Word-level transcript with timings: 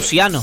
Luciano. 0.00 0.42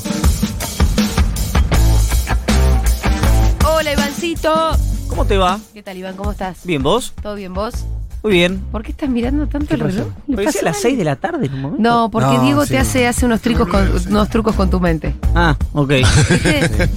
Hola, 3.66 3.91
Ivancito. 3.91 4.77
¿Cómo 5.07 5.25
te 5.25 5.35
va? 5.35 5.59
¿Qué 5.73 5.82
tal, 5.82 5.98
Iván? 5.98 6.16
¿Cómo 6.16 6.30
estás? 6.30 6.59
Bien, 6.64 6.83
¿vos? 6.83 7.11
¿Todo 7.23 7.33
bien 7.33 7.55
vos? 7.55 7.73
Muy 8.21 8.34
bien. 8.34 8.59
¿Por 8.71 8.84
qué 8.84 8.91
estás 8.91 9.09
mirando 9.09 9.48
tanto 9.48 9.73
el 9.73 9.80
reloj? 9.80 10.09
¿Le 10.28 10.36
Parecía 10.36 10.62
a 10.62 10.66
las 10.66 10.75
algo? 10.75 10.89
6 10.89 10.98
de 11.00 11.04
la 11.04 11.16
tarde 11.16 11.48
en 11.48 11.55
un 11.55 11.62
momento. 11.62 11.82
No, 11.89 12.12
porque 12.12 12.36
No, 12.36 12.43
Diego 12.43 12.66
sí. 12.66 12.73
te 12.73 12.78
hace, 12.78 13.07
hace 13.07 13.25
unos, 13.25 13.41
trucos 13.41 13.68
con, 13.68 13.89
unos 14.09 14.30
trucos 14.30 14.54
con 14.54 14.70
tu 14.70 14.80
mente. 14.80 15.16
Ah, 15.34 15.55
ok. 15.74 15.89
¿Viste? 15.89 16.89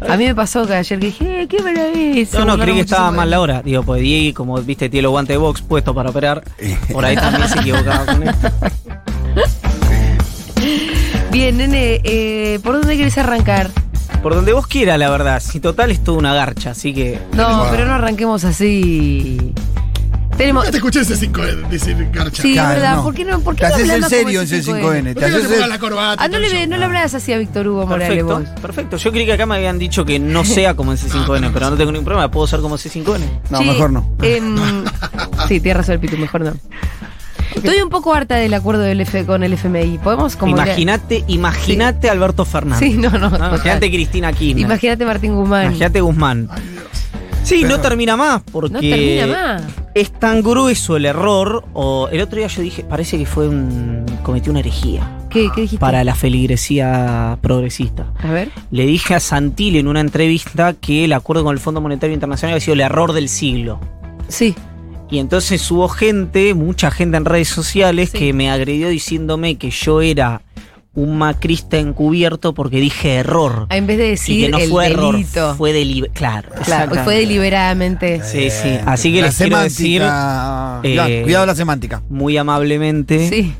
A 0.08 0.16
mí 0.16 0.24
me 0.24 0.34
pasó 0.34 0.66
que 0.66 0.72
ayer 0.72 0.98
que 0.98 1.06
dije, 1.06 1.42
eh, 1.42 1.48
¿qué 1.48 1.62
me 1.62 1.74
la 1.74 1.84
ves? 1.84 2.32
No, 2.32 2.46
no, 2.46 2.56
creí 2.56 2.76
que 2.76 2.80
estaba 2.80 3.10
mal 3.10 3.28
la 3.28 3.40
hora. 3.40 3.60
Digo, 3.60 3.82
pues 3.82 4.00
Diego, 4.00 4.34
como 4.34 4.56
viste, 4.62 4.88
tiene 4.88 5.02
los 5.02 5.10
guantes 5.10 5.34
de 5.34 5.38
box 5.38 5.60
puestos 5.60 5.94
para 5.94 6.08
operar. 6.08 6.42
Por 6.90 7.04
ahí 7.04 7.14
también 7.14 7.46
se 7.46 7.58
equivocaba 7.58 8.06
con 8.06 8.22
esto. 8.26 8.48
Bien, 11.36 11.54
nene, 11.58 12.00
eh, 12.02 12.58
¿por 12.64 12.76
dónde 12.80 12.96
querés 12.96 13.18
arrancar? 13.18 13.68
Por 14.22 14.34
donde 14.34 14.54
vos 14.54 14.66
quieras, 14.66 14.98
la 14.98 15.10
verdad. 15.10 15.42
Si 15.44 15.60
total 15.60 15.90
es 15.90 16.02
toda 16.02 16.16
una 16.16 16.32
garcha, 16.32 16.70
así 16.70 16.94
que. 16.94 17.18
No, 17.34 17.58
Wow. 17.58 17.66
pero 17.70 17.84
no 17.84 17.92
arranquemos 17.92 18.42
así. 18.44 19.52
Tenemos. 20.38 20.62
Nunca 20.64 20.70
te 20.70 20.78
escuché 20.78 21.00
ese 21.00 21.14
5 21.14 21.42
decir 21.70 22.08
garcha. 22.10 22.40
Sí, 22.40 22.48
es 22.52 22.54
Claro, 22.54 22.74
verdad. 22.80 22.96
no. 22.96 23.02
¿Por 23.04 23.14
qué 23.14 23.24
no? 23.26 23.40
¿Por 23.40 23.54
qué 23.54 23.64
Te 23.64 23.68
no 23.68 23.74
haces 23.74 23.90
en 23.90 24.02
serio 24.04 24.40
en 24.40 24.46
ese 24.46 24.62
C5N. 24.62 25.12
¿Por 25.12 25.22
Te 25.22 25.26
qué 25.26 25.30
no 25.30 25.36
haces 25.36 25.60
el- 25.62 25.68
la 25.68 25.78
corbata? 25.78 26.24
Ah, 26.24 26.28
no 26.28 26.38
le, 26.38 26.66
no 26.66 26.76
le 26.78 26.84
hablas 26.86 27.12
así 27.12 27.34
a 27.34 27.38
Víctor 27.38 27.68
Hugo 27.68 27.86
Morales 27.86 28.08
Perfecto, 28.08 28.38
vos. 28.40 28.60
perfecto. 28.62 28.96
Yo 28.96 29.12
creí 29.12 29.26
que 29.26 29.32
acá 29.34 29.44
me 29.44 29.56
habían 29.56 29.78
dicho 29.78 30.06
que 30.06 30.18
no 30.18 30.42
sea 30.46 30.72
como 30.74 30.92
en 30.92 30.96
C5N, 30.98 31.50
pero 31.52 31.68
no 31.68 31.76
tengo 31.76 31.92
ningún 31.92 32.06
problema, 32.06 32.30
puedo 32.30 32.46
ser 32.46 32.60
como 32.60 32.78
C5N. 32.78 33.20
No, 33.50 33.60
mejor 33.62 33.90
no. 33.92 34.10
em, 34.22 34.56
sí, 35.48 35.60
tienes 35.60 35.76
razón, 35.86 36.00
Pitu, 36.00 36.16
mejor 36.16 36.40
no. 36.40 36.54
Estoy 37.54 37.80
un 37.82 37.88
poco 37.90 38.12
harta 38.14 38.36
del 38.36 38.52
acuerdo 38.54 38.82
del 38.82 39.00
F 39.00 39.24
con 39.24 39.42
el 39.42 39.52
FMI. 39.52 39.98
¿Podemos 39.98 40.36
como 40.36 40.52
Imagínate, 40.56 41.24
imagínate 41.28 42.10
Alberto 42.10 42.44
Fernández. 42.44 42.90
Sí, 42.90 42.96
no, 42.98 43.10
no, 43.10 43.30
total. 43.30 43.48
Imagínate 43.54 43.90
Cristina 43.90 44.32
Kirchner. 44.32 44.64
Imagínate 44.64 45.04
Martín 45.04 45.34
Guzmán. 45.34 45.66
Imagínate 45.66 46.00
Guzmán. 46.00 46.48
Ay. 46.50 46.62
Sí, 47.44 47.62
no 47.62 47.78
termina 47.80 48.16
más 48.16 48.42
porque 48.50 48.72
No 48.72 48.80
termina 48.80 49.26
más. 49.28 49.62
es 49.94 50.10
tan 50.10 50.42
grueso 50.42 50.96
el 50.96 51.04
error. 51.04 51.64
O 51.74 52.08
el 52.10 52.20
otro 52.20 52.38
día 52.38 52.48
yo 52.48 52.60
dije, 52.60 52.82
parece 52.82 53.18
que 53.18 53.24
fue 53.26 53.48
un 53.48 54.04
cometí 54.24 54.50
una 54.50 54.58
herejía 54.58 55.08
¿Qué, 55.30 55.48
qué 55.54 55.60
dijiste? 55.60 55.78
para 55.80 56.02
la 56.02 56.16
feligresía 56.16 57.38
progresista. 57.40 58.06
A 58.22 58.32
ver. 58.32 58.50
Le 58.72 58.84
dije 58.86 59.14
a 59.14 59.20
Santilli 59.20 59.78
en 59.78 59.86
una 59.86 60.00
entrevista 60.00 60.72
que 60.74 61.04
el 61.04 61.12
acuerdo 61.12 61.44
con 61.44 61.52
el 61.52 61.60
Fondo 61.60 61.80
Monetario 61.80 62.14
Internacional 62.14 62.54
había 62.54 62.60
sido 62.64 62.74
el 62.74 62.80
error 62.80 63.12
del 63.12 63.28
siglo. 63.28 63.78
Sí. 64.28 64.54
Y 65.10 65.18
entonces 65.18 65.70
hubo 65.70 65.88
gente, 65.88 66.54
mucha 66.54 66.90
gente 66.90 67.16
en 67.16 67.24
redes 67.24 67.48
sociales, 67.48 68.10
Sí. 68.10 68.18
que 68.18 68.32
me 68.32 68.50
agredió 68.50 68.88
diciéndome 68.88 69.56
que 69.56 69.70
yo 69.70 70.00
era 70.02 70.42
un 70.94 71.18
macrista 71.18 71.76
encubierto 71.76 72.54
porque 72.54 72.80
dije 72.80 73.16
error. 73.16 73.66
En 73.70 73.86
vez 73.86 73.98
de 73.98 74.06
Y 74.06 74.10
decir 74.10 74.44
que 74.46 74.50
no 74.50 74.58
el 74.58 74.70
fue 74.70 74.86
error, 74.86 75.24
fue 75.56 75.72
deliberado. 75.74 76.48
Claro, 76.64 77.04
fue 77.04 77.16
deliberadamente. 77.18 78.22
Sí, 78.24 78.48
sí. 78.50 78.78
Así 78.86 79.12
que 79.12 79.20
la 79.20 79.26
les 79.26 79.36
quiero 79.36 79.58
decir 79.60 80.00
semántica. 80.00 80.80
eh, 80.82 80.88
Cuidado, 80.88 81.22
cuidado 81.22 81.46
la 81.46 81.54
semántica. 81.54 82.02
muy 82.08 82.36
amablemente 82.38 83.28
Sí. 83.28 83.54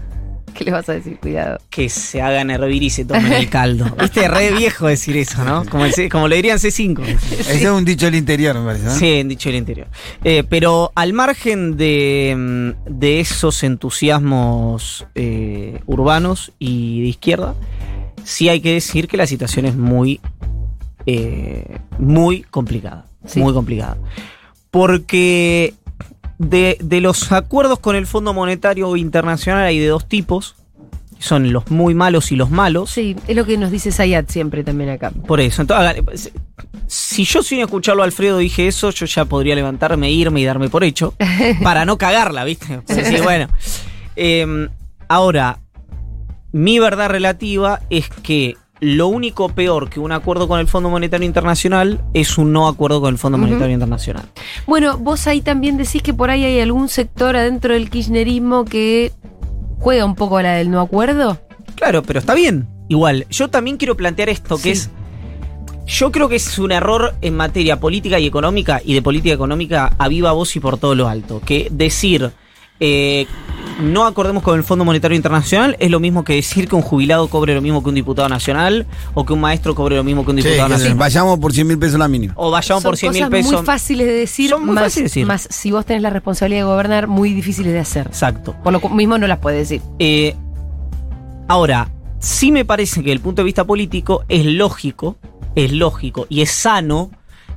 ¿Qué 0.56 0.64
le 0.64 0.70
vas 0.70 0.88
a 0.88 0.94
decir? 0.94 1.18
Cuidado. 1.18 1.58
que 1.68 1.88
se 1.88 2.22
hagan 2.22 2.50
hervir 2.50 2.82
y 2.82 2.90
se 2.90 3.04
tomen 3.04 3.32
el 3.32 3.50
caldo. 3.50 3.84
Viste, 4.00 4.26
re 4.26 4.52
viejo 4.52 4.86
decir 4.86 5.16
eso, 5.16 5.44
¿no? 5.44 5.66
Como, 5.66 5.84
el 5.84 6.08
como 6.08 6.28
le 6.28 6.36
dirían 6.36 6.58
C5. 6.58 7.04
Ese 7.04 7.62
es 7.62 7.66
un 7.66 7.84
dicho 7.84 8.06
del 8.06 8.14
interior, 8.14 8.58
me 8.58 8.64
parece. 8.64 8.86
¿no? 8.86 8.94
Sí, 8.94 9.06
en 9.14 9.28
dicho 9.28 9.50
el 9.50 9.56
interior. 9.56 9.88
Eh, 10.24 10.44
pero 10.48 10.92
al 10.94 11.12
margen 11.12 11.76
de, 11.76 12.34
mm, 12.36 12.98
de 12.98 13.20
esos 13.20 13.62
entusiasmos 13.62 15.06
eh, 15.14 15.80
urbanos 15.86 16.52
y 16.58 17.02
de 17.02 17.08
izquierda, 17.08 17.54
sí 18.24 18.48
hay 18.48 18.60
que 18.60 18.72
decir 18.72 19.08
que 19.08 19.18
la 19.18 19.26
situación 19.26 19.66
es 19.66 19.76
muy, 19.76 20.20
eh, 21.04 21.78
muy 21.98 22.42
complicada. 22.42 23.06
Sí. 23.26 23.40
Muy 23.40 23.52
complicada. 23.52 23.98
Porque 24.70 25.74
de, 26.38 26.76
de 26.80 27.00
los 27.00 27.32
acuerdos 27.32 27.78
con 27.78 27.96
el 27.96 28.06
Fondo 28.06 28.32
Monetario 28.34 28.96
Internacional 28.96 29.64
hay 29.64 29.78
de 29.78 29.88
dos 29.88 30.08
tipos. 30.08 30.56
Son 31.18 31.50
los 31.50 31.70
muy 31.70 31.94
malos 31.94 32.30
y 32.30 32.36
los 32.36 32.50
malos. 32.50 32.90
Sí, 32.90 33.16
es 33.26 33.34
lo 33.34 33.46
que 33.46 33.56
nos 33.56 33.70
dice 33.70 33.90
Sayat 33.90 34.28
siempre 34.28 34.62
también 34.64 34.90
acá. 34.90 35.10
Por 35.10 35.40
eso, 35.40 35.62
entonces, 35.62 36.30
si 36.86 37.24
yo 37.24 37.42
sin 37.42 37.60
escucharlo 37.60 38.02
a 38.02 38.04
Alfredo 38.04 38.36
dije 38.36 38.66
eso, 38.66 38.90
yo 38.90 39.06
ya 39.06 39.24
podría 39.24 39.54
levantarme, 39.54 40.10
irme 40.10 40.40
y 40.40 40.44
darme 40.44 40.68
por 40.68 40.84
hecho, 40.84 41.14
para 41.62 41.86
no 41.86 41.96
cagarla, 41.96 42.44
¿viste? 42.44 42.80
Pues 42.86 42.98
decir, 42.98 43.22
bueno. 43.22 43.48
Eh, 44.18 44.70
ahora, 45.08 45.58
mi 46.52 46.78
verdad 46.78 47.10
relativa 47.10 47.82
es 47.90 48.08
que 48.08 48.56
lo 48.80 49.08
único 49.08 49.48
peor 49.48 49.88
que 49.88 50.00
un 50.00 50.12
acuerdo 50.12 50.48
con 50.48 50.60
el 50.60 50.68
Fondo 50.68 50.90
Monetario 50.90 51.26
Internacional 51.26 52.00
es 52.12 52.36
un 52.36 52.52
no 52.52 52.68
acuerdo 52.68 53.00
con 53.00 53.14
el 53.14 53.18
Fondo. 53.18 53.38
Monetario 53.38 53.72
Internacional. 53.72 54.24
Bueno, 54.66 54.98
vos 54.98 55.26
ahí 55.26 55.40
también 55.40 55.76
decís 55.76 56.02
que 56.02 56.12
por 56.14 56.30
ahí 56.30 56.44
hay 56.44 56.60
algún 56.60 56.88
sector 56.88 57.36
adentro 57.36 57.74
del 57.74 57.90
kirchnerismo 57.90 58.64
que 58.64 59.12
juega 59.78 60.04
un 60.04 60.14
poco 60.14 60.38
a 60.38 60.42
la 60.42 60.54
del 60.54 60.70
no 60.70 60.80
acuerdo. 60.80 61.40
Claro, 61.74 62.02
pero 62.02 62.18
está 62.18 62.34
bien. 62.34 62.66
Igual, 62.88 63.26
yo 63.30 63.48
también 63.48 63.76
quiero 63.76 63.96
plantear 63.96 64.28
esto, 64.28 64.58
que 64.58 64.70
es. 64.72 64.90
Yo 65.86 66.10
creo 66.10 66.28
que 66.28 66.36
es 66.36 66.58
un 66.58 66.72
error 66.72 67.14
en 67.20 67.36
materia 67.36 67.78
política 67.78 68.18
y 68.18 68.26
económica, 68.26 68.80
y 68.84 68.94
de 68.94 69.02
política 69.02 69.34
económica 69.34 69.94
a 69.98 70.08
viva 70.08 70.32
voz 70.32 70.56
y 70.56 70.60
por 70.60 70.78
todo 70.78 70.94
lo 70.94 71.08
alto. 71.08 71.40
Que 71.44 71.68
decir. 71.70 72.32
eh, 72.80 73.26
no 73.80 74.06
acordemos 74.06 74.42
con 74.42 74.56
el 74.56 74.64
Fondo 74.64 74.84
Monetario 74.84 75.16
Internacional 75.16 75.76
es 75.80 75.90
lo 75.90 76.00
mismo 76.00 76.24
que 76.24 76.34
decir 76.34 76.68
que 76.68 76.76
un 76.76 76.82
jubilado 76.82 77.28
cobre 77.28 77.54
lo 77.54 77.60
mismo 77.60 77.82
que 77.82 77.90
un 77.90 77.94
diputado 77.94 78.28
nacional 78.28 78.86
o 79.14 79.26
que 79.26 79.32
un 79.32 79.40
maestro 79.40 79.74
cobre 79.74 79.96
lo 79.96 80.04
mismo 80.04 80.24
que 80.24 80.30
un 80.30 80.36
diputado 80.36 80.68
nacional. 80.68 80.96
vayamos 80.96 81.38
por 81.38 81.52
100 81.52 81.66
mil 81.66 81.78
pesos 81.78 81.98
la 81.98 82.08
mínima. 82.08 82.32
O 82.36 82.50
vayamos 82.50 82.82
por 82.82 82.96
100 82.96 83.12
mil 83.12 83.22
cosas 83.22 83.30
pesos. 83.30 83.52
muy 83.52 83.64
fáciles 83.64 84.06
de 84.06 84.12
decir, 84.12 84.50
Son 84.50 84.64
muy 84.64 84.74
más, 84.74 84.84
fáciles 84.84 85.12
de 85.12 85.20
decir. 85.20 85.26
más 85.26 85.48
si 85.50 85.70
vos 85.72 85.84
tenés 85.84 86.02
la 86.02 86.10
responsabilidad 86.10 86.60
de 86.60 86.64
gobernar, 86.64 87.06
muy 87.06 87.32
difíciles 87.34 87.72
de 87.72 87.78
hacer. 87.78 88.06
Exacto. 88.06 88.54
Por 88.62 88.72
lo 88.72 88.80
mismo 88.90 89.18
no 89.18 89.26
las 89.26 89.38
puedes 89.38 89.68
decir. 89.68 89.82
Eh, 89.98 90.34
ahora, 91.48 91.90
sí 92.18 92.52
me 92.52 92.64
parece 92.64 92.96
que 93.00 93.06
desde 93.06 93.12
el 93.12 93.20
punto 93.20 93.42
de 93.42 93.46
vista 93.46 93.64
político 93.64 94.24
es 94.28 94.46
lógico, 94.46 95.16
es 95.54 95.72
lógico 95.72 96.26
y 96.28 96.40
es 96.40 96.50
sano 96.50 97.10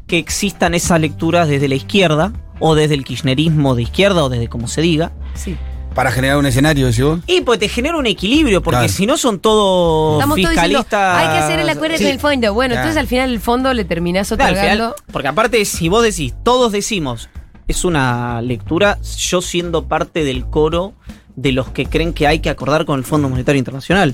que 0.07 0.17
existan 0.17 0.73
esas 0.73 0.99
lecturas 0.99 1.47
desde 1.47 1.67
la 1.69 1.75
izquierda 1.75 2.33
o 2.59 2.75
desde 2.75 2.95
el 2.95 3.05
kirchnerismo 3.05 3.75
de 3.75 3.83
izquierda 3.83 4.23
o 4.23 4.29
desde 4.29 4.47
como 4.49 4.67
se 4.67 4.81
diga. 4.81 5.11
Sí. 5.33 5.55
Para 5.95 6.11
generar 6.11 6.37
un 6.37 6.45
escenario, 6.45 6.85
decís 6.87 7.03
vos. 7.03 7.19
Y 7.27 7.41
pues 7.41 7.59
te 7.59 7.67
genera 7.67 7.97
un 7.97 8.05
equilibrio, 8.05 8.61
porque 8.61 8.77
Claro. 8.77 8.93
si 8.93 9.05
no 9.05 9.17
son 9.17 9.39
todos 9.39 10.19
Estamos 10.19 10.37
todos 10.37 10.49
diciendo, 10.51 10.79
fiscalistas. 10.79 11.17
hay 11.17 11.27
que 11.37 11.43
hacer 11.43 11.59
el 11.59 11.69
acuerdo 11.69 11.97
Sí. 11.97 12.03
con 12.03 12.11
el 12.13 12.19
fondo. 12.19 12.53
Bueno, 12.53 12.73
Claro. 12.73 12.87
entonces 12.87 13.01
al 13.01 13.07
final 13.07 13.29
el 13.31 13.39
fondo 13.39 13.73
le 13.73 13.83
terminás 13.85 14.27
Claro, 14.29 14.43
al 14.43 14.55
final, 14.55 14.81
otorgando. 14.81 14.95
porque 15.11 15.27
aparte, 15.27 15.65
si 15.65 15.89
vos 15.89 16.03
decís, 16.03 16.33
todos 16.43 16.71
decimos, 16.71 17.29
es 17.67 17.83
una 17.83 18.41
lectura, 18.41 18.97
yo 19.17 19.41
siendo 19.41 19.87
parte 19.87 20.23
del 20.23 20.45
coro 20.49 20.93
de 21.41 21.51
los 21.51 21.69
que 21.69 21.85
creen 21.85 22.13
que 22.13 22.27
hay 22.27 22.39
que 22.39 22.49
acordar 22.49 22.85
con 22.85 22.97
el 22.99 23.05
Fondo 23.05 23.29
Monetario 23.29 23.59
Internacional. 23.59 24.13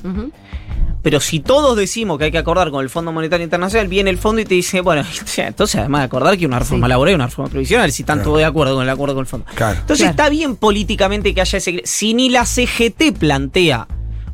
Pero 1.01 1.19
si 1.19 1.39
todos 1.39 1.77
decimos 1.77 2.17
que 2.17 2.25
hay 2.25 2.31
que 2.31 2.37
acordar 2.39 2.71
con 2.71 2.81
el 2.83 2.89
Fondo 2.89 3.11
Monetario 3.11 3.43
Internacional, 3.43 3.87
viene 3.87 4.09
el 4.09 4.17
fondo 4.17 4.41
y 4.41 4.45
te 4.45 4.55
dice, 4.55 4.81
bueno, 4.81 5.03
entonces 5.37 5.75
además 5.79 6.01
de 6.01 6.05
acordar 6.05 6.37
que 6.37 6.45
una 6.47 6.59
reforma 6.59 6.87
Sí. 6.87 6.89
laboral 6.89 7.11
y 7.11 7.15
una 7.15 7.25
reforma 7.27 7.49
previsional, 7.51 7.91
si 7.91 8.01
están 8.03 8.17
Claro. 8.17 8.29
todos 8.29 8.39
de 8.39 8.45
acuerdo 8.45 8.73
con 8.75 8.83
el 8.83 8.89
acuerdo 8.89 9.13
con 9.15 9.21
el 9.21 9.27
fondo. 9.27 9.45
Claro. 9.53 9.79
Entonces 9.81 10.03
Claro. 10.05 10.11
está 10.11 10.29
bien 10.29 10.55
políticamente 10.55 11.33
que 11.33 11.41
haya 11.41 11.57
ese... 11.57 11.81
Si 11.85 12.13
ni 12.15 12.29
la 12.29 12.45
CGT 12.45 13.11
plantea 13.19 13.87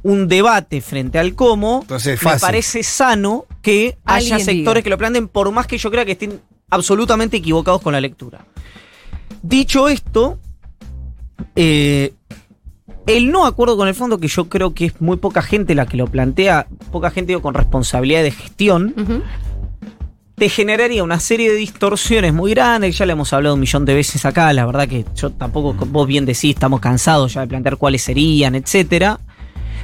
un 0.04 0.28
debate 0.30 0.82
frente 0.82 1.20
al 1.20 1.36
cómo, 1.36 1.80
Entonces 1.82 2.22
me 2.24 2.38
parece 2.40 2.84
sano 2.84 3.46
que 3.62 3.98
haya 4.06 4.40
sectores 4.40 4.56
diga. 4.76 4.82
que 4.84 4.90
lo 4.90 4.98
planteen, 4.98 5.28
por 5.28 5.52
más 5.52 5.68
que 5.68 5.78
yo 5.78 5.92
crea 5.92 6.06
que 6.06 6.14
estén 6.14 6.40
absolutamente 6.70 7.38
equivocados 7.38 7.82
con 7.82 7.92
la 7.94 8.00
lectura. 8.02 8.46
Dicho 9.44 9.90
esto, 9.90 10.40
eh, 11.56 12.14
el 13.08 13.32
no 13.32 13.46
acuerdo 13.46 13.78
con 13.78 13.88
el 13.88 13.96
fondo, 13.96 14.20
que 14.20 14.28
yo 14.28 14.50
creo 14.50 14.74
que 14.74 14.86
es 14.86 15.02
muy 15.02 15.18
poca 15.18 15.42
gente 15.42 15.76
la 15.76 15.86
que 15.86 15.98
lo 15.98 16.08
plantea, 16.08 16.68
poca 16.92 17.12
gente 17.12 17.32
digo, 17.32 17.42
con 17.42 17.54
responsabilidad 17.54 18.24
de 18.24 18.32
gestión, 18.32 18.94
te 20.36 20.50
generaría 20.50 21.04
una 21.04 21.20
serie 21.20 21.52
de 21.52 21.56
distorsiones 21.56 22.34
muy 22.34 22.52
grandes, 22.52 22.98
ya 22.98 23.06
le 23.06 23.14
hemos 23.14 23.32
hablado 23.34 23.56
un 23.56 23.62
millón 23.62 23.86
de 23.86 23.94
veces 23.94 24.26
acá, 24.26 24.52
la 24.54 24.66
verdad 24.66 24.88
que 24.88 25.06
yo 25.16 25.32
tampoco, 25.32 25.74
vos 25.86 26.08
bien 26.08 26.26
decís, 26.26 26.56
estamos 26.56 26.80
cansados 26.80 27.34
ya 27.34 27.42
de 27.42 27.48
plantear 27.48 27.78
cuáles 27.78 28.02
serían, 28.02 28.56
etcétera. 28.56 29.20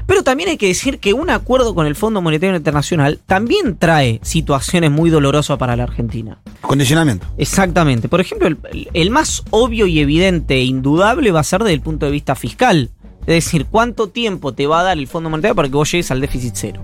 Pero 0.07 0.23
también 0.23 0.49
hay 0.49 0.57
que 0.57 0.67
decir 0.67 0.99
que 0.99 1.13
un 1.13 1.29
acuerdo 1.29 1.75
con 1.75 1.85
el 1.85 1.93
Fondo 1.93 2.21
Monetario 2.21 2.55
Internacional 2.55 3.19
también 3.25 3.77
trae 3.77 4.21
situaciones 4.23 4.89
muy 4.89 5.09
dolorosas 5.09 5.57
para 5.57 5.75
la 5.75 5.83
Argentina. 5.83 6.39
Condicionamiento. 6.61 7.27
Exactamente. 7.37 8.07
Por 8.07 8.21
ejemplo, 8.21 8.47
el, 8.47 8.57
el 8.93 9.11
más 9.11 9.43
obvio 9.49 9.85
y 9.85 9.99
evidente 9.99 10.55
e 10.55 10.63
indudable 10.63 11.31
va 11.31 11.41
a 11.41 11.43
ser 11.43 11.59
desde 11.59 11.73
el 11.73 11.81
punto 11.81 12.05
de 12.05 12.13
vista 12.13 12.35
fiscal. 12.35 12.89
Es 13.27 13.43
decir, 13.45 13.65
cuánto 13.65 14.07
tiempo 14.09 14.53
te 14.53 14.65
va 14.67 14.79
a 14.79 14.83
dar 14.83 14.97
el 14.97 15.05
Fondo 15.07 15.29
Monetario 15.29 15.53
para 15.53 15.67
que 15.67 15.75
vos 15.75 15.91
llegues 15.91 16.09
al 16.11 16.21
déficit 16.21 16.53
cero. 16.55 16.81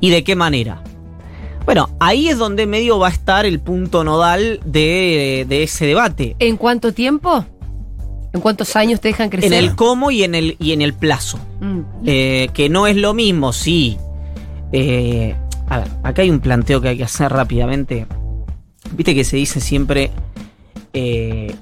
¿Y 0.00 0.10
de 0.10 0.22
qué 0.24 0.36
manera? 0.36 0.82
Bueno, 1.64 1.90
ahí 1.98 2.28
es 2.28 2.38
donde 2.38 2.66
medio 2.66 2.98
va 3.00 3.08
a 3.08 3.10
estar 3.10 3.44
el 3.44 3.58
punto 3.58 4.04
nodal 4.04 4.60
de, 4.64 5.44
de 5.48 5.64
ese 5.64 5.84
debate. 5.86 6.36
¿En 6.38 6.56
cuánto 6.56 6.92
tiempo? 6.92 7.44
¿En 8.32 8.40
cuántos 8.40 8.76
años 8.76 9.00
te 9.00 9.08
dejan 9.08 9.28
crecer? 9.30 9.52
En 9.52 9.58
el 9.58 9.74
cómo 9.74 10.10
y 10.12 10.22
en 10.22 10.34
el, 10.36 10.56
y 10.60 10.72
en 10.72 10.82
el 10.82 10.94
plazo. 10.94 11.38
Mm. 11.60 11.80
Eh, 12.06 12.48
que 12.54 12.68
no 12.68 12.86
es 12.86 12.96
lo 12.96 13.12
mismo 13.14 13.52
si 13.52 13.98
Eh, 14.72 15.34
a 15.68 15.78
ver, 15.78 15.88
acá 16.04 16.22
hay 16.22 16.30
un 16.30 16.40
planteo 16.40 16.80
que 16.80 16.88
hay 16.88 16.96
que 16.96 17.04
hacer 17.04 17.32
rápidamente. 17.32 18.06
Viste 18.92 19.14
que 19.14 19.24
se 19.24 19.36
dice 19.36 19.60
siempre. 19.60 20.10
eh, 20.92 21.54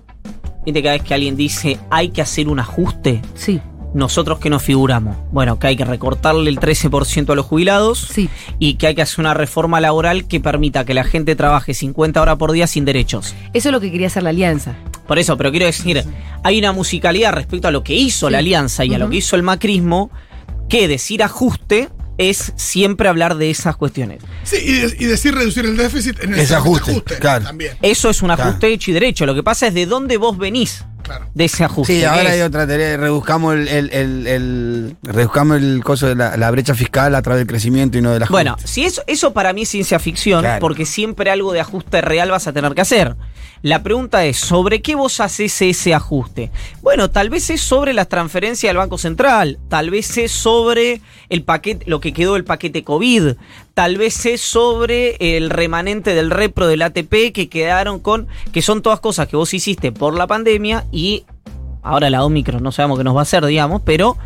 Viste 0.67 0.83
cada 0.83 0.95
vez 0.95 1.03
que 1.03 1.15
alguien 1.15 1.37
dice 1.37 1.79
hay 1.91 2.09
que 2.09 2.23
hacer 2.23 2.49
un 2.49 2.59
ajuste. 2.59 3.21
Sí, 3.35 3.61
Nosotros 3.95 4.41
que 4.41 4.51
nos 4.51 4.63
figuramos. 4.63 5.17
Bueno, 5.33 5.59
que 5.59 5.69
hay 5.69 5.77
que 5.77 5.85
recortarle 5.85 6.51
el 6.51 6.59
13% 6.59 7.31
a 7.31 7.35
los 7.37 7.47
jubilados 7.47 8.09
sí. 8.13 8.29
y 8.59 8.75
que 8.75 8.89
hay 8.89 8.95
que 8.97 9.03
hacer 9.03 9.21
una 9.21 9.35
reforma 9.35 9.81
laboral 9.81 10.27
que 10.27 10.41
permita 10.41 10.85
que 10.85 10.95
la 10.95 11.05
gente 11.05 11.37
trabaje 11.37 11.75
50 11.75 12.21
horas 12.21 12.37
por 12.37 12.51
día 12.53 12.67
sin 12.67 12.85
derechos. 12.85 13.35
Eso 13.55 13.69
es 13.69 13.73
lo 13.73 13.81
que 13.81 13.93
quería 13.93 14.09
hacer 14.09 14.25
la 14.25 14.31
alianza. 14.31 14.75
Por 15.07 15.19
eso, 15.19 15.37
pero 15.37 15.51
quiero 15.53 15.67
decir, 15.67 16.03
hay 16.43 16.59
una 16.59 16.73
musicalidad 16.73 17.33
respecto 17.33 17.69
a 17.69 17.71
lo 17.71 17.85
que 17.85 17.95
hizo 17.95 18.27
Sí. 18.27 18.33
la 18.33 18.39
alianza 18.39 18.85
y 18.85 18.95
a 18.95 18.99
lo 18.99 19.09
que 19.09 19.17
hizo 19.19 19.37
el 19.37 19.43
macrismo, 19.45 20.11
que 20.69 20.89
decir 20.89 21.23
ajuste 21.23 21.89
es 22.19 22.53
siempre 22.57 23.09
hablar 23.09 23.37
de 23.37 23.51
esas 23.51 23.77
cuestiones. 23.77 24.23
Sí, 24.45 24.57
y, 24.65 24.73
de- 24.73 24.97
y 25.01 25.05
decir 25.05 25.35
reducir 25.35 25.65
el 25.67 25.77
déficit 25.77 26.23
en 26.23 26.35
el 26.35 26.41
Es 26.41 26.53
ajuste, 26.53 27.03
claro. 27.19 27.45
También, 27.45 27.77
Eso 27.83 28.09
es 28.09 28.23
un 28.23 28.29
Claro. 28.29 28.43
ajuste 28.45 28.73
hecho 28.73 28.91
y 28.91 28.95
derecho. 28.95 29.27
Lo 29.27 29.35
que 29.35 29.43
pasa 29.43 29.67
es 29.67 29.75
de 29.75 29.87
dónde 29.87 30.17
vos 30.17 30.39
venís 30.39 30.85
claro. 31.05 31.27
de 31.33 31.45
ese 31.45 31.63
ajuste. 31.63 31.99
Sí, 32.01 32.05
ahora 32.05 32.23
Es- 32.25 32.31
hay 32.31 32.41
otra 32.41 32.67
teoría, 32.67 32.97
reduzcamos 32.97 33.55
el, 33.55 33.69
el, 33.69 33.91
el, 33.93 34.27
el- 34.27 34.97
reduzcamos 35.05 35.59
el 35.59 35.85
coso 35.85 36.09
de 36.09 36.17
la, 36.17 36.37
la 36.37 36.51
brecha 36.51 36.75
fiscal 36.75 37.15
a 37.15 37.23
través 37.23 37.39
del 37.41 37.47
crecimiento 37.47 37.97
y 37.99 38.03
no 38.03 38.11
de 38.13 38.19
la 38.21 38.27
Bueno, 38.27 38.57
si 38.65 38.85
eso, 38.85 39.03
eso 39.07 39.33
para 39.33 39.53
mí 39.53 39.63
es 39.63 39.69
ciencia 39.69 39.99
ficción, 40.01 40.41
Claro. 40.41 40.61
porque 40.61 40.85
siempre 40.87 41.31
algo 41.31 41.53
de 41.53 41.61
ajuste 41.61 42.01
real 42.01 42.31
vas 42.33 42.47
a 42.49 42.53
tener 42.53 42.75
que 42.75 42.81
hacer. 42.81 43.15
La 43.63 43.83
pregunta 43.83 44.27
es, 44.27 44.37
¿sobre 44.37 44.83
qué 44.83 44.95
vos 44.95 45.21
haces 45.21 45.63
ese 45.63 45.95
ajuste? 45.95 46.51
Bueno, 46.83 47.09
tal 47.11 47.31
vez 47.31 47.49
es 47.49 47.63
sobre 47.63 47.95
las 47.95 48.09
transferencias 48.11 48.69
del 48.69 48.77
Banco 48.77 48.99
Central, 48.99 49.59
tal 49.71 49.89
vez 49.89 50.19
es 50.19 50.33
sobre 50.33 51.01
el 51.31 51.45
paquete, 51.45 51.85
lo 51.89 51.99
que 52.01 52.13
quedó 52.13 52.35
del 52.35 52.45
paquete 52.45 52.85
COVID, 52.85 53.37
tal 53.75 53.99
vez 53.99 54.25
es 54.25 54.41
sobre 54.41 55.17
el 55.37 55.51
remanente 55.51 56.15
del 56.15 56.31
repro 56.31 56.67
del 56.67 56.83
ATP 56.83 57.33
que 57.33 57.49
quedaron 57.49 57.99
con, 57.99 58.29
que 58.53 58.63
son 58.63 58.83
todas 58.83 59.01
cosas 59.01 59.29
que 59.29 59.37
vos 59.37 59.53
hiciste 59.53 59.93
por 59.93 60.17
la 60.17 60.27
pandemia 60.27 60.87
y 60.93 61.25
ahora 61.83 62.09
la 62.09 62.25
Omicron 62.25 62.63
no 62.63 62.73
sabemos 62.73 62.99
qué 62.99 63.05
nos 63.05 63.17
va 63.17 63.21
a 63.21 63.23
hacer, 63.23 63.45
digamos, 63.45 63.83
pero 63.85 64.17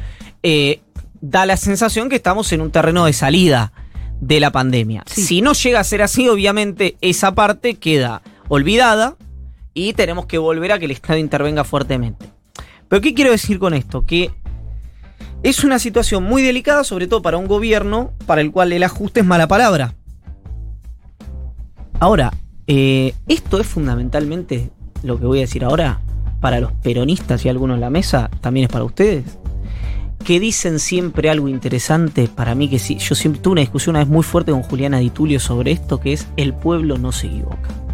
eh, 0.43 0.81
da 1.21 1.47
la 1.47 1.57
sensación 1.57 2.11
que 2.11 2.17
estamos 2.17 2.53
en 2.53 2.61
un 2.61 2.71
terreno 2.71 3.07
de 3.07 3.15
salida 3.15 3.73
de 4.21 4.41
la 4.41 4.53
pandemia. 4.53 5.05
Sí. 5.07 5.23
Si 5.23 5.41
no 5.41 5.55
llega 5.55 5.81
a 5.81 5.85
ser 5.85 6.03
así, 6.03 6.29
obviamente 6.29 6.97
esa 7.01 7.35
parte 7.35 7.75
queda 7.75 8.23
olvidada 8.49 9.17
y 9.73 9.95
tenemos 9.95 10.27
que 10.27 10.39
volver 10.39 10.73
a 10.73 10.79
que 10.79 10.85
el 10.85 10.91
Estado 10.91 11.19
intervenga 11.19 11.65
fuertemente. 11.65 12.27
Pero 12.89 13.01
¿qué 13.01 13.15
quiero 13.15 13.31
decir 13.31 13.59
con 13.59 13.75
esto? 13.75 14.05
Que 14.05 14.31
es 15.43 15.65
una 15.65 15.79
situación 15.79 16.25
muy 16.25 16.43
delicada, 16.43 16.85
sobre 16.85 17.07
todo 17.07 17.23
para 17.23 17.39
un 17.39 17.47
gobierno 17.47 18.13
para 18.27 18.41
el 18.41 18.51
cual 18.51 18.73
el 18.73 18.83
ajuste 18.83 19.21
es 19.21 19.27
mala 19.27 19.49
palabra. 19.49 19.95
Ahora, 22.01 22.33
eh, 22.67 23.15
esto 23.27 23.61
es 23.61 23.67
fundamentalmente 23.67 24.71
lo 25.03 25.19
que 25.19 25.27
voy 25.27 25.39
a 25.39 25.43
decir 25.43 25.65
ahora 25.65 26.01
para 26.41 26.61
los 26.61 26.73
peronistas 26.73 27.45
y 27.45 27.49
algunos 27.49 27.75
en 27.75 27.81
la 27.81 27.91
mesa, 27.91 28.31
también 28.41 28.65
es 28.67 28.73
para 28.73 28.85
ustedes 28.85 29.25
que 30.25 30.41
dicen 30.41 30.79
siempre 30.79 31.31
algo 31.31 31.49
interesante 31.49 32.29
para 32.29 32.55
mí 32.55 32.69
que 32.69 32.79
sí, 32.79 32.99
yo 32.99 33.15
siempre 33.15 33.41
tuve 33.41 33.53
una 33.53 33.61
discusión 33.63 33.95
una 33.95 34.01
vez 34.01 34.09
muy 34.09 34.23
fuerte 34.23 34.53
con 34.53 34.63
Juliana 34.63 34.99
Di 34.99 35.11
Tulio 35.11 35.41
sobre 35.41 35.73
esto 35.73 36.01
que 36.01 36.13
es 36.13 36.27
el 36.37 36.55
pueblo 36.55 36.99
no 36.99 37.13
se 37.13 37.29
equivoca. 37.29 37.88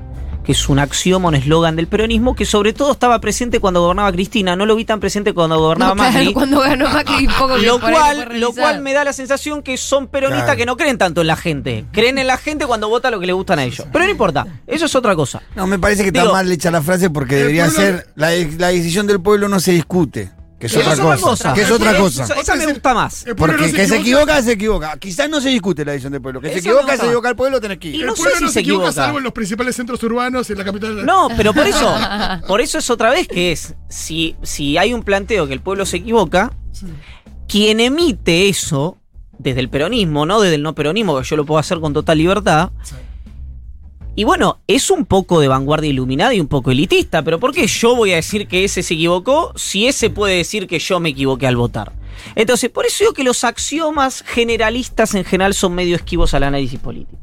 Que 0.44 0.52
es 0.52 0.68
un 0.68 0.78
axioma, 0.78 1.28
un 1.28 1.34
eslogan 1.36 1.74
del 1.74 1.86
peronismo 1.86 2.34
que 2.36 2.44
sobre 2.44 2.74
todo 2.74 2.92
estaba 2.92 3.18
presente 3.18 3.60
cuando 3.60 3.80
gobernaba 3.80 4.12
Cristina, 4.12 4.54
no 4.56 4.66
lo 4.66 4.76
vi 4.76 4.84
tan 4.84 5.00
presente 5.00 5.32
cuando 5.32 5.58
gobernaba 5.58 5.94
No, 5.94 5.96
claro, 6.02 6.12
Macri. 6.12 6.32
cuando 6.34 6.60
ganó 6.60 6.88
Macri, 6.90 7.26
poco 7.38 7.56
Lo 7.64 7.80
cual, 7.80 8.28
lo 8.40 8.52
cual 8.52 8.82
me 8.82 8.92
da 8.92 9.04
la 9.04 9.14
sensación 9.14 9.62
que 9.62 9.78
son 9.78 10.06
peronistas 10.06 10.44
Claro. 10.44 10.58
que 10.58 10.66
no 10.66 10.76
creen 10.76 10.98
tanto 10.98 11.22
en 11.22 11.28
la 11.28 11.36
gente. 11.36 11.86
Creen 11.92 12.18
en 12.18 12.26
la 12.26 12.36
gente 12.36 12.66
cuando 12.66 12.90
vota 12.90 13.10
lo 13.10 13.20
que 13.20 13.26
le 13.26 13.32
gustan 13.32 13.58
a 13.58 13.64
ellos. 13.64 13.86
Pero 13.90 14.04
no 14.04 14.10
importa, 14.10 14.46
eso 14.66 14.84
es 14.84 14.94
otra 14.94 15.16
cosa. 15.16 15.40
No, 15.56 15.66
me 15.66 15.78
parece 15.78 16.02
que 16.02 16.08
está 16.08 16.30
mal 16.30 16.52
hecha 16.52 16.70
la 16.70 16.82
frase 16.82 17.08
porque 17.08 17.36
debería 17.36 17.64
pueblo- 17.64 17.80
ser 17.80 18.06
la, 18.14 18.30
la 18.58 18.68
decisión 18.68 19.06
del 19.06 19.22
pueblo 19.22 19.48
no 19.48 19.60
se 19.60 19.72
discute, 19.72 20.30
que 20.64 20.68
es 20.68 20.76
Eso 20.76 20.92
otra 21.02 21.16
cosa, 21.18 21.52
que 21.52 21.60
es 21.60 21.70
otra 21.70 21.98
cosa. 21.98 22.24
Esa 22.40 22.56
me 22.56 22.66
gusta 22.66 22.94
más. 22.94 23.26
El 23.26 23.36
Porque 23.36 23.66
no 23.66 23.72
que 23.74 23.86
se 23.86 23.96
equivoca, 23.96 24.42
se 24.42 24.52
equivoca. 24.52 24.96
Quizás 24.98 25.28
no 25.28 25.38
se 25.42 25.50
discute 25.50 25.84
la 25.84 25.92
decisión 25.92 26.12
del 26.14 26.22
pueblo. 26.22 26.40
Que 26.40 26.54
se 26.54 26.60
equivoca, 26.60 26.96
se 26.96 27.04
equivoca 27.04 27.28
el 27.28 27.36
pueblo, 27.36 27.60
tenés 27.60 27.76
que 27.78 27.88
Y 27.88 27.96
ir. 27.96 28.00
El 28.00 28.06
no 28.06 28.16
sé 28.16 28.22
pueblo 28.22 28.38
si 28.38 28.42
no 28.44 28.48
se 28.48 28.54
se 28.54 28.60
equivoca 28.60 28.84
equivoca. 28.86 29.04
salvo 29.04 29.18
en 29.18 29.24
los 29.24 29.32
principales 29.34 29.76
centros 29.76 30.02
urbanos 30.04 30.48
y 30.48 30.52
en 30.52 30.58
la 30.58 30.64
capital. 30.64 31.04
No, 31.04 31.28
pero 31.36 31.52
por 31.52 31.66
eso, 31.66 31.94
por 32.48 32.62
eso 32.62 32.78
es 32.78 32.88
otra 32.88 33.10
vez 33.10 33.28
que 33.28 33.52
es, 33.52 33.74
si, 33.90 34.36
si 34.42 34.78
hay 34.78 34.94
un 34.94 35.02
planteo 35.02 35.46
que 35.46 35.52
el 35.52 35.60
pueblo 35.60 35.84
se 35.84 35.98
equivoca, 35.98 36.50
quien 37.46 37.80
emite 37.80 38.48
eso, 38.48 38.96
desde 39.38 39.60
el 39.60 39.68
peronismo, 39.68 40.24
no 40.24 40.40
desde 40.40 40.54
el 40.54 40.62
no 40.62 40.74
peronismo, 40.74 41.18
que 41.18 41.24
yo 41.24 41.36
lo 41.36 41.44
puedo 41.44 41.58
hacer 41.58 41.78
con 41.80 41.92
total 41.92 42.16
libertad, 42.16 42.70
Sí. 42.82 42.94
Y 44.16 44.24
bueno, 44.24 44.60
es 44.66 44.90
un 44.90 45.06
poco 45.06 45.40
de 45.40 45.48
vanguardia 45.48 45.90
iluminada 45.90 46.34
y 46.34 46.40
un 46.40 46.46
poco 46.46 46.70
elitista, 46.70 47.22
pero 47.22 47.40
¿por 47.40 47.52
qué 47.52 47.66
yo 47.66 47.96
voy 47.96 48.12
a 48.12 48.16
decir 48.16 48.46
que 48.46 48.64
ese 48.64 48.82
se 48.82 48.94
equivocó 48.94 49.52
si 49.56 49.86
ese 49.86 50.10
puede 50.10 50.36
decir 50.36 50.66
que 50.66 50.78
yo 50.78 51.00
me 51.00 51.08
equivoqué 51.10 51.46
al 51.46 51.56
votar? 51.56 51.92
Entonces, 52.36 52.70
por 52.70 52.86
eso 52.86 52.98
digo 53.00 53.12
que 53.12 53.24
los 53.24 53.42
axiomas 53.42 54.22
generalistas 54.26 55.14
en 55.14 55.24
general 55.24 55.52
son 55.52 55.74
medio 55.74 55.96
esquivos 55.96 56.32
al 56.34 56.44
análisis 56.44 56.78
político. 56.78 57.18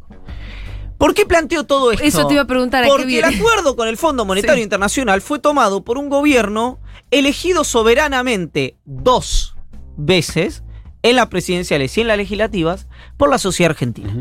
¿Por 0.98 1.14
qué 1.14 1.26
planteo 1.26 1.64
todo 1.64 1.92
esto? 1.92 2.04
Eso 2.04 2.28
te 2.28 2.34
iba 2.34 2.44
a 2.44 2.48
preguntar, 2.48 2.84
¿a 2.84 2.86
qué 2.86 2.92
Porque 2.92 3.20
el 3.20 3.26
acuerdo 3.26 3.76
con 3.76 3.88
el 3.88 3.98
Fondo 3.98 4.26
Monetario 4.26 4.58
Sí. 4.58 4.64
Internacional 4.64 5.22
fue 5.22 5.40
tomado 5.40 5.84
por 5.84 5.98
un 5.98 6.10
gobierno 6.10 6.80
elegido 7.10 7.64
soberanamente 7.64 8.78
dos 8.86 9.56
veces 9.98 10.64
en 11.02 11.16
las 11.16 11.28
presidenciales 11.28 11.98
y 11.98 12.02
en 12.02 12.08
las 12.08 12.18
legislativas 12.18 12.88
por 13.18 13.30
la 13.30 13.40
sociedad 13.40 13.72
argentina. 13.72 14.14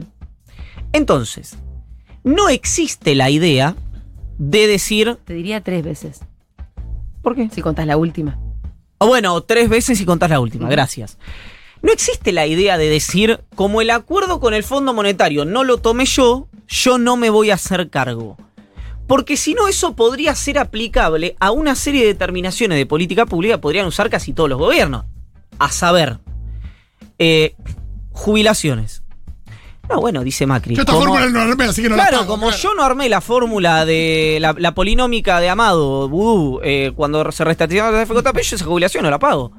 Entonces, 0.93 1.58
no 2.25 2.49
existe 2.49 3.14
la 3.14 3.31
idea 3.31 3.76
de 4.38 4.67
decir. 4.67 5.19
Te 5.25 5.34
diría 5.34 5.61
tres 5.61 5.84
veces, 5.84 6.20
¿Por 7.22 7.34
qué? 7.37 7.49
si 7.50 7.62
contás 7.62 7.87
la 7.87 7.96
última. 7.96 8.38
O 8.99 9.06
bueno, 9.06 9.40
tres 9.43 9.69
veces 9.69 10.00
y 10.00 10.05
contás 10.05 10.31
la 10.31 10.40
última, 10.40 10.69
gracias. 10.69 11.19
No 11.82 11.93
existe 11.93 12.32
la 12.32 12.46
idea 12.46 12.76
de 12.76 12.90
decir, 12.90 13.40
como 13.55 13.81
el 13.81 13.90
acuerdo 13.90 14.40
con 14.40 14.52
el 14.52 14.62
Fondo 14.62 14.93
Monetario 14.93 15.46
no 15.46 15.64
lo 15.64 15.78
tomé 15.78 16.05
yo, 16.05 16.49
yo 16.69 16.99
no 16.99 17.17
me 17.17 17.31
voy 17.31 17.50
a 17.50 17.55
hacer 17.55 17.88
cargo. 17.88 18.37
Porque 19.06 19.37
si 19.37 19.55
no, 19.55 19.66
eso 19.66 19.96
podría 19.96 20.34
ser 20.34 20.58
aplicable 20.58 21.37
a 21.40 21.50
una 21.50 21.75
serie 21.75 22.02
de 22.02 22.08
determinaciones 22.08 22.78
de 22.78 22.87
política 22.87 23.26
pública 23.26 23.55
que 23.55 23.61
podrían 23.62 23.87
usar 23.87 24.11
casi 24.11 24.32
todos 24.32 24.49
los 24.49 24.58
gobiernos. 24.58 25.06
A 25.58 25.70
saber, 25.73 26.19
eh, 27.19 27.54
jubilaciones. 28.12 29.02
No, 29.90 30.00
bueno, 30.00 30.23
dice 30.23 30.47
Macri. 30.47 30.75
Yo 30.76 30.82
esta 30.82 30.92
como- 30.92 31.04
fórmula 31.06 31.26
no 31.28 31.40
armé, 31.40 31.64
así 31.64 31.82
que 31.82 31.88
no 31.88 31.97
la 31.97 32.02
Claro, 32.04 32.18
pago, 32.18 32.28
como 32.35 32.47
claro. 32.49 32.62
yo 32.62 32.75
no 32.75 32.82
armé 32.85 33.09
la 33.09 33.20
fórmula 33.20 33.85
de 33.85 34.38
la, 34.40 34.54
la 34.56 34.73
polinómica 34.75 35.40
de 35.40 35.49
Amado, 35.49 36.09
Vudú, 36.09 36.61
eh, 36.62 36.92
cuando 36.94 37.30
se 37.32 37.44
restatizaron 37.44 37.92
la 37.94 38.06
FJP, 38.06 38.42
yo 38.42 38.56
esa 38.56 38.64
jubilación 38.64 39.02
no 39.04 39.11
la 39.11 39.18
pago. 39.18 39.52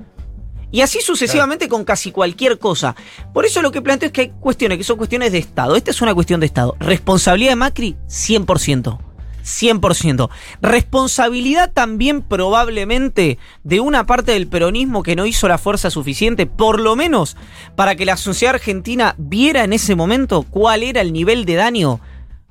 Y 0.73 0.79
así 0.79 1.01
sucesivamente 1.01 1.67
con 1.67 1.83
casi 1.83 2.13
cualquier 2.13 2.57
cosa. 2.57 2.95
Por 3.33 3.45
eso 3.45 3.61
lo 3.61 3.71
que 3.73 3.81
planteo 3.81 4.07
es 4.07 4.13
que 4.13 4.21
hay 4.21 4.29
cuestiones 4.39 4.77
que 4.77 4.85
son 4.85 4.95
cuestiones 4.95 5.33
de 5.33 5.37
Estado. 5.39 5.75
Esta 5.75 5.91
es 5.91 6.01
una 6.01 6.13
cuestión 6.13 6.39
de 6.39 6.45
Estado. 6.45 6.77
Responsabilidad 6.79 7.51
de 7.51 7.55
Macri, 7.57 7.97
100%. 8.07 8.97
100%. 9.43 10.29
Responsabilidad 10.61 11.71
también 11.73 12.21
probablemente 12.21 13.37
de 13.63 13.79
una 13.79 14.05
parte 14.05 14.33
del 14.33 14.47
peronismo 14.47 15.03
que 15.03 15.15
no 15.15 15.25
hizo 15.25 15.47
la 15.47 15.57
fuerza 15.57 15.89
suficiente, 15.89 16.45
por 16.45 16.79
lo 16.79 16.95
menos 16.95 17.37
para 17.75 17.95
que 17.95 18.05
la 18.05 18.17
sociedad 18.17 18.55
argentina 18.55 19.15
viera 19.17 19.63
en 19.63 19.73
ese 19.73 19.95
momento 19.95 20.43
cuál 20.43 20.83
era 20.83 21.01
el 21.01 21.13
nivel 21.13 21.45
de 21.45 21.55
daño 21.55 21.99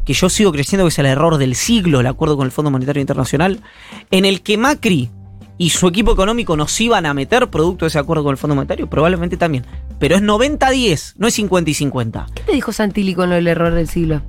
que 0.04 0.14
yo 0.14 0.28
sigo 0.28 0.52
creyendo 0.52 0.84
que 0.84 0.88
es 0.88 0.98
el 0.98 1.06
error 1.06 1.38
del 1.38 1.54
siglo, 1.54 2.00
el 2.00 2.06
acuerdo 2.06 2.36
con 2.36 2.46
el 2.46 2.52
Fondo 2.52 2.70
Monetario 2.70 3.00
Internacional, 3.00 3.60
en 4.10 4.24
el 4.24 4.42
que 4.42 4.56
Macri 4.56 5.10
y 5.58 5.70
su 5.70 5.86
equipo 5.88 6.12
económico 6.12 6.56
nos 6.56 6.80
iban 6.80 7.04
a 7.04 7.12
meter 7.12 7.50
producto 7.50 7.84
de 7.84 7.88
ese 7.88 7.98
acuerdo 7.98 8.24
con 8.24 8.32
el 8.32 8.38
Fondo 8.38 8.54
Monetario, 8.54 8.88
probablemente 8.88 9.36
también. 9.36 9.66
Pero 9.98 10.16
es 10.16 10.22
90-10, 10.22 11.14
no 11.18 11.26
es 11.26 11.34
50 11.34 11.70
y 11.70 11.74
50. 11.74 12.26
¿Qué 12.34 12.42
te 12.44 12.52
dijo 12.52 12.72
Santilli 12.72 13.14
con 13.14 13.28
del 13.28 13.46
error 13.46 13.74
del 13.74 13.86
siglo? 13.86 14.22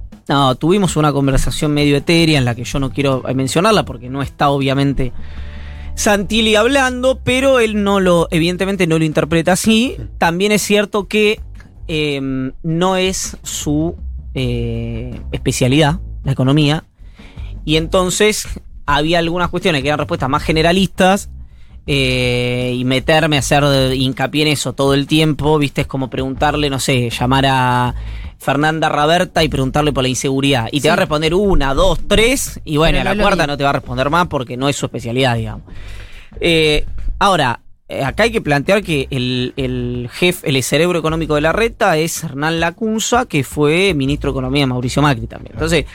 Tuvimos 0.60 0.96
una 0.96 1.12
conversación 1.12 1.74
medio 1.74 1.98
etérea 1.98 2.38
en 2.38 2.46
la 2.46 2.56
que 2.56 2.64
yo 2.64 2.80
no 2.80 2.92
quiero 2.92 3.28
eh, 3.28 3.34
mencionarla 3.34 3.84
porque 3.86 4.10
no 4.10 4.22
está 4.22 4.50
obviamente 4.50 5.12
Santilli 5.96 6.56
hablando, 6.56 7.20
pero 7.24 7.60
él 7.60 7.84
no 7.84 8.00
lo, 8.00 8.28
evidentemente 8.32 8.88
no 8.88 8.98
lo 8.98 9.06
interpreta 9.06 9.52
así. 9.54 9.98
También 10.18 10.52
es 10.52 10.62
cierto 10.62 11.08
que 11.08 11.40
eh, 11.88 12.52
no 12.64 12.96
es 12.96 13.38
su 13.44 13.96
eh, 14.34 15.20
especialidad, 15.32 16.00
la 16.24 16.32
economía, 16.32 16.86
y 17.66 17.76
entonces 17.76 18.48
había 18.86 19.20
algunas 19.20 19.50
cuestiones 19.50 19.82
que 19.82 19.90
eran 19.90 20.00
respuestas 20.00 20.30
más 20.30 20.44
generalistas. 20.44 21.30
eh, 21.88 22.76
y 22.78 22.86
meterme 22.86 23.38
a 23.38 23.40
hacer 23.40 23.64
hincapié 23.96 24.44
en 24.44 24.50
eso 24.50 24.74
todo 24.74 24.94
el 24.94 25.08
tiempo, 25.08 25.58
viste, 25.58 25.82
es 25.82 25.88
como 25.88 26.10
preguntarle, 26.10 26.70
no 26.70 26.80
sé, 26.80 27.10
llamar 27.10 27.46
a 27.48 27.96
Fernanda 28.41 28.89
Raberta 28.89 29.43
y 29.43 29.50
preguntarle 29.50 29.93
por 29.93 30.01
la 30.03 30.10
inseguridad. 30.10 30.67
Y 30.71 30.77
te 30.79 30.81
Sí. 30.83 30.88
va 30.88 30.93
a 30.93 30.98
responder 30.98 31.36
una, 31.36 31.74
dos, 31.75 32.00
tres, 32.07 32.60
y 32.65 32.77
bueno, 32.77 32.98
Pero 33.00 33.10
a 33.12 33.13
la 33.15 33.21
cuarta 33.21 33.43
vi. 33.43 33.48
no 33.51 33.57
te 33.57 33.63
va 33.63 33.69
a 33.69 33.74
responder 33.74 34.10
más 34.10 34.27
porque 34.27 34.57
no 34.57 34.67
es 34.67 34.75
su 34.75 34.88
especialidad, 34.88 35.36
digamos. 35.36 35.63
Eh, 36.39 36.86
ahora, 37.19 37.60
eh, 37.88 38.03
acá 38.03 38.24
hay 38.24 38.31
que 38.31 38.41
plantear 38.41 38.81
que 38.83 39.07
el, 39.12 39.53
el 39.57 40.10
jefe, 40.12 40.50
el 40.50 40.62
cerebro 40.63 40.98
económico 40.98 41.36
de 41.36 41.41
la 41.41 41.51
reta 41.51 41.98
es 41.98 42.24
Hernán 42.24 42.60
Lacunza, 42.60 43.25
que 43.25 43.43
fue 43.43 43.93
ministro 43.93 44.31
de 44.31 44.38
Economía 44.38 44.62
de 44.63 44.67
Mauricio 44.67 45.01
Macri 45.01 45.27
también. 45.27 45.53
Entonces, 45.53 45.86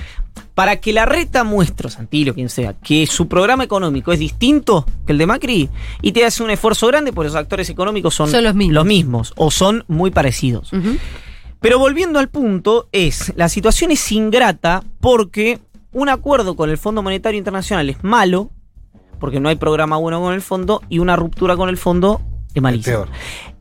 para 0.54 0.76
que 0.76 0.92
la 0.92 1.04
reta 1.06 1.42
muestre, 1.42 1.88
Santillo, 1.90 2.32
quien 2.34 2.48
sea, 2.50 2.74
que 2.74 3.06
su 3.06 3.26
programa 3.28 3.64
económico 3.64 4.12
es 4.12 4.18
distinto 4.18 4.86
que 5.06 5.12
el 5.12 5.18
de 5.18 5.26
Macri, 5.26 5.68
y 6.02 6.12
te 6.12 6.24
hace 6.24 6.42
un 6.42 6.50
esfuerzo 6.50 6.86
grande, 6.86 7.12
porque 7.12 7.28
los 7.28 7.36
actores 7.36 7.68
económicos 7.70 8.14
son, 8.14 8.30
Son 8.30 8.44
los 8.44 8.54
mismos. 8.54 9.32
o 9.36 9.50
son 9.50 9.84
muy 9.88 10.10
parecidos. 10.10 10.70
Pero 11.60 11.78
volviendo 11.78 12.18
al 12.18 12.28
punto, 12.28 12.88
es 12.92 13.32
la 13.36 13.48
situación 13.48 13.90
es 13.90 14.12
ingrata 14.12 14.82
porque 15.00 15.58
un 15.92 16.08
acuerdo 16.08 16.56
con 16.56 16.68
el 16.70 16.78
Fondo 16.78 17.02
Monetario 17.02 17.38
Internacional 17.38 17.88
es 17.88 18.04
malo, 18.04 18.50
porque 19.18 19.40
no 19.40 19.48
hay 19.48 19.56
programa 19.56 19.96
bueno 19.96 20.20
con 20.20 20.34
el 20.34 20.42
fondo, 20.42 20.82
y 20.90 20.98
una 20.98 21.16
ruptura 21.16 21.56
con 21.56 21.68
el 21.70 21.78
fondo 21.78 22.20
es 22.54 22.62
malísimo. 22.62 22.96
peor. 23.04 23.08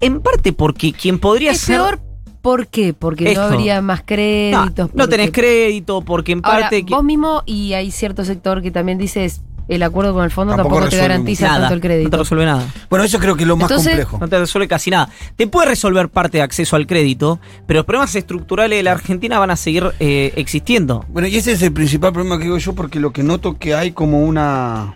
En 0.02 0.20
parte 0.22 0.52
porque 0.54 0.92
quien 0.92 1.20
podría 1.20 1.52
Es 1.52 1.62
ser. 1.62 1.78
peor, 1.78 2.00
¿por 2.42 2.68
qué? 2.68 2.94
Porque 2.94 3.30
Esto. 3.30 3.48
no 3.48 3.54
habría 3.56 3.82
más 3.82 4.00
No, 4.00 4.06
créditos. 4.06 4.90
no 4.94 5.08
tenés 5.08 5.28
porque- 5.28 5.42
crédito, 5.42 6.02
porque 6.02 6.34
en 6.34 6.42
Ahora, 6.44 6.62
parte. 6.62 6.86
que- 6.86 6.94
vos 6.94 7.04
mismo, 7.04 7.44
y 7.46 7.74
hay 7.74 7.90
cierto 7.92 8.26
sector 8.26 8.62
que 8.62 8.72
también 8.72 8.98
dices, 8.98 9.42
el 9.68 9.82
acuerdo 9.84 10.14
con 10.14 10.24
el 10.24 10.32
fondo 10.32 10.54
Tampoco 10.56 10.76
tampoco, 10.76 10.90
te 10.92 10.98
garantiza 10.98 11.48
nada, 11.48 11.60
tanto 11.62 11.74
el 11.74 11.80
no 11.80 11.82
te 11.82 11.88
crédito. 11.88 12.18
resuelve 12.18 12.46
nada. 12.46 12.66
Bueno, 12.90 13.06
eso 13.06 13.20
creo 13.20 13.36
que 13.36 13.44
es 13.44 13.48
lo 13.48 13.58
más 13.58 13.70
Entonces- 13.72 13.92
complejo. 13.92 14.18
No 14.20 14.28
te 14.28 14.40
resuelve 14.40 14.68
casi 14.68 14.90
nada. 14.92 15.10
Te 15.36 15.48
puede 15.48 15.68
resolver 15.70 16.10
parte 16.10 16.38
de 16.38 16.44
acceso 16.44 16.76
al 16.76 16.86
crédito, 16.88 17.40
pero 17.66 17.80
los 17.80 17.86
problemas 17.86 18.16
estructurales 18.16 18.78
de 18.78 18.84
la 18.84 18.92
Argentina 18.92 19.40
van 19.40 19.52
a 19.52 19.56
seguir 19.56 19.86
eh, 20.00 20.34
existiendo. 20.36 21.06
Bueno, 21.10 21.28
y 21.28 21.36
ese 21.38 21.54
es 21.54 21.62
el 21.62 21.74
principal 21.74 22.14
problema 22.14 22.38
que 22.38 22.44
digo 22.46 22.58
yo, 22.58 22.74
porque 22.74 23.00
lo 23.00 23.12
que 23.12 23.24
noto 23.24 23.58
que 23.58 23.74
hay 23.76 23.92
como 23.92 24.24
una. 24.24 24.96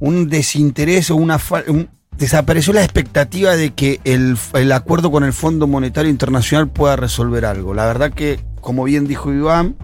un 0.00 0.28
desinterés 0.28 1.10
o 1.10 1.16
una. 1.16 1.38
fal- 1.38 1.68
un- 1.68 1.88
desapareció 2.16 2.72
la 2.72 2.84
expectativa 2.84 3.56
de 3.56 3.72
que 3.72 4.00
el, 4.04 4.36
el 4.54 4.70
acuerdo 4.70 5.10
con 5.10 5.24
el 5.24 5.32
Fondo 5.32 5.66
Monetario 5.66 6.08
Internacional 6.10 6.68
pueda 6.68 6.94
resolver 6.94 7.44
algo. 7.44 7.74
La 7.74 7.86
verdad 7.86 8.12
que, 8.12 8.38
como 8.60 8.84
bien 8.84 9.08
dijo 9.08 9.32
Iván, 9.32 9.74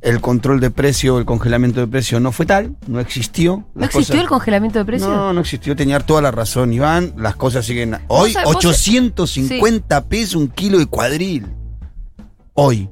el 0.00 0.20
control 0.20 0.60
de 0.60 0.70
precio, 0.70 1.18
el 1.18 1.24
congelamiento 1.24 1.80
de 1.80 1.86
precio 1.88 2.20
no 2.20 2.30
fue 2.32 2.46
tal, 2.46 2.76
no 2.86 3.00
existió. 3.00 3.64
¿No 3.74 3.84
existió 3.84 4.14
cosas- 4.14 4.22
el 4.22 4.28
congelamiento 4.28 4.78
de 4.78 4.84
precios? 4.84 5.10
No, 5.10 5.32
no 5.32 5.40
existió, 5.40 5.74
tenía 5.74 5.98
toda 6.00 6.22
la 6.22 6.30
razón, 6.30 6.72
Iván. 6.72 7.14
Las 7.16 7.34
cosas 7.36 7.66
siguen. 7.66 7.96
Hoy, 8.08 8.34
vos- 8.44 8.56
850 8.56 10.04
pesos 10.04 10.36
un 10.36 10.48
kilo 10.48 10.78
de 10.78 10.86
cuadril. 10.86 11.46
Hoy. 12.54 12.88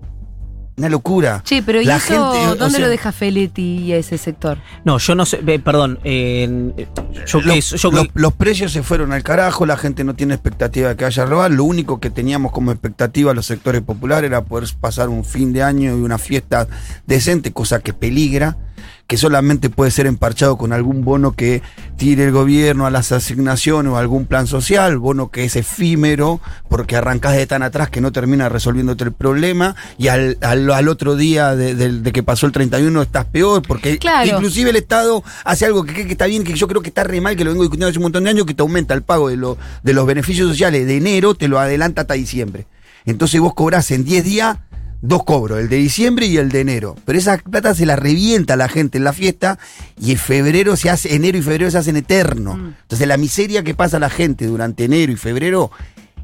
Una 0.78 0.90
locura. 0.90 1.40
Che, 1.42 1.62
pero 1.62 1.80
¿y 1.80 1.86
La 1.86 1.96
eso 1.96 2.06
gente, 2.08 2.48
o 2.48 2.54
dónde 2.56 2.76
sea- 2.76 2.80
lo 2.84 2.90
deja 2.90 3.10
Feletti 3.10 3.78
y 3.78 3.92
a 3.92 3.96
ese 3.96 4.18
sector? 4.18 4.58
No, 4.84 4.98
yo 4.98 5.14
no 5.14 5.24
sé, 5.24 5.40
eh, 5.46 5.58
perdón, 5.58 5.98
eh, 6.04 6.86
yo, 7.26 7.40
Lo- 7.40 7.54
que- 7.54 7.60
yo 7.62 7.90
lo- 7.90 8.02
que- 8.02 8.10
los 8.14 8.34
precios 8.34 8.72
se 8.72 8.82
fueron 8.82 9.12
al 9.14 9.22
carajo, 9.22 9.64
la 9.64 9.78
gente 9.78 10.04
no 10.04 10.14
tiene 10.14 10.34
expectativa 10.34 10.90
de 10.90 10.96
que 10.96 11.06
haya 11.06 11.24
robar. 11.24 11.50
Lo 11.50 11.64
único 11.64 11.98
que 11.98 12.10
teníamos 12.10 12.52
como 12.52 12.72
expectativa 12.72 13.32
los 13.32 13.46
sectores 13.46 13.80
populares 13.80 14.28
era 14.28 14.44
poder 14.44 14.68
pasar 14.78 15.08
un 15.08 15.24
fin 15.24 15.54
de 15.54 15.62
año 15.62 15.96
y 15.96 16.02
una 16.02 16.18
fiesta 16.18 16.68
decente, 17.06 17.52
cosa 17.52 17.80
que 17.80 17.94
peligra, 17.94 18.58
que 19.06 19.16
solamente 19.16 19.70
puede 19.70 19.92
ser 19.92 20.06
emparchado 20.06 20.56
con 20.58 20.72
algún 20.72 21.04
bono 21.04 21.32
que 21.32 21.62
tire 21.96 22.24
el 22.24 22.32
gobierno 22.32 22.86
a 22.86 22.90
las 22.90 23.12
asignaciones 23.12 23.92
o 23.92 23.96
algún 23.96 24.26
plan 24.26 24.48
social, 24.48 24.98
bono 24.98 25.30
que 25.30 25.44
es 25.44 25.54
efímero, 25.54 26.40
porque 26.68 26.96
arrancás 26.96 27.36
de 27.36 27.46
tan 27.46 27.62
atrás 27.62 27.88
que 27.88 28.00
no 28.00 28.10
termina 28.10 28.48
resolviéndote 28.48 29.04
el 29.04 29.12
problema, 29.12 29.76
y 29.96 30.08
al, 30.08 30.38
al- 30.40 30.70
al 30.72 30.88
otro 30.88 31.14
día 31.14 31.54
de, 31.54 31.74
de- 31.76 32.00
de 32.00 32.12
que 32.12 32.22
pasó 32.24 32.46
el 32.46 32.52
31 32.52 33.00
estás 33.02 33.26
peor, 33.26 33.62
porque 33.62 33.98
Claro. 33.98 34.28
inclusive 34.28 34.70
el 34.70 34.76
Estado 34.76 35.22
hace 35.44 35.66
algo 35.66 35.84
que, 35.84 35.92
cree 35.92 36.06
que 36.06 36.12
está 36.12 36.26
bien, 36.26 36.42
que 36.42 36.54
yo 36.54 36.66
creo 36.66 36.82
que 36.82 36.88
está 36.88 37.04
re 37.04 37.20
mal, 37.20 37.36
que 37.36 37.44
lo 37.44 37.50
vengo 37.50 37.62
discutiendo 37.62 37.88
hace 37.90 37.98
un 37.98 38.04
montón 38.04 38.24
de 38.24 38.30
años, 38.30 38.44
que 38.44 38.54
te 38.54 38.62
aumenta 38.62 38.92
el 38.94 39.02
pago 39.02 39.28
de, 39.28 39.36
lo- 39.36 39.56
de 39.84 39.92
los 39.92 40.04
beneficios 40.06 40.48
sociales 40.48 40.84
de 40.86 40.96
enero, 40.96 41.34
te 41.34 41.46
lo 41.46 41.60
adelanta 41.60 42.00
hasta 42.00 42.14
diciembre. 42.14 42.66
Entonces 43.04 43.40
vos 43.40 43.54
cobrás 43.54 43.92
en 43.92 44.04
10 44.04 44.24
días 44.24 44.58
dos 45.02 45.24
cobros, 45.24 45.58
el 45.58 45.68
de 45.68 45.76
diciembre 45.76 46.26
y 46.26 46.36
el 46.36 46.50
de 46.50 46.60
enero. 46.60 46.96
Pero 47.04 47.18
esa 47.18 47.38
plata 47.38 47.74
se 47.74 47.86
la 47.86 47.96
revienta 47.96 48.54
a 48.54 48.56
la 48.56 48.68
gente 48.68 48.98
en 48.98 49.04
la 49.04 49.12
fiesta 49.12 49.58
y 50.00 50.12
en 50.12 50.18
febrero 50.18 50.76
se 50.76 50.90
hace, 50.90 51.14
enero 51.14 51.38
y 51.38 51.42
febrero 51.42 51.70
se 51.70 51.78
hacen 51.78 51.96
eternos. 51.96 52.58
Mm. 52.58 52.74
Entonces 52.82 53.08
la 53.08 53.16
miseria 53.16 53.62
que 53.62 53.74
pasa 53.74 53.98
la 53.98 54.10
gente 54.10 54.46
durante 54.46 54.84
enero 54.84 55.12
y 55.12 55.16
febrero 55.16 55.70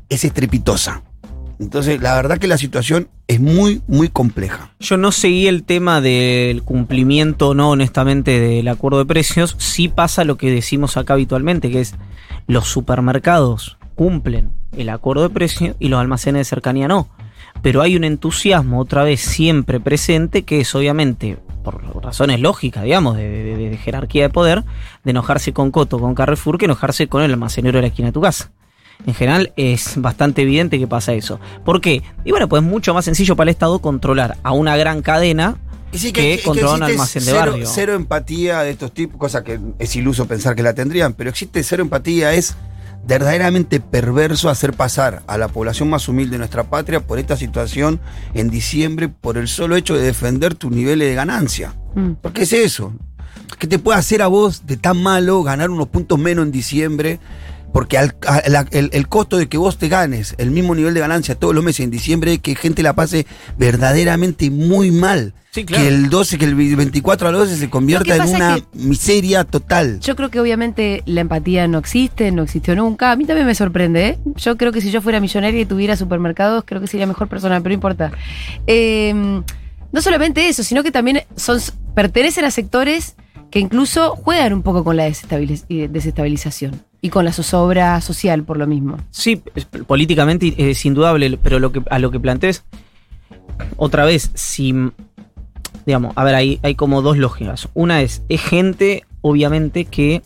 es 0.09 0.25
estrepitosa. 0.25 1.03
Entonces 1.59 2.01
la 2.01 2.15
verdad 2.15 2.39
que 2.39 2.49
la 2.49 2.59
situación 2.59 3.09
es 3.29 3.41
muy, 3.41 3.83
muy 3.87 4.09
compleja. 4.09 4.73
yo 4.81 4.97
no 4.97 5.13
seguí 5.13 5.47
el 5.47 5.63
tema 5.63 6.01
del 6.01 6.63
cumplimiento 6.63 7.51
o 7.51 7.55
no, 7.55 7.71
honestamente, 7.71 8.41
del 8.41 8.69
acuerdo 8.69 8.99
de 8.99 9.07
precios. 9.07 9.55
Sí 9.59 9.89
pasa 9.89 10.25
lo 10.25 10.37
que 10.37 10.51
decimos 10.51 10.97
acá 10.97 11.15
habitualmente, 11.15 11.71
que 11.71 11.81
es 11.81 11.95
los 12.47 12.67
supermercados 12.69 13.79
cumplen 13.95 14.51
el 14.77 14.89
acuerdo 14.89 15.23
de 15.23 15.31
precios 15.31 15.77
y 15.79 15.89
los 15.89 16.01
almacenes 16.01 16.41
de 16.41 16.45
cercanía 16.45 16.89
no. 16.89 17.09
Pero 17.63 17.81
hay 17.81 17.97
un 17.97 18.05
entusiasmo 18.05 18.81
otra 18.81 19.05
vez 19.05 19.21
siempre 19.21 19.79
presente 19.81 20.43
que 20.43 20.61
es 20.61 20.75
obviamente, 20.75 21.39
por 21.65 21.81
razones 22.03 22.41
lógicas, 22.41 22.83
digamos, 22.85 23.17
de, 23.17 23.29
de- 23.29 23.71
de 23.71 23.77
jerarquía 23.77 24.25
de 24.25 24.29
poder, 24.31 24.65
de 25.05 25.11
enojarse 25.13 25.53
con 25.53 25.71
Coto, 25.71 25.99
con 26.01 26.15
Carrefour, 26.15 26.59
que 26.59 26.65
enojarse 26.65 27.07
con 27.07 27.23
el 27.23 27.31
almacenero 27.31 27.79
de 27.79 27.83
la 27.83 27.89
esquina 27.89 28.09
de 28.09 28.13
tu 28.13 28.21
casa. 28.21 28.51
En 29.07 29.15
general 29.15 29.53
es 29.57 29.95
bastante 29.97 30.43
evidente 30.43 30.79
que 30.79 30.87
pasa 30.87 31.13
eso. 31.13 31.41
¿Por 31.65 31.81
qué? 31.81 32.03
Y 32.25 32.31
bueno, 32.31 32.49
pues 32.49 32.63
es 32.63 32.69
mucho 32.69 32.95
más 32.95 33.05
sencillo 33.05 33.35
para 33.37 33.51
el 33.51 33.55
Estado 33.55 33.79
controlar 33.81 34.37
a 34.43 34.53
una 34.53 34.77
gran 34.77 35.03
cadena 35.03 35.57
sí 35.93 36.13
que, 36.13 36.41
controla 36.45 36.75
un 36.77 36.83
almacén 36.85 37.25
de 37.25 37.31
cero, 37.33 37.39
barrio. 37.53 37.67
Cero 37.67 37.95
empatía 37.95 38.61
de 38.63 38.71
estos 38.71 38.93
tipos, 38.93 39.19
cosa 39.19 39.43
que 39.45 39.59
es 39.79 39.95
iluso 39.97 40.27
pensar 40.27 40.55
que 40.55 40.63
la 40.63 40.73
tendrían, 40.75 41.13
pero 41.15 41.31
existe 41.31 41.63
cero 41.63 41.83
empatía, 41.83 42.33
es 42.35 42.55
verdaderamente 43.07 43.81
perverso 43.81 44.49
hacer 44.49 44.73
pasar 44.73 45.23
a 45.27 45.39
la 45.39 45.49
población 45.49 45.91
más 45.91 46.09
humilde 46.09 46.33
de 46.33 46.39
nuestra 46.39 46.65
patria 46.65 47.01
por 47.01 47.19
esta 47.19 47.37
situación 47.37 48.01
en 48.35 48.51
diciembre 48.51 49.09
por 49.09 49.37
el 49.39 49.49
solo 49.49 49.77
hecho 49.77 49.95
de 49.95 50.03
defender 50.03 50.55
tus 50.55 50.71
niveles 50.71 51.09
de 51.09 51.15
ganancia. 51.15 51.75
Mm. 51.95 52.13
¿Por 52.15 52.33
qué 52.33 52.43
es 52.43 52.53
eso? 52.53 52.93
¿Qué 53.59 53.67
te 53.67 53.79
puede 53.79 53.99
hacer 53.99 54.23
a 54.23 54.27
vos 54.27 54.67
de 54.67 54.77
tan 54.77 55.03
malo 55.03 55.43
ganar 55.43 55.71
unos 55.71 55.89
puntos 55.89 56.19
menos 56.19 56.45
en 56.45 56.53
diciembre? 56.53 57.21
Porque 57.73 57.97
al- 57.99 58.15
a- 58.27 58.43
la- 58.49 58.67
el, 58.71 58.91
el 58.93 59.09
costo 59.09 59.39
de 59.39 59.49
que 59.49 59.57
vos 59.59 59.79
te 59.79 59.89
ganes 59.89 60.35
el 60.39 60.51
mismo 60.51 60.75
nivel 60.75 60.93
de 60.95 61.01
ganancia 61.01 61.35
todos 61.35 61.55
los 61.55 61.65
meses 61.65 61.81
en 61.85 61.91
diciembre 61.91 62.35
es 62.35 62.39
que 62.41 62.55
gente 62.55 62.83
la 62.83 62.93
pase 62.95 63.27
verdaderamente 63.57 64.51
muy 64.51 64.91
mal. 64.91 65.33
Sí, 65.53 65.65
claro. 65.65 65.83
Que 65.83 65.89
el 65.89 66.09
12, 66.09 66.39
que 66.39 66.45
el 66.47 66.55
24 66.55 67.29
al 67.29 67.35
12 67.35 67.57
se 67.57 67.69
convierta 67.71 68.17
en 68.17 68.23
una 68.35 68.57
es 68.57 68.63
miseria 68.75 69.45
total. 69.45 70.01
Yo 70.01 70.17
creo 70.17 70.31
que 70.31 70.41
obviamente 70.41 71.03
la 71.07 71.21
empatía 71.23 71.69
no 71.69 71.79
existe, 71.79 72.31
no 72.33 72.43
existió 72.43 72.75
nunca. 72.75 73.11
A 73.13 73.17
mí 73.17 73.25
también 73.27 73.47
me 73.47 73.55
sorprende, 73.55 74.07
¿eh? 74.09 74.19
Yo 74.37 74.57
creo 74.57 74.73
que 74.73 74.81
si 74.81 74.91
yo 74.91 75.03
fuera 75.03 75.21
millonaria 75.21 75.61
y 75.61 75.67
tuviera 75.67 75.97
supermercados, 75.97 76.65
creo 76.67 76.81
que 76.81 76.87
sería 76.87 77.07
mejor 77.07 77.29
persona, 77.29 77.59
pero 77.61 77.69
no 77.71 77.75
importa. 77.75 78.13
Eh, 78.67 79.13
no 79.93 80.01
solamente 80.03 80.49
eso, 80.49 80.63
sino 80.63 80.83
que 80.83 80.91
también 80.91 81.23
son, 81.37 81.59
pertenecen 81.95 82.45
a 82.47 82.51
sectores 82.51 83.15
que 83.51 83.59
incluso 83.59 84.17
juegan 84.17 84.55
un 84.55 84.63
poco 84.63 84.85
con 84.85 84.97
la 84.97 85.07
desestabiliz- 85.09 85.65
y 85.69 85.87
desestabilización 85.87 86.83
y 87.05 87.11
con 87.11 87.25
la 87.25 87.33
zozobra 87.33 88.01
social 88.01 88.45
por 88.45 88.57
lo 88.57 88.67
mismo. 88.67 88.97
Sí, 89.11 89.43
políticamente 89.87 90.55
es 90.57 90.87
indudable, 90.87 91.37
pero 91.37 91.59
lo 91.59 91.73
que, 91.73 91.83
a 91.91 91.99
lo 91.99 92.13
que 92.13 92.21
plantees, 92.21 92.65
otra 93.77 94.05
vez, 94.05 94.31
si, 94.35 94.73
digamos, 95.85 96.13
a 96.17 96.25
ver, 96.25 96.37
hay, 96.37 96.61
hay 96.63 96.77
como 96.77 97.03
dos 97.03 97.19
lógicas. 97.19 97.69
Una 97.75 98.03
es, 98.03 98.23
es 98.29 98.41
gente, 98.41 99.05
obviamente, 99.21 99.85
que 99.85 100.23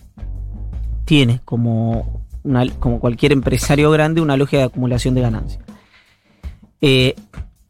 tiene 1.06 1.40
como, 1.46 2.22
una, 2.42 2.68
como 2.78 3.00
cualquier 3.00 3.32
empresario 3.32 3.90
grande 3.90 4.20
una 4.20 4.36
lógica 4.36 4.58
de 4.58 4.64
acumulación 4.64 5.14
de 5.14 5.22
ganancias. 5.22 5.64
Eh, 6.82 7.14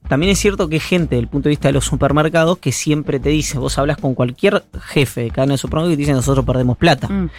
también 0.08 0.32
es 0.32 0.38
cierto 0.38 0.68
que 0.68 0.80
gente, 0.80 1.14
desde 1.14 1.22
el 1.22 1.28
punto 1.28 1.48
de 1.48 1.50
vista 1.50 1.68
de 1.68 1.74
los 1.74 1.84
supermercados, 1.84 2.58
que 2.58 2.72
siempre 2.72 3.20
te 3.20 3.28
dice, 3.28 3.58
vos 3.58 3.78
hablas 3.78 3.98
con 3.98 4.14
cualquier 4.14 4.64
jefe 4.80 5.22
de 5.22 5.30
cadena 5.30 5.54
de 5.54 5.58
supermercados 5.58 5.92
y 5.92 5.96
te 5.96 6.00
dice, 6.00 6.12
nosotros 6.12 6.44
perdemos 6.44 6.76
plata. 6.76 7.08
Mm. 7.08 7.30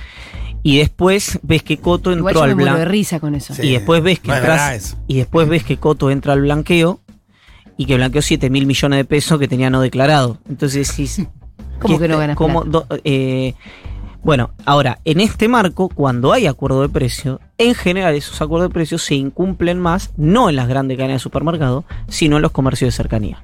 Y 0.67 0.77
después 0.79 1.39
ves 1.43 1.63
que 1.63 1.77
Coto 1.77 2.11
Igual 2.11 2.31
entró 2.33 2.41
yo 2.41 2.45
me 2.45 2.51
al 2.51 2.55
muero 2.57 2.71
de 2.71 2.77
blanco. 2.79 2.91
risa 2.91 3.19
con 3.21 3.35
eso. 3.35 3.53
Sí. 3.53 3.61
Y 3.63 3.71
después 3.71 4.03
ves 4.03 4.19
que 4.19 4.27
No 4.27 4.33
es 4.33 4.39
entras- 4.41 4.57
verdad 4.57 4.75
eso. 4.75 4.97
y 5.07 5.17
después 5.17 5.47
ves 5.47 5.63
que 5.63 5.77
Coto 5.77 6.11
entra 6.11 6.33
al 6.33 6.41
blanqueo 6.41 6.99
y 7.77 7.85
que 7.85 7.95
blanqueó 7.95 8.21
7 8.21 8.49
mil 8.49 8.65
millones 8.65 8.97
de 8.97 9.05
pesos 9.05 9.39
que 9.39 9.47
tenía 9.47 9.69
no 9.69 9.79
declarado. 9.81 10.39
Entonces 10.49 10.89
decís, 10.89 11.25
¿Cómo 11.79 11.97
¿qué 11.97 12.03
que 12.03 12.07
no 12.09 12.17
ganas 12.17 12.35
cómo 12.35 12.63
plata? 12.63 12.87
do- 12.95 13.01
eh, 13.05 13.53
bueno, 14.23 14.49
ahora, 14.65 14.99
en 15.05 15.21
este 15.21 15.47
marco, 15.47 15.87
cuando 15.87 16.33
hay 16.33 16.47
acuerdo 16.47 16.81
de 16.81 16.89
precio, 16.89 17.39
en 17.57 17.73
general 17.73 18.13
esos 18.15 18.41
acuerdos 18.41 18.69
de 18.69 18.73
precios 18.73 19.03
se 19.03 19.15
incumplen 19.15 19.79
más, 19.79 20.11
no 20.17 20.49
en 20.49 20.57
las 20.57 20.67
grandes 20.67 20.97
cadenas 20.97 21.15
de 21.15 21.19
supermercado, 21.19 21.85
sino 22.09 22.35
en 22.35 22.41
los 22.41 22.51
comercios 22.51 22.87
de 22.89 22.97
cercanía. 22.97 23.41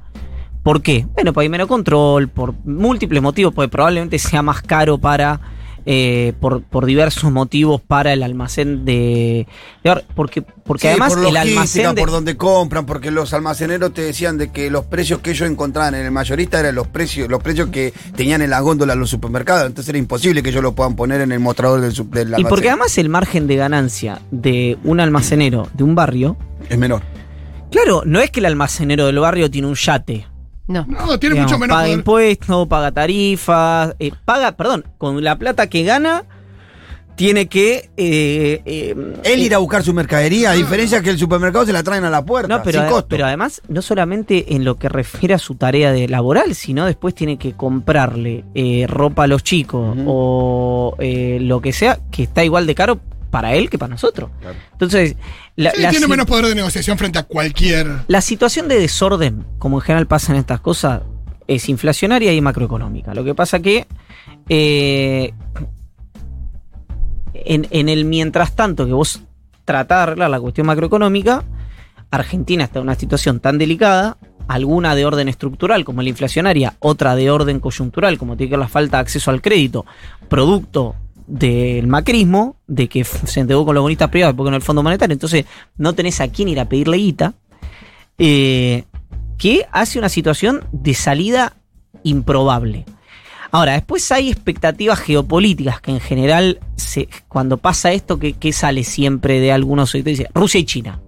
¿Por 0.62 0.82
qué? 0.82 1.06
Bueno, 1.13 1.32
pues 1.32 1.46
hay 1.46 1.50
menos 1.50 1.68
control, 1.68 2.27
por 2.27 2.53
múltiples 2.65 3.22
motivos, 3.22 3.53
porque 3.53 3.70
probablemente 3.70 4.20
sea 4.20 4.42
más 4.42 4.62
caro 4.62 4.98
para 4.98 5.39
eh, 5.85 6.33
por, 6.39 6.63
por 6.63 6.85
diversos 6.85 7.31
motivos 7.31 7.81
para 7.81 8.13
el 8.13 8.23
almacén 8.23 8.85
de, 8.85 9.47
de 9.83 10.03
porque 10.15 10.41
porque 10.41 10.83
Sí, 10.83 10.87
además 10.87 11.13
por 11.13 11.25
el 11.25 11.35
almacén 11.37 11.93
de- 11.95 12.01
por 12.01 12.11
donde 12.11 12.37
compran, 12.37 12.85
porque 12.85 13.11
los 13.11 13.33
almaceneros 13.33 13.93
te 13.93 14.01
decían 14.01 14.37
de 14.37 14.51
que 14.51 14.69
los 14.71 14.85
precios 14.85 15.19
que 15.19 15.31
ellos 15.31 15.49
encontraban 15.49 15.95
en 15.95 16.05
el 16.05 16.11
mayorista 16.11 16.59
eran 16.59 16.75
los 16.75 16.87
precios, 16.87 17.27
los 17.29 17.43
precios 17.43 17.69
que 17.69 17.93
tenían 18.15 18.41
en 18.41 18.49
la 18.49 18.59
góndola 18.61 18.95
los 18.95 19.09
supermercados. 19.09 19.67
Entonces 19.67 19.89
era 19.89 19.97
imposible 19.97 20.41
que 20.41 20.49
ellos 20.49 20.63
lo 20.63 20.73
puedan 20.73 20.95
poner 20.95 21.19
en 21.21 21.31
el 21.33 21.39
mostrador 21.39 21.81
del, 21.81 21.93
del 21.93 22.29
y 22.29 22.33
almacén. 22.35 22.47
porque 22.47 22.69
además 22.69 22.97
el 22.97 23.09
margen 23.09 23.47
de 23.47 23.55
ganancia 23.57 24.21
de 24.31 24.77
un 24.83 24.99
almacenero 25.01 25.67
de 25.73 25.83
un 25.83 25.95
barrio, 25.95 26.37
es 26.69 26.77
menor. 26.77 27.01
claro, 27.71 28.03
no 28.05 28.19
es 28.21 28.31
que 28.31 28.39
el 28.39 28.45
almacenero 28.45 29.05
del 29.07 29.19
barrio 29.19 29.51
tiene 29.51 29.67
un 29.67 29.75
yate. 29.75 30.27
No. 30.67 30.86
No, 30.88 31.20
tiene 31.20 31.36
Digamos, 31.36 31.51
mucho 31.51 31.60
menos 31.60 31.75
paga 31.75 31.86
poder. 31.86 31.98
impuestos, 31.98 32.67
paga 32.67 32.91
tarifas, 32.91 33.96
eh, 34.00 34.12
paga, 34.25 34.53
perdón, 34.53 34.86
con 34.98 35.22
la 35.24 35.38
plata 35.38 35.67
que 35.67 35.84
gana, 35.84 36.24
tiene 37.15 37.48
que. 37.48 37.89
eh, 37.98 38.62
eh, 38.65 38.96
Él 39.24 39.39
ir 39.41 39.53
a 39.53 39.58
buscar 39.60 39.84
su 39.84 39.93
mercadería, 39.93 40.51
a 40.51 40.53
diferencia 40.53 41.01
que 41.01 41.10
el 41.10 41.20
supermercado 41.20 41.65
se 41.65 41.74
la 41.74 41.84
traen 41.84 42.05
a 42.05 42.10
la 42.10 42.24
puerta, 42.25 42.48
No, 42.58 42.63
pero, 42.63 42.79
sin 42.79 42.89
costo. 42.89 43.08
pero 43.10 43.25
además, 43.25 43.62
no 43.67 43.82
solamente 43.82 44.55
en 44.55 44.63
lo 44.63 44.75
que 44.75 44.88
refiere 44.89 45.34
a 45.34 45.38
su 45.38 45.55
tarea 45.55 45.91
de 45.91 46.08
laboral, 46.08 46.55
sino 46.55 46.86
después 46.86 47.13
tiene 47.13 47.38
que 47.38 47.53
comprarle 47.53 48.46
eh, 48.55 48.86
ropa 48.88 49.25
a 49.25 49.27
los 49.27 49.43
chicos 49.43 49.98
o 50.08 50.96
eh, 51.00 51.39
lo 51.41 51.62
que 51.62 51.74
sea, 51.74 52.00
que 52.10 52.24
está 52.24 52.43
igual 52.43 52.65
de 52.65 52.74
caro 52.75 53.00
para 53.29 53.53
él 53.55 53.70
que 53.70 53.77
para 53.77 53.89
nosotros. 53.91 54.29
Claro. 54.41 54.55
Entonces, 54.74 55.15
la, 55.55 55.72
Sí, 55.72 55.81
la 55.81 55.89
tiene 55.89 56.07
menos 56.07 56.25
poder 56.25 56.45
de 56.48 56.55
negociación 56.55 56.98
frente 56.98 57.19
a 57.19 57.24
cualquier. 57.24 57.88
la 58.07 58.22
situación 58.22 58.67
de 58.67 58.79
desorden, 58.79 59.45
como 59.60 59.77
en 59.77 59.81
general 59.81 60.07
pasa 60.07 60.33
en 60.33 60.39
estas 60.39 60.60
cosas, 60.62 61.01
es 61.48 61.69
inflacionaria 61.69 62.33
y 62.33 62.41
macroeconómica. 62.41 63.13
Lo 63.13 63.24
que 63.24 63.36
pasa 63.36 63.60
que 63.60 63.86
eh, 64.50 65.33
en, 67.33 67.67
en 67.69 67.89
el 67.89 68.05
mientras 68.05 68.55
tanto 68.55 68.86
que 68.86 68.93
vos 68.93 69.22
tratás 69.65 70.00
de 70.00 70.03
arreglar 70.03 70.29
la 70.29 70.39
cuestión 70.39 70.67
macroeconómica, 70.67 71.43
Argentina 72.12 72.63
está 72.63 72.79
en 72.79 72.83
una 72.83 72.95
situación 72.95 73.39
tan 73.39 73.57
delicada, 73.57 74.17
alguna 74.48 74.95
de 74.95 75.05
orden 75.05 75.27
estructural 75.27 75.86
como 75.86 76.01
la 76.01 76.10
inflacionaria, 76.10 76.75
otra 76.79 77.15
de 77.15 77.31
orden 77.31 77.60
coyuntural 77.60 78.17
como 78.17 78.38
tiene 78.38 78.50
que 78.50 78.53
ver 78.57 78.65
la 78.65 78.67
falta 78.67 78.98
de 78.98 79.01
acceso 79.01 79.31
al 79.31 79.41
crédito, 79.41 79.86
producto 80.29 80.95
del 81.27 81.88
macrismo, 81.88 82.58
de 82.68 82.88
que 82.89 83.03
se 83.03 83.39
endeudó 83.39 83.65
con 83.65 83.75
los 83.75 83.82
bonistas 83.82 84.10
privados 84.10 84.36
porque 84.36 84.50
no 84.51 84.56
el 84.58 84.62
Fondo 84.63 84.84
Monetario, 84.84 85.13
entonces 85.13 85.46
no 85.77 85.94
tenés 85.94 86.20
a 86.22 86.27
quién 86.27 86.48
ir 86.50 86.60
a 86.60 86.70
pedirle 86.70 86.98
guita, 86.98 87.34
eh, 88.18 88.84
que 89.38 89.65
hace 89.72 90.00
una 90.00 90.10
situación 90.10 90.63
de 90.72 90.94
salida 90.94 91.53
improbable. 92.03 92.86
Ahora, 93.51 93.74
después 93.74 94.12
hay 94.12 94.30
expectativas 94.30 95.00
geopolíticas 95.00 95.80
que 95.82 95.92
en 95.92 96.00
general, 96.00 96.60
se- 96.75 97.08
cuando 97.27 97.58
pasa 97.58 97.92
esto, 97.92 98.18
que, 98.18 98.34
que 98.34 98.51
sale 98.51 98.84
siempre 98.84 99.39
de 99.39 99.51
algunos 99.51 99.92
sectores, 99.92 100.18
dice 100.20 100.30
Rusia 100.34 100.60
y 100.60 100.65
China. 100.65 101.00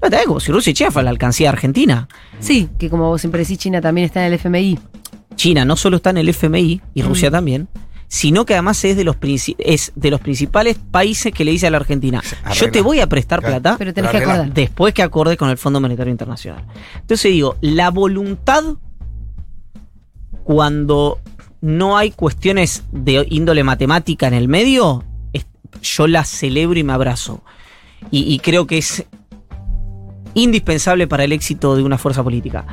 No, 0.00 0.08
también 0.10 0.24
como 0.26 0.40
si 0.40 0.50
Rusia 0.52 0.70
y 0.70 0.74
China 0.74 0.90
fuera 0.90 1.04
la 1.04 1.10
alcancía 1.10 1.46
de 1.48 1.52
Argentina. 1.54 2.08
Sí, 2.40 2.68
que 2.78 2.88
como 2.90 3.08
vos 3.08 3.20
siempre 3.20 3.42
decís, 3.42 3.58
China 3.58 3.80
también 3.80 4.06
está 4.06 4.20
en 4.26 4.32
el 4.32 4.38
FMI. 4.38 4.78
China 5.36 5.64
no 5.64 5.76
solo 5.76 5.96
está 5.96 6.10
en 6.10 6.18
el 6.18 6.28
FMI 6.30 6.80
y 6.94 7.02
Mm. 7.02 7.06
Rusia 7.06 7.30
también, 7.30 7.68
sino 8.14 8.44
que 8.44 8.52
además 8.52 8.84
es 8.84 8.94
de 8.94 9.04
los 9.04 9.16
princi- 9.18 9.56
es 9.58 9.90
de 9.94 10.10
los 10.10 10.20
principales 10.20 10.76
países 10.90 11.32
que 11.32 11.46
le 11.46 11.50
dice 11.52 11.66
a 11.66 11.70
la 11.70 11.78
Argentina, 11.78 12.18
arregla. 12.44 12.52
yo 12.52 12.70
te 12.70 12.82
voy 12.82 13.00
a 13.00 13.06
prestar 13.08 13.40
Claro. 13.40 13.54
plata 13.62 13.76
Pero 13.78 13.94
tenés 13.94 14.10
Pero 14.10 14.12
que 14.12 14.16
arregla. 14.18 14.34
acordar. 14.34 14.54
después 14.54 14.92
que 14.92 15.02
acorde 15.02 15.38
con 15.38 15.48
el 15.48 15.56
Fondo 15.56 15.80
Monetario 15.80 16.10
Internacional. 16.10 16.62
Entonces 17.00 17.32
digo, 17.32 17.56
la 17.62 17.90
voluntad 17.90 18.64
cuando 20.44 21.20
no 21.62 21.96
hay 21.96 22.10
cuestiones 22.10 22.84
de 22.92 23.26
índole 23.30 23.64
matemática 23.64 24.26
en 24.26 24.34
el 24.34 24.46
medio, 24.46 25.04
es- 25.32 25.46
yo 25.82 26.06
la 26.06 26.24
celebro 26.24 26.78
y 26.78 26.84
me 26.84 26.92
abrazo. 26.92 27.42
Y, 28.10 28.30
y 28.32 28.40
creo 28.40 28.66
que 28.66 28.76
es 28.76 29.06
indispensable 30.34 31.06
para 31.06 31.24
el 31.24 31.32
éxito 31.32 31.76
de 31.76 31.82
una 31.82 31.96
fuerza 31.96 32.22
política. 32.22 32.66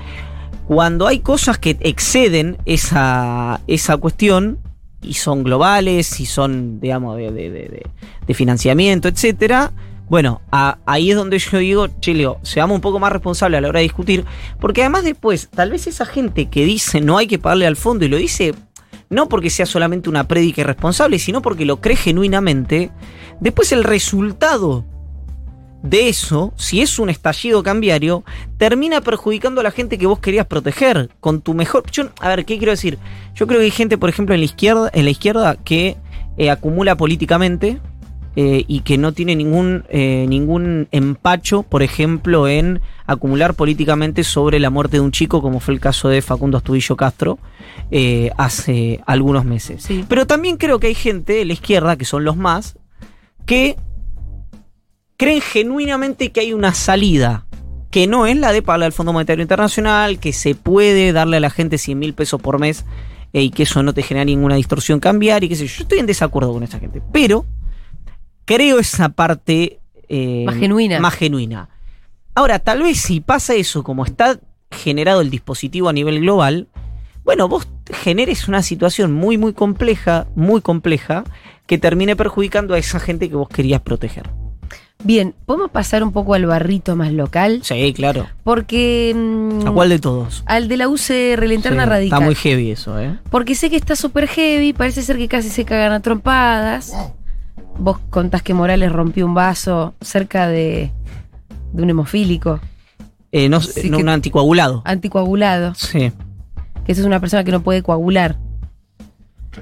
Cuando 0.67 1.07
hay 1.07 1.19
cosas 1.19 1.57
que 1.57 1.77
exceden 1.79 2.57
esa, 2.65 3.61
esa 3.67 3.95
cuestión 3.97 4.59
y 5.01 5.13
son 5.13 5.43
globales 5.43 6.19
y 6.19 6.25
son, 6.25 6.79
digamos, 6.79 7.17
de, 7.17 7.31
de- 7.31 8.33
financiamiento, 8.33 9.07
etcétera, 9.07 9.71
bueno, 10.09 10.41
ahí 10.51 11.11
es 11.11 11.17
donde 11.17 11.37
yo 11.37 11.57
digo, 11.59 11.87
che, 11.99 12.13
Leo, 12.13 12.39
seamos 12.41 12.75
un 12.75 12.81
poco 12.81 12.99
más 12.99 13.11
responsables 13.11 13.59
a 13.59 13.61
la 13.61 13.69
hora 13.69 13.79
de 13.79 13.83
discutir, 13.83 14.25
porque 14.59 14.81
además 14.81 15.03
después, 15.03 15.49
tal 15.49 15.69
vez 15.71 15.85
esa 15.87 16.05
gente 16.05 16.47
que 16.47 16.65
dice 16.65 16.99
no 16.99 17.17
hay 17.17 17.27
que 17.27 17.37
pagarle 17.37 17.67
al 17.67 17.75
fondo 17.75 18.05
y 18.05 18.07
lo 18.07 18.17
dice 18.17 18.53
no 19.09 19.27
porque 19.27 19.49
sea 19.49 19.65
solamente 19.65 20.09
una 20.09 20.27
prédica 20.27 20.61
irresponsable, 20.61 21.17
sino 21.19 21.41
porque 21.41 21.65
lo 21.65 21.81
cree 21.81 21.95
genuinamente, 21.95 22.91
después 23.39 23.71
el 23.71 23.83
resultado 23.83 24.85
de 25.81 26.09
eso, 26.09 26.53
si 26.57 26.81
es 26.81 26.99
un 26.99 27.09
estallido 27.09 27.63
cambiario, 27.63 28.23
termina 28.57 29.01
perjudicando 29.01 29.61
a 29.61 29.63
la 29.63 29.71
gente 29.71 29.97
que 29.97 30.07
vos 30.07 30.19
querías 30.19 30.45
proteger 30.45 31.09
con 31.19 31.41
tu 31.41 31.53
mejor. 31.53 31.89
Yo, 31.91 32.09
a 32.19 32.27
ver, 32.27 32.45
¿qué 32.45 32.57
quiero 32.57 32.71
decir? 32.71 32.97
Yo 33.33 33.47
creo 33.47 33.59
que 33.59 33.65
hay 33.65 33.71
gente, 33.71 33.97
por 33.97 34.09
ejemplo, 34.09 34.35
en 34.35 34.41
la 34.41 34.45
izquierda, 34.45 34.89
en 34.93 35.05
la 35.05 35.11
izquierda 35.11 35.55
que 35.55 35.95
eh, 36.37 36.49
acumula 36.49 36.97
políticamente 36.97 37.79
eh, 38.35 38.65
y 38.67 38.81
que 38.81 38.97
no 38.97 39.13
tiene 39.13 39.37
ningún, 39.37 39.85
eh, 39.89 40.25
ningún 40.27 40.89
empacho, 40.91 41.63
por 41.63 41.81
ejemplo, 41.81 42.49
en 42.49 42.81
acumular 43.05 43.53
políticamente 43.53 44.25
sobre 44.25 44.59
la 44.59 44.69
muerte 44.69 44.97
de 44.97 45.01
un 45.01 45.11
chico, 45.11 45.41
como 45.41 45.61
fue 45.61 45.73
el 45.73 45.79
caso 45.79 46.09
de 46.09 46.21
Facundo 46.21 46.57
Astudillo 46.57 46.95
Castro 46.97 47.39
hace 48.37 48.99
algunos 49.07 49.45
meses. 49.45 49.81
Sí. 49.81 50.05
Pero 50.07 50.27
también 50.27 50.57
creo 50.57 50.79
que 50.79 50.87
hay 50.87 50.93
gente 50.93 51.33
de 51.33 51.45
la 51.45 51.53
izquierda, 51.53 51.97
que 51.97 52.05
son 52.05 52.23
los 52.23 52.37
más, 52.37 52.77
que 53.47 53.77
creen 55.19 55.41
genuinamente 55.41 56.31
que 56.31 56.39
hay 56.39 56.53
una 56.53 56.73
salida 56.73 57.45
que 57.91 58.07
no 58.07 58.25
es 58.25 58.37
la 58.37 58.53
de 58.53 58.61
pagarle 58.61 58.85
al 58.85 58.93
Fondo 58.93 59.11
Monetario 59.11 59.41
Internacional, 59.41 60.17
que 60.17 60.31
se 60.31 60.55
puede 60.55 61.11
darle 61.11 61.37
a 61.37 61.39
la 61.41 61.49
gente 61.49 61.77
100 61.77 61.99
mil 61.99 62.13
pesos 62.13 62.41
por 62.41 62.57
mes 62.57 62.85
eh, 63.33 63.41
y 63.41 63.49
que 63.49 63.63
eso 63.63 63.83
no 63.83 63.93
te 63.93 64.01
genera 64.01 64.23
ninguna 64.23 64.55
distorsión 64.55 65.01
cambiar 65.01 65.43
y 65.43 65.49
qué 65.49 65.57
sé 65.57 65.67
yo. 65.67 65.75
Yo 65.75 65.83
estoy 65.83 65.99
en 65.99 66.05
desacuerdo 66.05 66.53
con 66.53 66.63
esa 66.63 66.79
gente, 66.79 67.01
pero 67.11 67.45
creo 68.45 68.79
esa 68.79 69.09
parte 69.09 69.81
eh, 70.07 70.45
Más 70.45 70.55
genuina. 70.55 71.01
Más 71.01 71.15
genuina. 71.15 71.67
Ahora, 72.33 72.59
tal 72.59 72.81
vez 72.81 72.99
si 72.99 73.19
pasa 73.19 73.55
eso, 73.55 73.83
como 73.83 74.05
está 74.05 74.39
generado 74.71 75.19
el 75.19 75.29
dispositivo 75.29 75.89
a 75.89 75.93
nivel 75.93 76.21
global, 76.21 76.69
bueno, 77.25 77.49
vos 77.49 77.67
generes 77.91 78.47
una 78.47 78.63
situación 78.63 79.11
muy, 79.11 79.37
muy 79.37 79.51
compleja, 79.51 80.27
muy 80.35 80.61
compleja, 80.61 81.25
que 81.67 81.77
termine 81.77 82.15
perjudicando 82.15 82.73
a 82.73 82.77
esa 82.77 83.01
gente 83.01 83.29
que 83.29 83.35
vos 83.35 83.49
querías 83.49 83.81
proteger. 83.81 84.29
Bien, 85.01 85.33
¿podemos 85.45 85.71
pasar 85.71 86.03
un 86.03 86.11
poco 86.11 86.33
al 86.33 86.45
barrito 86.45 86.97
más 86.97 87.13
local? 87.13 87.61
Sí, 87.63 87.93
claro. 87.93 88.27
Porque. 88.43 89.13
mm, 89.15 89.65
¿A 89.67 89.71
cuál 89.71 89.87
de 89.89 89.99
todos? 89.99 90.43
Al 90.45 90.67
de 90.67 90.75
la 90.75 90.89
UCR, 90.89 91.47
la 91.47 91.53
interna 91.53 91.83
Sí, 91.85 91.89
radical. 91.89 92.17
Está 92.19 92.25
muy 92.25 92.35
heavy 92.35 92.71
eso, 92.71 92.99
¿eh? 92.99 93.17
Porque 93.31 93.55
sé 93.55 93.69
que 93.69 93.77
está 93.77 93.95
súper 93.95 94.27
heavy, 94.27 94.73
parece 94.73 95.01
ser 95.01 95.17
que 95.17 95.29
casi 95.29 95.47
se 95.49 95.63
cagan 95.63 95.93
a 95.93 96.01
trompadas. 96.01 96.93
Vos 97.77 97.97
contás 98.09 98.41
que 98.43 98.53
Morales 98.53 98.91
rompió 98.91 99.25
un 99.25 99.33
vaso 99.33 99.93
cerca 100.01 100.49
de, 100.49 100.91
de 101.71 101.81
un 101.83 101.89
hemofílico, 101.89 102.59
Eh, 103.31 103.47
no, 103.47 103.61
Sí 103.61 103.89
no, 103.89 103.97
que- 103.97 104.03
un 104.03 104.09
anticoagulado. 104.09 104.81
anticoagulado, 104.83 105.75
Sí. 105.75 106.11
que 106.85 106.91
esa 106.91 107.01
es 107.01 107.07
una 107.07 107.21
persona 107.21 107.45
que 107.45 107.51
no 107.53 107.61
puede 107.61 107.83
coagular. 107.83 108.35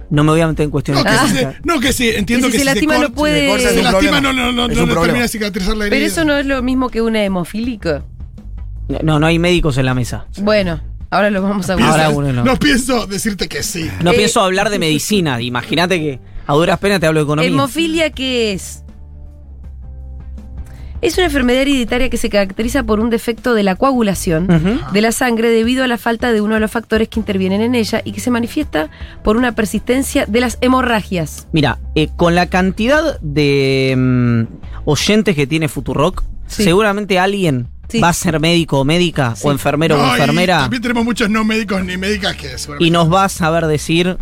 No 0.09 0.23
me 0.23 0.31
voy 0.31 0.41
a 0.41 0.47
meter 0.47 0.65
en 0.65 0.69
cuestiones. 0.71 1.03
No, 1.03 1.11
que 1.11 1.27
se- 1.33 1.57
no, 1.63 1.79
que 1.79 1.93
sí, 1.93 2.09
entiendo 2.09 2.47
Que 2.47 2.53
si 2.53 2.57
que 2.59 2.63
se 2.65 2.69
si 2.69 2.73
lastima 2.75 2.93
se 2.95 2.99
no 2.99 3.05
corta- 3.07 3.15
puede- 3.15 3.59
si 3.59 3.65
se 3.75 3.81
lastima 3.83 4.21
no, 4.21 4.33
no, 4.33 4.51
no, 4.51 4.63
Es 4.65 4.69
no 4.69 4.83
problema. 4.83 5.01
termina 5.01 5.21
de 5.23 5.27
cicatrizar 5.29 5.77
la 5.77 5.85
herida. 5.85 5.95
Pero 5.95 6.05
eso 6.05 6.25
no 6.25 6.37
es 6.37 6.45
lo 6.45 6.61
mismo 6.61 6.89
que 6.89 7.01
un 7.01 7.15
hemofílico. 7.15 8.03
No, 9.03 9.19
no 9.19 9.25
hay 9.25 9.39
médicos 9.39 9.77
en 9.77 9.85
la 9.85 9.93
mesa. 9.93 10.25
Bueno, 10.39 10.81
ahora 11.09 11.29
lo 11.29 11.41
vamos 11.41 11.69
a 11.69 11.73
Ahora 11.73 12.09
uno 12.09 12.31
no. 12.33 12.43
No 12.43 12.57
pienso 12.57 13.07
decirte 13.07 13.47
que 13.47 13.63
sí. 13.63 13.89
No 14.03 14.11
Eh, 14.11 14.15
pienso 14.15 14.41
hablar 14.41 14.69
de 14.69 14.79
medicina. 14.79 15.41
Imagínate 15.41 15.99
que 15.99 16.19
a 16.45 16.53
duras 16.53 16.79
penas 16.79 16.99
te 16.99 17.07
hablo 17.07 17.19
de 17.21 17.23
economía. 17.25 17.49
¿Hemofilia 17.51 18.09
qué 18.11 18.53
es? 18.53 18.83
Es 21.01 21.15
una 21.17 21.25
enfermedad 21.27 21.61
hereditaria 21.61 22.09
que 22.09 22.17
se 22.17 22.29
caracteriza 22.29 22.83
por 22.83 22.99
un 22.99 23.09
defecto 23.11 23.53
de 23.53 23.61
la 23.63 23.75
coagulación 23.75 24.47
de 24.91 25.01
la 25.01 25.11
sangre 25.11 25.49
debido 25.51 25.83
a 25.83 25.87
la 25.87 25.97
falta 25.99 26.31
de 26.31 26.41
uno 26.41 26.55
de 26.55 26.59
los 26.59 26.71
factores 26.71 27.07
que 27.07 27.19
intervienen 27.19 27.61
en 27.61 27.75
ella 27.75 28.01
y 28.03 28.13
que 28.13 28.19
se 28.19 28.31
manifiesta 28.31 28.89
por 29.23 29.37
una 29.37 29.53
persistencia 29.53 30.25
de 30.25 30.41
las 30.41 30.57
hemorragias. 30.61 31.47
Mira, 31.51 31.77
eh, 31.93 32.09
con 32.15 32.33
la 32.33 32.47
cantidad 32.47 33.19
de 33.21 33.93
mm, 33.95 34.43
oyentes 34.85 35.35
que 35.35 35.45
tiene 35.45 35.67
Futurock, 35.67 36.23
Sí. 36.47 36.63
seguramente 36.63 37.19
alguien 37.19 37.67
Sí. 37.89 37.99
va 37.99 38.09
a 38.09 38.13
ser 38.13 38.39
médico 38.39 38.79
o 38.79 38.83
médica 38.85 39.35
Sí. 39.35 39.47
o 39.47 39.51
enfermero 39.51 39.97
No, 39.97 40.03
o 40.03 40.07
y 40.07 40.11
enfermera 40.11 40.59
También 40.61 40.81
tenemos 40.81 41.05
muchos 41.05 41.29
no 41.29 41.43
médicos 41.43 41.83
ni 41.85 41.95
médicas 41.97 42.35
que 42.35 42.57
seguramente- 42.57 42.85
y 42.87 42.89
nos 42.91 43.13
va 43.13 43.25
a 43.25 43.29
saber 43.29 43.67
decir. 43.67 44.17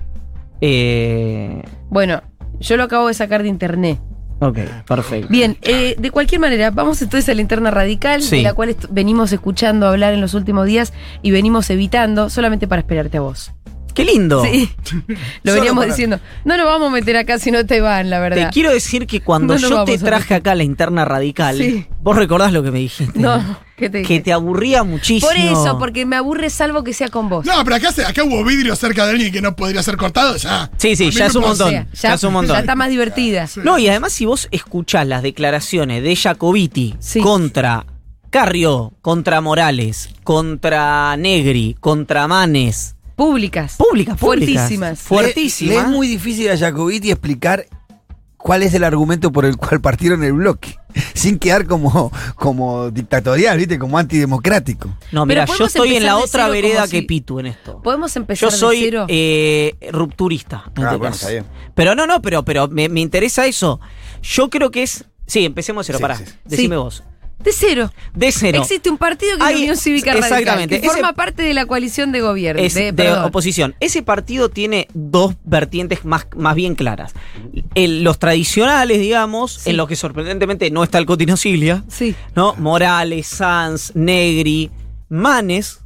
Eh, 0.62 1.62
Bueno, 1.90 2.22
yo 2.60 2.76
lo 2.78 2.84
acabo 2.84 3.08
de 3.08 3.14
sacar 3.14 3.44
de 3.44 3.50
internet. 3.50 4.00
Ok, 4.40 4.58
perfecto. 4.88 5.28
Bien, 5.30 5.58
eh, 5.62 5.96
de 5.98 6.12
cualquier 6.12 6.42
manera, 6.42 6.72
vamos 6.72 7.02
entonces 7.02 7.28
a 7.30 7.34
la 7.34 7.42
interna 7.42 7.72
radical, 7.72 8.22
Sí. 8.22 8.38
de 8.38 8.44
la 8.44 8.54
cual 8.54 8.76
venimos 8.90 9.32
escuchando 9.32 9.88
hablar 9.88 10.14
en 10.14 10.22
los 10.22 10.34
últimos 10.34 10.66
días 10.66 10.94
y 11.22 11.32
venimos 11.32 11.70
evitando 11.70 12.30
solamente 12.30 12.68
para 12.68 12.82
esperarte 12.82 13.18
a 13.18 13.22
vos. 13.22 13.52
Qué 13.96 14.06
lindo. 14.06 14.44
Sí. 14.44 14.70
Lo 15.44 15.54
veníamos 15.54 15.84
para- 15.84 15.94
diciendo. 15.94 16.20
No 16.44 16.58
nos 16.58 16.66
vamos 16.66 16.90
a 16.90 16.92
meter 16.92 17.18
acá 17.18 17.40
si 17.40 17.50
no 17.50 17.66
te 17.66 17.82
van, 17.82 18.10
la 18.10 18.18
Te 18.18 18.22
verdad. 18.30 18.52
quiero 18.54 18.72
decir 18.72 19.08
que 19.08 19.22
cuando 19.22 19.56
No 19.58 19.60
yo 19.70 19.84
te 19.86 19.98
traje 19.98 20.36
acá 20.36 20.54
la 20.54 20.64
interna 20.64 21.06
radical, 21.06 21.58
Sí. 21.58 21.88
vos 22.02 22.16
recordás 22.16 22.52
lo 22.54 22.62
que 22.62 22.72
me 22.72 22.80
dijiste. 22.80 23.18
No, 23.20 23.42
¿qué 23.78 23.90
te 23.90 24.02
Que 24.04 24.08
dije? 24.16 24.20
te 24.22 24.34
aburría 24.34 24.84
muchísimo. 24.84 25.28
Por 25.32 25.38
eso, 25.38 25.80
porque 25.80 26.06
me 26.06 26.16
aburre 26.18 26.50
salvo 26.50 26.84
que 26.84 26.94
sea 26.94 27.08
con 27.10 27.30
vos. 27.30 27.46
No, 27.46 27.64
pero 27.64 27.78
acá, 27.78 27.92
se- 27.92 28.06
acá 28.06 28.24
hubo 28.24 28.44
vidrio 28.44 28.76
cerca 28.76 29.06
de 29.06 29.12
alguien 29.14 29.32
que 29.32 29.42
no 29.42 29.56
podría 29.56 29.82
ser 29.82 29.96
cortado, 29.98 30.36
ya. 30.36 30.70
Sí, 30.78 30.96
sí, 30.96 31.10
ya 31.12 31.28
es 31.28 31.36
un 31.36 31.44
pasa. 31.44 31.64
montón. 31.66 31.88
O 31.92 31.96
sea, 31.96 32.10
ya 32.12 32.14
es 32.16 32.24
un 32.24 32.34
montón. 32.34 32.56
ya 32.56 32.60
está 32.60 32.76
más 32.76 32.90
divertida. 32.90 33.48
No, 33.64 33.80
y 33.80 33.88
además 33.88 34.12
si 34.14 34.26
vos 34.26 34.48
escuchás 34.52 35.08
las 35.08 35.24
declaraciones 35.24 36.04
de 36.04 36.16
Jacobiti 36.16 36.96
Sí. 37.00 37.22
contra 37.22 37.86
Carrió, 38.30 38.92
contra 39.02 39.40
Morales, 39.40 40.10
contra 40.24 41.16
Negri, 41.16 41.76
contra 41.80 42.28
Manes, 42.28 42.95
Públicas. 43.16 43.76
públicas, 43.78 44.18
públicas. 44.18 44.20
Fuertísimas. 44.20 45.00
Fuertísimas. 45.00 45.74
Le, 45.76 45.82
le 45.82 45.86
es 45.88 45.88
muy 45.90 46.08
difícil 46.08 46.50
a 46.50 46.58
Jacobiti 46.58 47.12
explicar 47.12 47.66
cuál 48.38 48.62
es 48.64 48.74
el 48.74 48.84
argumento 48.84 49.32
por 49.32 49.46
el 49.46 49.58
cual 49.58 49.82
partieron 49.82 50.24
el 50.24 50.34
bloque. 50.34 50.78
Sin 51.14 51.40
quedar 51.40 51.66
como, 51.66 52.12
como 52.36 52.92
dictatorial, 52.92 53.58
¿viste? 53.58 53.80
Como 53.80 53.98
antidemocrático. 53.98 54.90
No, 55.12 55.26
mira, 55.26 55.46
yo 55.46 55.66
estoy 55.66 55.96
en 55.96 56.04
la 56.06 56.18
otra 56.18 56.48
vereda 56.50 56.84
que 56.84 57.00
si- 57.00 57.06
Pitu 57.06 57.40
en 57.40 57.48
esto. 57.48 57.82
Podemos 57.82 58.16
empezar 58.16 58.50
Yo 58.50 58.56
soy 58.56 58.78
de 58.82 58.86
cero. 58.86 59.06
eh, 59.10 59.76
rupturista. 59.92 60.58
en 60.78 60.84
Ah, 60.84 60.88
este 60.88 60.98
bueno, 60.98 61.00
caso. 61.00 61.16
está 61.16 61.30
bien. 61.32 61.46
Pero 61.74 61.96
no, 61.96 62.06
no, 62.06 62.22
pero, 62.22 62.44
pero 62.46 62.68
me, 62.68 62.88
me 62.90 63.02
interesa 63.02 63.46
eso. 63.46 63.80
Yo 64.22 64.50
creo 64.50 64.72
que 64.72 64.84
es. 64.84 65.06
Sí, 65.28 65.44
empecemos 65.44 65.88
de 65.88 65.94
cero, 65.94 65.98
Sí, 65.98 66.02
pará. 66.02 66.18
sí. 66.18 66.26
Decime 66.46 66.76
Sí. 66.76 66.80
vos. 66.80 67.04
De 67.40 67.52
cero. 67.52 67.92
De 68.16 68.32
cero. 68.32 68.60
Existe 68.62 68.90
un 68.90 68.98
partido 68.98 69.38
que 69.38 69.44
es 69.44 69.48
Hay- 69.50 69.54
la 69.56 69.60
Unión 69.62 69.78
Cívica 69.78 70.12
Radical, 70.14 70.32
exactamente. 70.40 70.80
que 70.82 70.88
Ese- 70.88 70.96
forma 70.96 71.14
parte 71.14 71.44
de 71.44 71.54
la 71.54 71.66
coalición 71.68 72.12
de 72.12 72.22
gobierno. 72.22 72.62
es 72.62 72.74
de, 72.74 73.12
oposición. 73.24 73.76
Ese 73.80 74.02
partido 74.02 74.50
tiene 74.50 74.88
dos 74.94 75.36
vertientes 75.44 76.06
más, 76.06 76.28
más 76.36 76.56
bien 76.56 76.74
claras. 76.76 77.14
El- 77.76 78.04
los 78.04 78.18
tradicionales, 78.20 79.00
digamos, 79.00 79.52
Sí. 79.64 79.70
en 79.72 79.78
los 79.78 79.88
que 79.88 79.96
sorprendentemente 79.96 80.72
no 80.72 80.84
está 80.84 80.98
el 80.98 81.06
Cotino 81.06 81.38
Siglia, 81.38 81.84
Sí. 81.88 82.16
¿no? 82.36 82.56
Morales, 82.56 83.28
Sanz, 83.28 83.92
Negri, 83.96 84.72
Manes, 85.10 85.82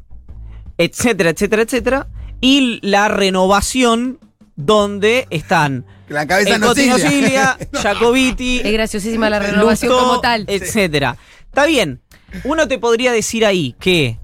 etcétera, 0.77 1.31
etcétera, 1.31 1.63
etcétera. 1.63 2.07
Y 2.41 2.79
la 2.87 3.09
renovación 3.09 4.17
donde 4.55 5.27
están 5.29 5.85
La 6.07 6.25
cabeza 6.25 6.55
el 6.55 6.61
no 6.61 6.67
Cotino. 6.67 6.97
Siglia, 6.97 7.57
Jacobiti, 7.73 8.61
Es 8.63 8.71
graciosísima 8.71 9.29
la 9.29 9.39
renovación 9.39 9.91
como 9.91 10.21
tal. 10.21 10.45
etcétera. 10.47 11.17
Está 11.49 11.65
bien. 11.65 12.01
Uno 12.43 12.67
te 12.67 12.77
podría 12.77 13.11
decir 13.11 13.45
ahí 13.45 13.75
que 13.79 14.19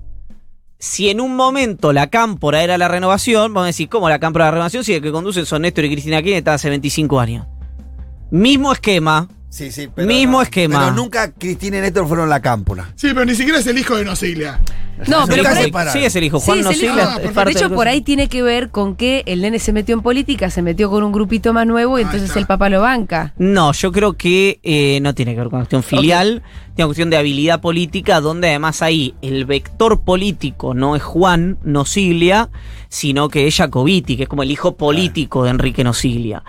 si 0.77 1.09
en 1.09 1.19
un 1.19 1.35
momento 1.35 1.93
la 1.93 2.09
cámpora 2.09 2.63
era 2.63 2.77
la 2.77 2.87
renovación, 2.87 3.53
vamos 3.53 3.63
a 3.63 3.67
decir, 3.67 3.89
¿cómo 3.89 4.09
la 4.09 4.19
cámpora 4.19 4.45
de 4.45 4.51
la 4.51 4.55
renovación? 4.55 4.83
Si 4.83 4.93
el 4.93 5.01
que 5.01 5.11
conducen 5.11 5.45
son 5.45 5.63
Néstor 5.63 5.85
y 5.85 5.91
Cristina 5.91 6.17
Kirchner 6.21 6.37
está 6.37 6.53
hace 6.53 6.69
25 6.69 7.19
años. 7.19 7.47
Mismo 8.29 8.71
esquema. 8.71 9.27
Sí, 9.55 9.71
sí, 9.71 9.87
Mismo 9.95 10.41
esquema. 10.41 10.79
Pero 10.79 10.91
nunca 10.91 11.31
Cristina 11.31 11.77
y 11.77 11.81
Néstor 11.81 12.05
fueron 12.09 12.27
la 12.27 12.41
cámpora. 12.41 12.91
Sí, 12.95 13.07
pero 13.13 13.23
ni 13.23 13.35
siquiera 13.35 13.59
es 13.59 13.65
el 13.67 13.77
hijo 13.77 13.95
de 13.95 14.03
Nosiglia. 14.03 14.59
No, 15.07 15.25
pero 15.27 15.45
Sí, 15.55 15.71
por 15.71 15.81
ahí- 15.87 15.93
sí, 15.93 16.03
es 16.03 16.13
el 16.17 16.25
hijo. 16.25 16.39
Sí, 16.41 16.45
Juan 16.47 16.59
es 16.59 16.65
no 16.65 16.71
el 16.71 16.75
hijo. 16.75 16.87
Sigla 16.93 17.03
Ah, 17.15 17.21
es 17.23 17.33
de 17.33 17.51
hecho, 17.51 17.69
por 17.73 17.87
ahí 17.87 18.01
tiene 18.01 18.27
que 18.27 18.43
ver 18.43 18.69
con 18.69 18.97
que 18.97 19.23
el 19.25 19.41
nene 19.41 19.59
se 19.59 19.71
metió 19.71 19.95
en 19.95 20.01
política, 20.01 20.49
se 20.49 20.61
metió 20.61 20.89
con 20.89 21.03
un 21.05 21.13
grupito 21.13 21.53
más 21.53 21.65
nuevo 21.65 21.97
y 21.97 22.01
entonces 22.01 22.27
está. 22.27 22.39
el 22.39 22.47
papá 22.47 22.67
lo 22.67 22.81
banca. 22.81 23.33
No, 23.37 23.71
yo 23.71 23.93
creo 23.93 24.17
que 24.17 24.59
eh, 24.61 24.99
no 25.01 25.15
tiene 25.15 25.35
que 25.35 25.39
ver 25.39 25.49
con 25.49 25.59
cuestión 25.59 25.83
filial, 25.83 26.43
tiene 26.75 26.83
una 26.83 26.87
cuestión 26.87 27.09
de 27.09 27.15
habilidad 27.15 27.61
política, 27.61 28.19
donde 28.19 28.49
además 28.49 28.81
ahí 28.81 29.15
el 29.21 29.45
vector 29.45 30.01
político 30.01 30.73
no 30.73 30.97
es 30.97 31.01
Juan 31.01 31.59
Nosiglia, 31.63 32.49
sino 32.89 33.29
que 33.29 33.47
es 33.47 33.55
Jacobiti, 33.55 34.17
que 34.17 34.23
es 34.23 34.29
como 34.29 34.43
el 34.43 34.51
hijo 34.51 34.75
político 34.75 35.45
de 35.45 35.51
Enrique 35.51 35.85
Nosiglia. 35.85 36.43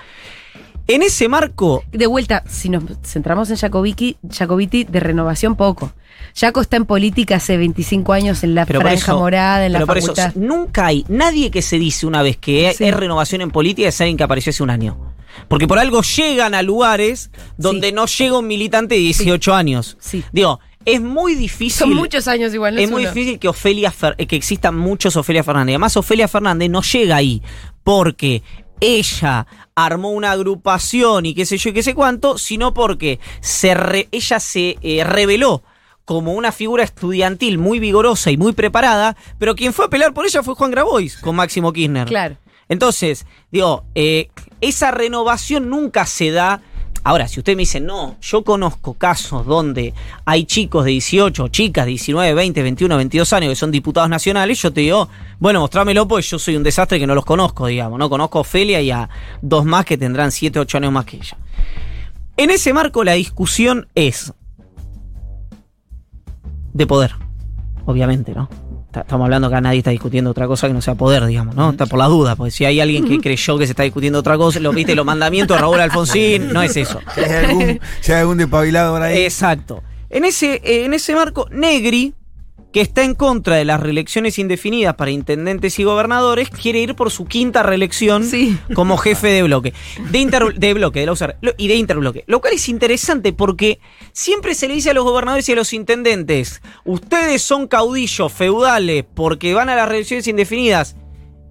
En 0.88 1.02
ese 1.02 1.28
marco, 1.28 1.82
De 1.92 2.06
vuelta, 2.06 2.44
si 2.48 2.68
nos 2.68 2.84
centramos 3.02 3.50
en 3.50 3.56
Jacobiti, 3.56 4.16
Jacobiti 4.30 4.84
de 4.84 5.00
renovación 5.00 5.56
poco. 5.56 5.92
Jaco 6.34 6.60
está 6.60 6.76
en 6.76 6.84
política 6.86 7.36
hace 7.36 7.56
25 7.56 8.12
años 8.12 8.44
en 8.44 8.54
la 8.54 8.66
pero 8.66 8.80
franja 8.80 9.12
eso, 9.12 9.18
morada, 9.18 9.66
en 9.66 9.72
la 9.72 9.78
pero 9.80 9.86
por 9.88 9.98
eso, 9.98 10.14
nunca 10.34 10.86
hay 10.86 11.04
nadie 11.08 11.50
que 11.50 11.62
se 11.62 11.78
dice 11.78 12.06
una 12.06 12.22
vez 12.22 12.36
que 12.36 12.68
es, 12.68 12.76
Sí. 12.76 12.84
es 12.84 12.94
renovación 12.94 13.40
en 13.40 13.50
política 13.50 13.88
es 13.88 14.00
alguien 14.00 14.16
que 14.16 14.22
apareció 14.24 14.50
hace 14.50 14.62
un 14.62 14.70
año. 14.70 15.14
Porque 15.48 15.66
por 15.66 15.78
algo 15.78 16.02
llegan 16.02 16.54
a 16.54 16.62
lugares 16.62 17.30
donde 17.58 17.88
Sí. 17.88 17.94
no 17.94 18.06
llega 18.06 18.38
un 18.38 18.46
militante 18.46 18.94
de 18.94 19.00
18 19.00 19.54
años. 19.54 19.96
Sí. 20.00 20.24
Digo, 20.32 20.60
es 20.84 21.00
muy 21.00 21.34
difícil. 21.34 21.78
Son 21.88 21.94
muchos 21.94 22.28
años 22.28 22.54
igual, 22.54 22.74
no 22.74 22.80
es 22.80 22.86
es 22.86 22.90
muy 22.92 23.04
difícil 23.04 23.38
que 23.38 23.48
Ofelia 23.48 23.92
Fer- 23.92 24.14
eh, 24.18 24.26
que 24.26 24.36
existan 24.36 24.76
muchos 24.78 25.16
Ofelia 25.16 25.42
Fernández. 25.42 25.72
Además, 25.74 25.96
Ofelia 25.96 26.28
Fernández 26.28 26.70
no 26.70 26.80
llega 26.82 27.16
ahí 27.16 27.42
porque 27.82 28.42
ella 28.80 29.46
armó 29.78 30.10
una 30.10 30.30
agrupación 30.32 31.26
y 31.26 31.34
qué 31.34 31.44
sé 31.44 31.58
yo 31.58 31.68
y 31.70 31.72
qué 31.74 31.82
sé 31.82 31.94
cuánto, 31.94 32.38
sino 32.38 32.72
porque 32.72 33.20
se 33.40 33.74
re- 33.74 34.08
ella 34.10 34.40
se 34.40 34.78
eh, 34.80 35.04
reveló 35.04 35.62
como 36.06 36.32
una 36.32 36.50
figura 36.50 36.82
estudiantil 36.82 37.58
muy 37.58 37.78
vigorosa 37.78 38.30
y 38.30 38.38
muy 38.38 38.52
preparada, 38.52 39.16
pero 39.38 39.54
quien 39.54 39.74
fue 39.74 39.84
a 39.84 39.88
pelear 39.90 40.14
por 40.14 40.24
ella 40.24 40.42
fue 40.42 40.54
Juan 40.54 40.70
Grabois 40.70 41.18
con 41.18 41.36
Máximo 41.36 41.72
Kirchner. 41.74 42.06
Claro. 42.08 42.36
Entonces, 42.70 43.26
digo, 43.52 43.84
eh, 43.94 44.30
esa 44.62 44.90
renovación 44.92 45.68
nunca 45.68 46.06
se 46.06 46.30
da. 46.30 46.62
Ahora, 47.06 47.28
si 47.28 47.38
usted 47.38 47.54
me 47.54 47.62
dice, 47.62 47.78
no, 47.78 48.16
yo 48.20 48.42
conozco 48.42 48.94
casos 48.94 49.46
donde 49.46 49.94
hay 50.24 50.44
chicos 50.44 50.84
de 50.84 50.90
18, 50.90 51.46
chicas 51.50 51.84
de 51.84 51.90
19, 51.90 52.34
20, 52.34 52.62
21, 52.64 52.96
22 52.96 53.32
años 53.32 53.50
que 53.50 53.54
son 53.54 53.70
diputados 53.70 54.10
nacionales, 54.10 54.60
yo 54.60 54.72
te 54.72 54.80
digo, 54.80 55.08
bueno, 55.38 55.60
mostrámelo 55.60 56.08
porque 56.08 56.26
yo 56.26 56.36
soy 56.40 56.56
un 56.56 56.64
desastre 56.64 56.98
que 56.98 57.06
no 57.06 57.14
los 57.14 57.24
conozco, 57.24 57.68
digamos, 57.68 58.00
¿no? 58.00 58.10
Conozco 58.10 58.38
a 58.38 58.40
Ofelia 58.40 58.80
y 58.80 58.90
a 58.90 59.08
dos 59.40 59.64
más 59.64 59.84
que 59.84 59.96
tendrán 59.96 60.32
7, 60.32 60.58
8 60.58 60.78
años 60.78 60.90
más 60.90 61.04
que 61.04 61.18
ella. 61.18 61.38
En 62.36 62.50
ese 62.50 62.72
marco 62.72 63.04
la 63.04 63.12
discusión 63.12 63.86
es 63.94 64.32
de 66.72 66.86
poder, 66.88 67.14
obviamente, 67.84 68.32
¿no? 68.34 68.48
Ta- 68.96 69.02
Estamos 69.02 69.24
hablando 69.26 69.50
que 69.50 69.60
nadie 69.60 69.78
está 69.78 69.90
discutiendo 69.90 70.30
otra 70.30 70.46
cosa 70.46 70.68
que 70.68 70.72
no 70.72 70.80
sea 70.80 70.94
poder, 70.94 71.26
digamos, 71.26 71.54
¿no? 71.54 71.68
Está 71.70 71.84
por 71.84 71.98
la 71.98 72.06
duda, 72.06 72.34
porque 72.34 72.50
si 72.50 72.64
hay 72.64 72.80
alguien 72.80 73.06
que 73.06 73.18
creyó 73.18 73.58
que 73.58 73.66
se 73.66 73.72
está 73.72 73.82
discutiendo 73.82 74.18
otra 74.18 74.38
cosa, 74.38 74.58
lo 74.58 74.72
viste, 74.72 74.94
los 74.94 75.04
mandamientos 75.04 75.54
de 75.54 75.60
Raúl 75.60 75.78
Alfonsín, 75.80 76.50
no 76.50 76.62
es 76.62 76.74
eso. 76.78 76.98
Si 77.14 77.20
hay 77.20 77.44
algún, 77.44 77.80
si 78.00 78.12
hay 78.12 78.20
algún 78.20 78.38
despabilado 78.38 78.94
por 78.94 79.02
ahí. 79.02 79.18
Exacto. 79.18 79.82
En 80.08 80.24
ese, 80.24 80.62
eh, 80.64 80.86
en 80.86 80.94
ese 80.94 81.14
marco, 81.14 81.46
Negri, 81.50 82.14
que 82.72 82.80
está 82.82 83.04
en 83.04 83.14
contra 83.14 83.56
de 83.56 83.64
las 83.64 83.80
reelecciones 83.80 84.38
indefinidas 84.38 84.96
para 84.96 85.10
intendentes 85.10 85.78
y 85.78 85.84
gobernadores, 85.84 86.50
quiere 86.50 86.80
ir 86.80 86.94
por 86.94 87.10
su 87.10 87.24
quinta 87.24 87.62
reelección 87.62 88.24
Sí. 88.24 88.58
como 88.74 88.98
jefe 88.98 89.28
de 89.28 89.42
bloque. 89.44 89.72
De, 90.10 90.18
inter- 90.18 90.54
de 90.58 90.74
bloque, 90.74 91.00
de 91.00 91.06
la 91.06 91.36
lo- 91.40 91.54
y 91.56 91.68
de 91.68 91.74
interbloque. 91.76 92.24
Lo 92.26 92.40
cual 92.42 92.52
es 92.54 92.68
interesante 92.68 93.32
porque 93.32 93.78
siempre 94.12 94.54
se 94.54 94.68
le 94.68 94.74
dice 94.74 94.90
a 94.90 94.94
los 94.94 95.04
gobernadores 95.04 95.48
y 95.48 95.52
a 95.52 95.56
los 95.56 95.72
intendentes, 95.72 96.60
ustedes 96.84 97.40
son 97.40 97.66
caudillos 97.66 98.30
feudales 98.32 99.04
porque 99.14 99.54
van 99.54 99.70
a 99.70 99.76
las 99.76 99.88
reelecciones 99.88 100.26
indefinidas, 100.26 100.96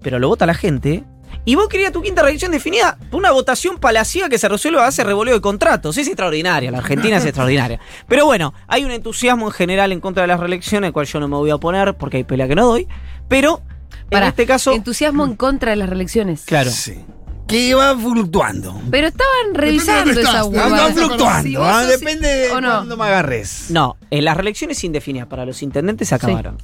pero 0.02 0.20
lo 0.20 0.28
vota 0.28 0.46
la 0.46 0.54
gente. 0.54 1.02
Y 1.46 1.54
vos 1.54 1.68
querías 1.68 1.92
tu 1.92 2.02
quinta 2.02 2.22
reelección 2.22 2.50
definida 2.52 2.98
por 3.10 3.18
una 3.20 3.30
votación 3.30 3.78
palaciega 3.78 4.28
que 4.28 4.36
se 4.36 4.48
resuelve 4.48 4.80
a 4.80 4.82
base 4.82 5.00
de 5.02 5.06
revoleo 5.06 5.32
de 5.34 5.40
contratos. 5.40 5.96
Es 5.96 6.06
extraordinaria, 6.08 6.70
la 6.70 6.78
Argentina 6.78 7.16
es 7.16 7.24
extraordinaria. 7.24 7.80
Pero 8.08 8.26
bueno, 8.26 8.52
hay 8.66 8.84
un 8.84 8.90
entusiasmo 8.90 9.46
en 9.46 9.52
general 9.52 9.92
en 9.92 10.00
contra 10.00 10.22
de 10.24 10.26
las 10.26 10.40
reelecciones, 10.40 10.88
el 10.88 10.92
cual 10.92 11.06
yo 11.06 11.20
no 11.20 11.28
me 11.28 11.36
voy 11.36 11.50
a 11.50 11.54
oponer 11.54 11.94
porque 11.94 12.18
hay 12.18 12.24
pelea 12.24 12.48
que 12.48 12.56
no 12.56 12.66
doy. 12.66 12.88
Pero 13.28 13.62
Pará, 14.10 14.26
en 14.26 14.30
este 14.30 14.44
caso, 14.44 14.72
Entusiasmo 14.72 15.24
en 15.24 15.36
contra 15.36 15.70
de 15.70 15.76
las 15.76 15.88
reelecciones. 15.88 16.42
claro. 16.44 16.70
Sí. 16.70 16.98
Que 17.46 17.74
va 17.76 17.96
fluctuando. 17.96 18.82
Pero 18.90 19.06
estaban 19.06 19.54
revisando 19.54 20.10
esa. 20.20 20.42
Va 20.42 20.66
Igual. 20.66 20.92
fluctuando. 20.94 21.48
Si 21.48 21.54
ah, 21.56 21.84
Depende 21.84 22.26
de 22.28 22.48
no. 22.48 22.54
cuándo 22.60 22.96
me 22.96 23.04
agarres. 23.04 23.66
No, 23.70 23.96
en 24.10 24.24
las 24.24 24.36
reelecciones 24.36 24.82
indefinidas 24.82 25.28
para 25.28 25.46
los 25.46 25.62
intendentes 25.62 26.08
se 26.08 26.16
acabaron. 26.16 26.58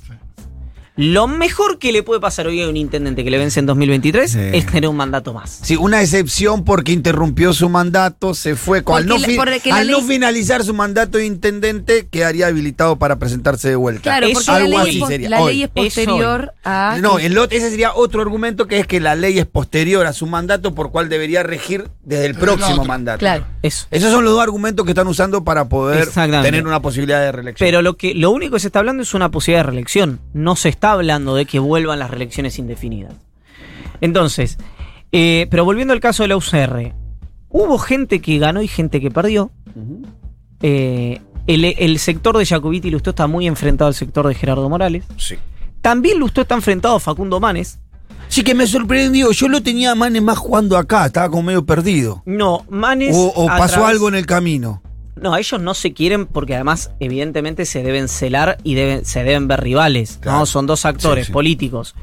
Lo 0.97 1.27
mejor 1.27 1.79
que 1.79 1.91
le 1.91 2.03
puede 2.03 2.21
pasar 2.21 2.47
hoy 2.47 2.63
a 2.63 2.69
un 2.69 2.77
intendente 2.77 3.25
que 3.25 3.31
le 3.31 3.39
vence 3.39 3.61
en 3.61 3.67
2023 3.67 4.31
Sí. 4.31 4.39
es 4.53 4.67
tener 4.67 4.89
un 4.91 4.97
mandato 4.97 5.33
más. 5.33 5.61
Sí, 5.63 5.77
una 5.77 6.03
excepción 6.03 6.65
porque 6.65 6.93
interrumpió 6.93 7.53
su 7.55 7.69
mandato, 7.71 8.35
se 8.35 8.57
fue. 8.57 8.83
con- 8.85 8.97
Al, 8.97 9.07
no, 9.07 9.19
fi- 9.19 9.39
al 9.71 9.91
finalizar 10.07 10.63
su 10.65 10.75
mandato 10.75 11.19
de 11.19 11.25
intendente, 11.27 12.09
quedaría 12.11 12.49
habilitado 12.49 12.97
para 12.99 13.19
presentarse 13.19 13.69
de 13.71 13.77
vuelta. 13.77 14.03
Claro, 14.03 14.27
Es 14.27 14.35
porque 14.35 14.51
la 14.51 14.57
algo 14.57 14.69
ley, 14.69 14.79
así 14.81 14.91
es, 14.91 14.99
pos- 15.01 15.09
sería, 15.09 15.29
la 15.31 15.41
ley 15.45 15.63
es 15.63 15.71
Es 15.75 15.85
posterior 15.85 16.53
a. 16.65 16.99
No, 17.01 17.19
el 17.19 17.39
ese 17.51 17.71
sería 17.71 17.95
otro 17.95 18.21
argumento 18.21 18.67
que 18.67 18.79
es 18.79 18.87
que 18.87 19.01
la 19.01 19.15
ley 19.15 19.39
es 19.39 19.47
posterior 19.47 20.05
a 20.07 20.13
su 20.13 20.27
mandato, 20.27 20.75
por 20.75 20.91
cual 20.91 21.09
debería 21.09 21.43
regir 21.43 21.89
desde 22.05 22.27
el 22.27 22.35
próximo 22.35 22.85
mandato. 22.85 23.19
Claro. 23.21 23.47
Eso. 23.63 23.87
Esos 23.91 24.11
son 24.13 24.25
los 24.25 24.35
dos 24.35 24.43
argumentos 24.43 24.85
que 24.85 24.91
están 24.93 25.07
usando 25.07 25.43
para 25.45 25.69
poder 25.69 26.09
tener 26.11 26.67
una 26.67 26.83
posibilidad 26.83 27.21
de 27.21 27.33
reelección. 27.33 27.67
Pero 27.67 27.81
lo 27.81 27.97
que 27.97 28.15
lo 28.15 28.31
único 28.31 28.55
que 28.55 28.61
se 28.61 28.67
está 28.69 28.81
hablando 28.81 29.03
es 29.03 29.15
una 29.15 29.31
posibilidad 29.31 29.61
de 29.61 29.71
reelección. 29.71 30.21
No 30.35 30.55
se 30.57 30.69
está 30.69 30.82
hablando 30.91 31.37
de 31.37 31.47
que 31.47 31.61
vuelvan 31.61 32.01
las 32.01 32.11
reelecciones 32.11 32.59
indefinidas. 32.59 33.15
Entonces, 34.01 34.59
eh, 35.13 35.47
pero 35.49 35.65
volviendo 35.65 35.95
al 35.95 36.01
caso 36.01 36.25
de 36.25 36.29
la 36.29 36.37
UCR, 36.37 36.93
hubo 37.49 37.79
gente 37.79 38.21
que 38.21 38.39
ganó 38.39 38.61
y 38.63 38.67
gente 38.69 39.01
que 39.01 39.11
perdió. 39.13 39.53
Eh, 40.61 41.21
el, 41.47 41.65
el 41.65 41.99
sector 41.99 42.37
de 42.37 42.47
Jacobiti 42.47 42.89
y 42.89 42.91
Lustó 42.91 43.11
está 43.11 43.27
muy 43.27 43.47
enfrentado 43.47 43.89
al 43.89 43.95
sector 43.95 44.27
de 44.27 44.35
Gerardo 44.35 44.69
Morales. 44.69 45.05
Sí. 45.17 45.37
También 45.81 46.19
Lustó 46.19 46.43
está 46.43 46.55
enfrentado 46.55 46.97
a 46.97 47.01
Facundo 47.01 47.41
Manes. 47.41 47.79
Sí 48.29 48.43
que 48.45 48.55
me 48.55 48.67
sorprendió, 48.67 49.31
yo 49.33 49.49
lo 49.49 49.63
tenía 49.63 49.91
a 49.91 49.95
Manes 49.95 50.23
más 50.23 50.39
jugando 50.39 50.79
acá, 50.79 51.07
estaba 51.07 51.29
como 51.29 51.43
medio 51.43 51.67
perdido. 51.67 52.23
No, 52.25 52.65
Manes. 52.71 53.15
O, 53.15 53.47
pasó 53.47 53.75
través- 53.77 53.91
algo 53.91 54.09
en 54.09 54.15
el 54.15 54.25
camino. 54.27 54.83
No, 55.15 55.37
ellos 55.37 55.61
no 55.61 55.75
se 55.75 55.93
quieren 55.93 56.27
porque 56.27 56.55
además, 56.55 56.91
evidentemente, 57.01 57.67
se 57.67 57.83
deben 57.83 58.09
celar 58.09 58.57
y 58.65 58.75
deben, 58.75 59.05
se 59.05 59.23
deben 59.25 59.47
ver 59.49 59.61
rivales. 59.61 60.19
Claro. 60.21 60.39
¿no? 60.41 60.47
Son 60.47 60.67
dos 60.67 60.85
actores 60.87 61.27
Sí, 61.27 61.29
sí. 61.29 61.33
políticos. 61.33 61.95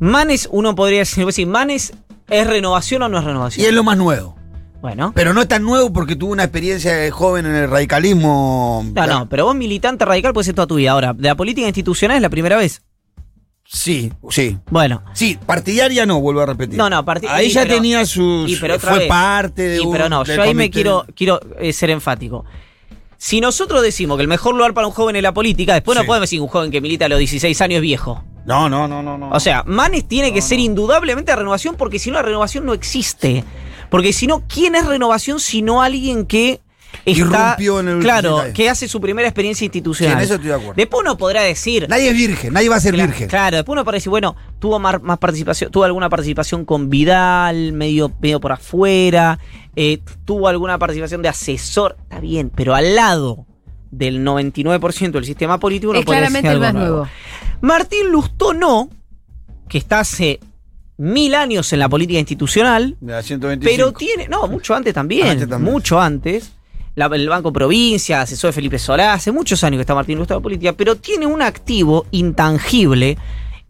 Manes, 0.00 0.48
uno 0.52 0.74
podría 0.74 1.00
decir, 1.00 1.46
Manes, 1.46 1.94
¿es 2.28 2.46
renovación 2.46 3.02
o 3.02 3.08
no 3.08 3.18
es 3.18 3.24
Y 3.24 3.26
renovación? 3.26 3.66
es 3.68 3.72
lo 3.74 3.82
más 3.84 3.96
nuevo. 3.96 4.36
Bueno. 4.82 5.12
Pero 5.14 5.32
no 5.32 5.40
es 5.40 5.48
tan 5.48 5.62
nuevo 5.62 5.90
porque 5.94 6.14
tuvo 6.14 6.32
una 6.32 6.44
experiencia 6.44 6.92
de 6.94 7.10
joven 7.10 7.46
en 7.46 7.54
el 7.54 7.70
radicalismo. 7.70 8.84
No, 8.94 9.06
no, 9.06 9.28
pero 9.30 9.46
vos 9.46 9.54
militante 9.56 10.04
radical 10.04 10.34
puede 10.34 10.44
ser 10.44 10.54
toda 10.54 10.66
tu 10.66 10.74
vida. 10.74 10.90
Ahora, 10.90 11.14
de 11.14 11.26
la 11.28 11.34
política 11.36 11.66
institucional 11.66 12.16
es 12.16 12.22
la 12.22 12.28
primera 12.28 12.58
vez. 12.58 12.82
Sí, 13.74 14.12
sí. 14.30 14.56
Bueno. 14.70 15.02
Sí, 15.14 15.36
partidaria 15.44 16.06
no, 16.06 16.20
vuelvo 16.20 16.42
a 16.42 16.46
repetir. 16.46 16.78
No, 16.78 16.88
no, 16.88 17.04
parti- 17.04 17.26
Ahí 17.28 17.50
ya 17.50 17.62
pero- 17.62 17.74
tenía 17.74 18.06
sus. 18.06 18.48
y 18.48 18.56
pero 18.56 18.78
fue 18.78 19.00
vez. 19.00 19.08
parte 19.08 19.62
de 19.62 19.76
Y 19.78 19.80
un- 19.80 19.92
pero 19.92 20.08
no, 20.08 20.24
yo 20.24 20.40
ahí 20.40 20.54
me 20.54 20.70
quiero, 20.70 21.04
quiero 21.16 21.40
eh, 21.58 21.72
ser 21.72 21.90
enfático. 21.90 22.44
Si 23.18 23.40
nosotros 23.40 23.82
decimos 23.82 24.16
que 24.16 24.22
el 24.22 24.28
mejor 24.28 24.54
lugar 24.54 24.74
para 24.74 24.86
un 24.86 24.92
joven 24.92 25.16
es 25.16 25.22
la 25.22 25.34
política, 25.34 25.74
después 25.74 25.98
no 25.98 26.04
podemos 26.04 26.28
decir 26.28 26.38
que 26.38 26.42
un 26.42 26.48
joven 26.48 26.70
que 26.70 26.80
milita 26.80 27.06
a 27.06 27.08
los 27.08 27.18
16 27.18 27.60
años 27.62 27.76
es 27.76 27.82
viejo. 27.82 28.22
No, 28.46 28.68
no, 28.68 28.86
no, 28.86 29.02
no. 29.02 29.18
no. 29.18 29.30
O 29.30 29.40
sea, 29.40 29.64
Manes 29.66 30.06
tiene 30.06 30.32
que 30.32 30.40
ser 30.42 30.58
indudablemente 30.60 31.32
la 31.32 31.36
renovación 31.36 31.74
porque 31.76 31.98
si 31.98 32.10
no 32.10 32.16
la 32.16 32.22
renovación 32.22 32.64
no 32.66 32.74
existe. 32.74 33.42
Porque 33.90 34.12
si 34.12 34.26
no, 34.26 34.44
¿quién 34.46 34.74
es 34.74 34.86
renovación 34.86 35.40
si 35.40 35.62
no 35.62 35.82
alguien 35.82 36.26
que 36.26 36.60
está 37.04 37.56
Irrumpió 37.56 37.80
en 37.80 37.88
el 37.88 37.98
claro, 38.00 38.34
86. 38.36 38.54
que 38.54 38.70
hace 38.70 38.88
su 38.88 39.00
primera 39.00 39.28
experiencia 39.28 39.64
institucional? 39.64 40.14
Sí, 40.14 40.18
en 40.18 40.24
eso 40.24 40.34
estoy 40.34 40.48
de 40.48 40.54
acuerdo. 40.54 40.74
Después 40.76 41.00
uno 41.02 41.16
podrá 41.18 41.42
decir, 41.42 41.86
Nadie 41.88 42.08
es 42.10 42.14
virgen, 42.14 42.52
nadie 42.52 42.68
va 42.68 42.76
a 42.76 42.80
ser 42.80 42.94
Claro, 42.94 43.08
virgen. 43.08 43.28
Claro, 43.28 43.56
después 43.56 43.74
uno 43.74 43.84
puede 43.84 43.96
decir, 43.96 44.10
bueno, 44.10 44.36
tuvo 44.58 44.78
más, 44.78 45.00
participación, 45.18 45.70
tuvo 45.70 45.84
alguna 45.84 46.08
participación 46.08 46.64
con 46.64 46.88
Vidal, 46.90 47.72
medio, 47.72 48.12
medio 48.20 48.40
por 48.40 48.52
afuera, 48.52 49.38
eh, 49.76 50.00
tuvo 50.24 50.48
alguna 50.48 50.78
participación 50.78 51.20
de 51.22 51.28
asesor, 51.28 51.96
está 52.02 52.20
bien, 52.20 52.50
pero 52.54 52.74
al 52.74 52.94
lado 52.94 53.46
del 53.90 54.24
99% 54.24 55.10
del 55.12 55.24
sistema 55.24 55.58
político 55.60 55.90
uno 55.90 56.00
es 56.00 56.04
puede 56.06 56.18
claramente 56.18 56.48
el 56.48 56.60
decir 56.60 56.60
más 56.74 56.82
algo 56.82 56.96
nuevo. 56.96 57.08
Martín 57.60 58.10
Lustó 58.10 58.52
no, 58.54 58.88
que 59.68 59.78
está 59.78 60.00
hace 60.00 60.40
mil 60.96 61.34
años 61.34 61.72
en 61.72 61.78
la 61.80 61.88
política 61.88 62.18
institucional, 62.18 62.96
De 63.00 63.12
la 63.12 63.22
125. 63.22 63.70
pero 63.76 63.92
tiene, 63.92 64.28
no, 64.28 64.46
mucho 64.48 64.74
antes 64.74 64.94
también, 64.94 65.26
Antes 65.28 65.48
también. 65.48 65.72
mucho 65.72 66.00
antes. 66.00 66.52
La- 66.94 67.06
el 67.06 67.28
Banco 67.28 67.52
Provincia, 67.52 68.20
asesor 68.20 68.48
de 68.48 68.52
Felipe 68.52 68.78
Solá, 68.78 69.12
hace 69.14 69.32
muchos 69.32 69.62
años 69.64 69.78
que 69.78 69.82
está 69.82 69.94
Martín 69.94 70.18
la 70.28 70.40
política, 70.40 70.72
pero 70.74 70.96
tiene 70.96 71.26
un 71.26 71.42
activo 71.42 72.06
intangible, 72.10 73.18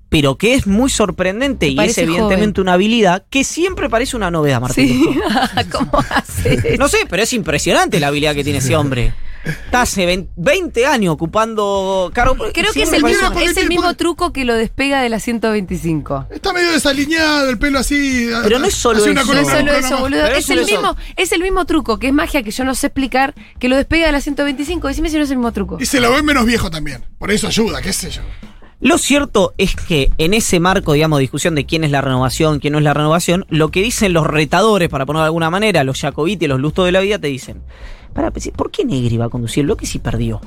pero 0.08 0.36
que 0.36 0.54
es 0.54 0.66
muy 0.66 0.90
sorprendente 0.90 1.66
y 1.68 1.78
es 1.80 1.98
evidentemente 1.98 2.60
una 2.60 2.74
habilidad 2.74 3.24
que 3.30 3.42
siempre 3.44 3.88
parece 3.88 4.16
una 4.16 4.30
novedad, 4.30 4.60
Martín 4.60 4.88
Sí. 4.88 5.18
¿cómo 5.72 5.90
hace? 6.10 6.76
No 6.78 6.88
sé, 6.88 6.98
pero 7.08 7.22
es 7.22 7.32
impresionante 7.32 7.98
la 7.98 8.08
habilidad 8.08 8.34
que 8.34 8.44
tiene 8.44 8.58
ese 8.60 8.76
hombre. 8.76 9.12
Está 9.44 9.82
hace 9.82 10.06
20 10.06 10.30
20 10.36 10.86
años 10.86 11.12
ocupando 11.14 12.10
cargo. 12.14 12.36
Creo 12.52 12.72
que 12.72 12.82
es 12.82 12.92
el, 12.92 13.02
mismo, 13.04 13.26
una- 13.28 13.40
es 13.42 13.48
el 13.48 13.54
tiene- 13.54 13.68
mismo 13.68 13.94
truco 13.94 14.32
que 14.32 14.44
lo 14.44 14.54
despega 14.54 15.02
de 15.02 15.08
la 15.10 15.20
125. 15.20 16.26
Está 16.30 16.52
medio 16.52 16.72
desaliñado, 16.72 17.50
el 17.50 17.58
pelo 17.58 17.78
así. 17.78 18.28
Pero 18.42 18.58
no 18.58 18.66
es 18.66 18.74
solo 18.74 18.98
eso. 19.00 19.12
No 19.12 19.20
es 19.20 19.26
columna, 19.26 19.50
solo 19.50 19.62
una 19.62 19.72
eso, 19.78 19.88
columna. 19.96 20.00
boludo. 20.00 20.26
Es 20.38 20.50
el, 20.50 20.64
mismo, 20.64 20.96
es 21.16 21.32
el 21.32 21.42
mismo 21.42 21.64
truco, 21.66 21.98
que 21.98 22.08
es 22.08 22.12
magia 22.12 22.42
que 22.42 22.50
yo 22.50 22.64
no 22.64 22.74
sé 22.74 22.86
explicar, 22.88 23.34
que 23.58 23.68
lo 23.68 23.76
despega 23.76 24.06
de 24.06 24.12
la 24.12 24.20
125. 24.20 24.88
Decime 24.88 25.10
si 25.10 25.16
no 25.18 25.24
es 25.24 25.30
el 25.30 25.36
mismo 25.36 25.52
truco. 25.52 25.76
Y 25.80 25.86
se 25.86 26.00
lo 26.00 26.10
ve 26.12 26.22
menos 26.22 26.46
viejo 26.46 26.70
también. 26.70 27.04
Por 27.18 27.30
eso 27.30 27.46
ayuda, 27.46 27.82
qué 27.82 27.92
sé 27.92 28.10
yo. 28.10 28.22
Lo 28.84 28.98
cierto 28.98 29.54
es 29.56 29.74
que 29.76 30.10
en 30.18 30.34
ese 30.34 30.60
marco, 30.60 30.92
digamos, 30.92 31.16
de 31.16 31.22
discusión 31.22 31.54
de 31.54 31.64
quién 31.64 31.84
es 31.84 31.90
la 31.90 32.02
renovación, 32.02 32.60
quién 32.60 32.72
no 32.72 32.78
es 32.78 32.84
la 32.84 32.92
renovación, 32.92 33.46
lo 33.48 33.70
que 33.70 33.80
dicen 33.80 34.12
los 34.12 34.26
retadores, 34.26 34.90
para 34.90 35.06
ponerlo 35.06 35.22
de 35.22 35.28
alguna 35.28 35.48
manera, 35.48 35.84
los 35.84 35.98
Jacobiti, 35.98 36.46
los 36.46 36.60
Lustos 36.60 36.84
de 36.84 36.92
la 36.92 37.00
vida, 37.00 37.18
te 37.18 37.28
dicen, 37.28 37.62
para, 38.12 38.30
¿por 38.30 38.70
qué 38.70 38.84
Negri 38.84 39.16
va 39.16 39.24
a 39.24 39.28
conducir 39.30 39.62
el 39.62 39.68
bloque 39.68 39.86
si 39.86 40.00
perdió? 40.00 40.42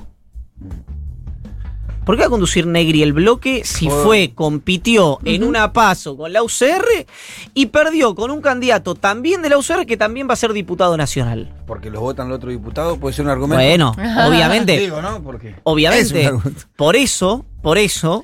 ¿Por 2.08 2.16
qué 2.16 2.22
va 2.22 2.28
a 2.28 2.30
conducir 2.30 2.66
Negri 2.66 3.04
el 3.04 3.12
bloque 3.12 3.64
si 3.66 3.90
fue, 3.90 4.32
compitió 4.34 5.20
en 5.26 5.44
una 5.44 5.74
paso 5.74 6.16
con 6.16 6.32
la 6.32 6.42
UCR 6.42 7.06
y 7.54 7.66
perdió 7.66 8.16
con 8.16 8.32
un 8.32 8.40
candidato 8.40 8.96
también 8.96 9.42
de 9.42 9.50
la 9.50 9.58
UCR 9.58 9.86
que 9.86 9.98
también 9.98 10.26
va 10.26 10.32
a 10.32 10.38
ser 10.38 10.54
diputado 10.54 10.96
nacional? 10.96 11.54
Porque 11.68 11.90
los 11.90 12.00
votan 12.00 12.30
los 12.30 12.38
otros 12.38 12.54
diputados, 12.54 12.98
puede 12.98 13.14
ser 13.14 13.26
un 13.26 13.32
argumento. 13.32 13.62
Bueno, 13.62 13.92
obviamente, 14.26 14.80
Digo, 14.80 15.02
¿no? 15.02 15.22
Porque. 15.22 15.50
Es 15.50 15.56
obviamente, 15.64 16.32
un 16.32 16.56
por 16.78 16.96
eso, 16.96 17.46
por 17.62 17.78
eso, 17.78 18.24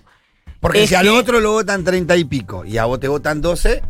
Porque 0.62 0.88
si 0.88 0.96
al 0.96 1.10
otro 1.10 1.42
lo 1.42 1.52
votan 1.52 1.84
30 1.84 2.16
y 2.16 2.24
pico 2.24 2.64
y 2.64 2.78
a 2.78 2.86
vos 2.86 3.02
te 3.02 3.10
votan 3.10 3.42
12, 3.42 3.84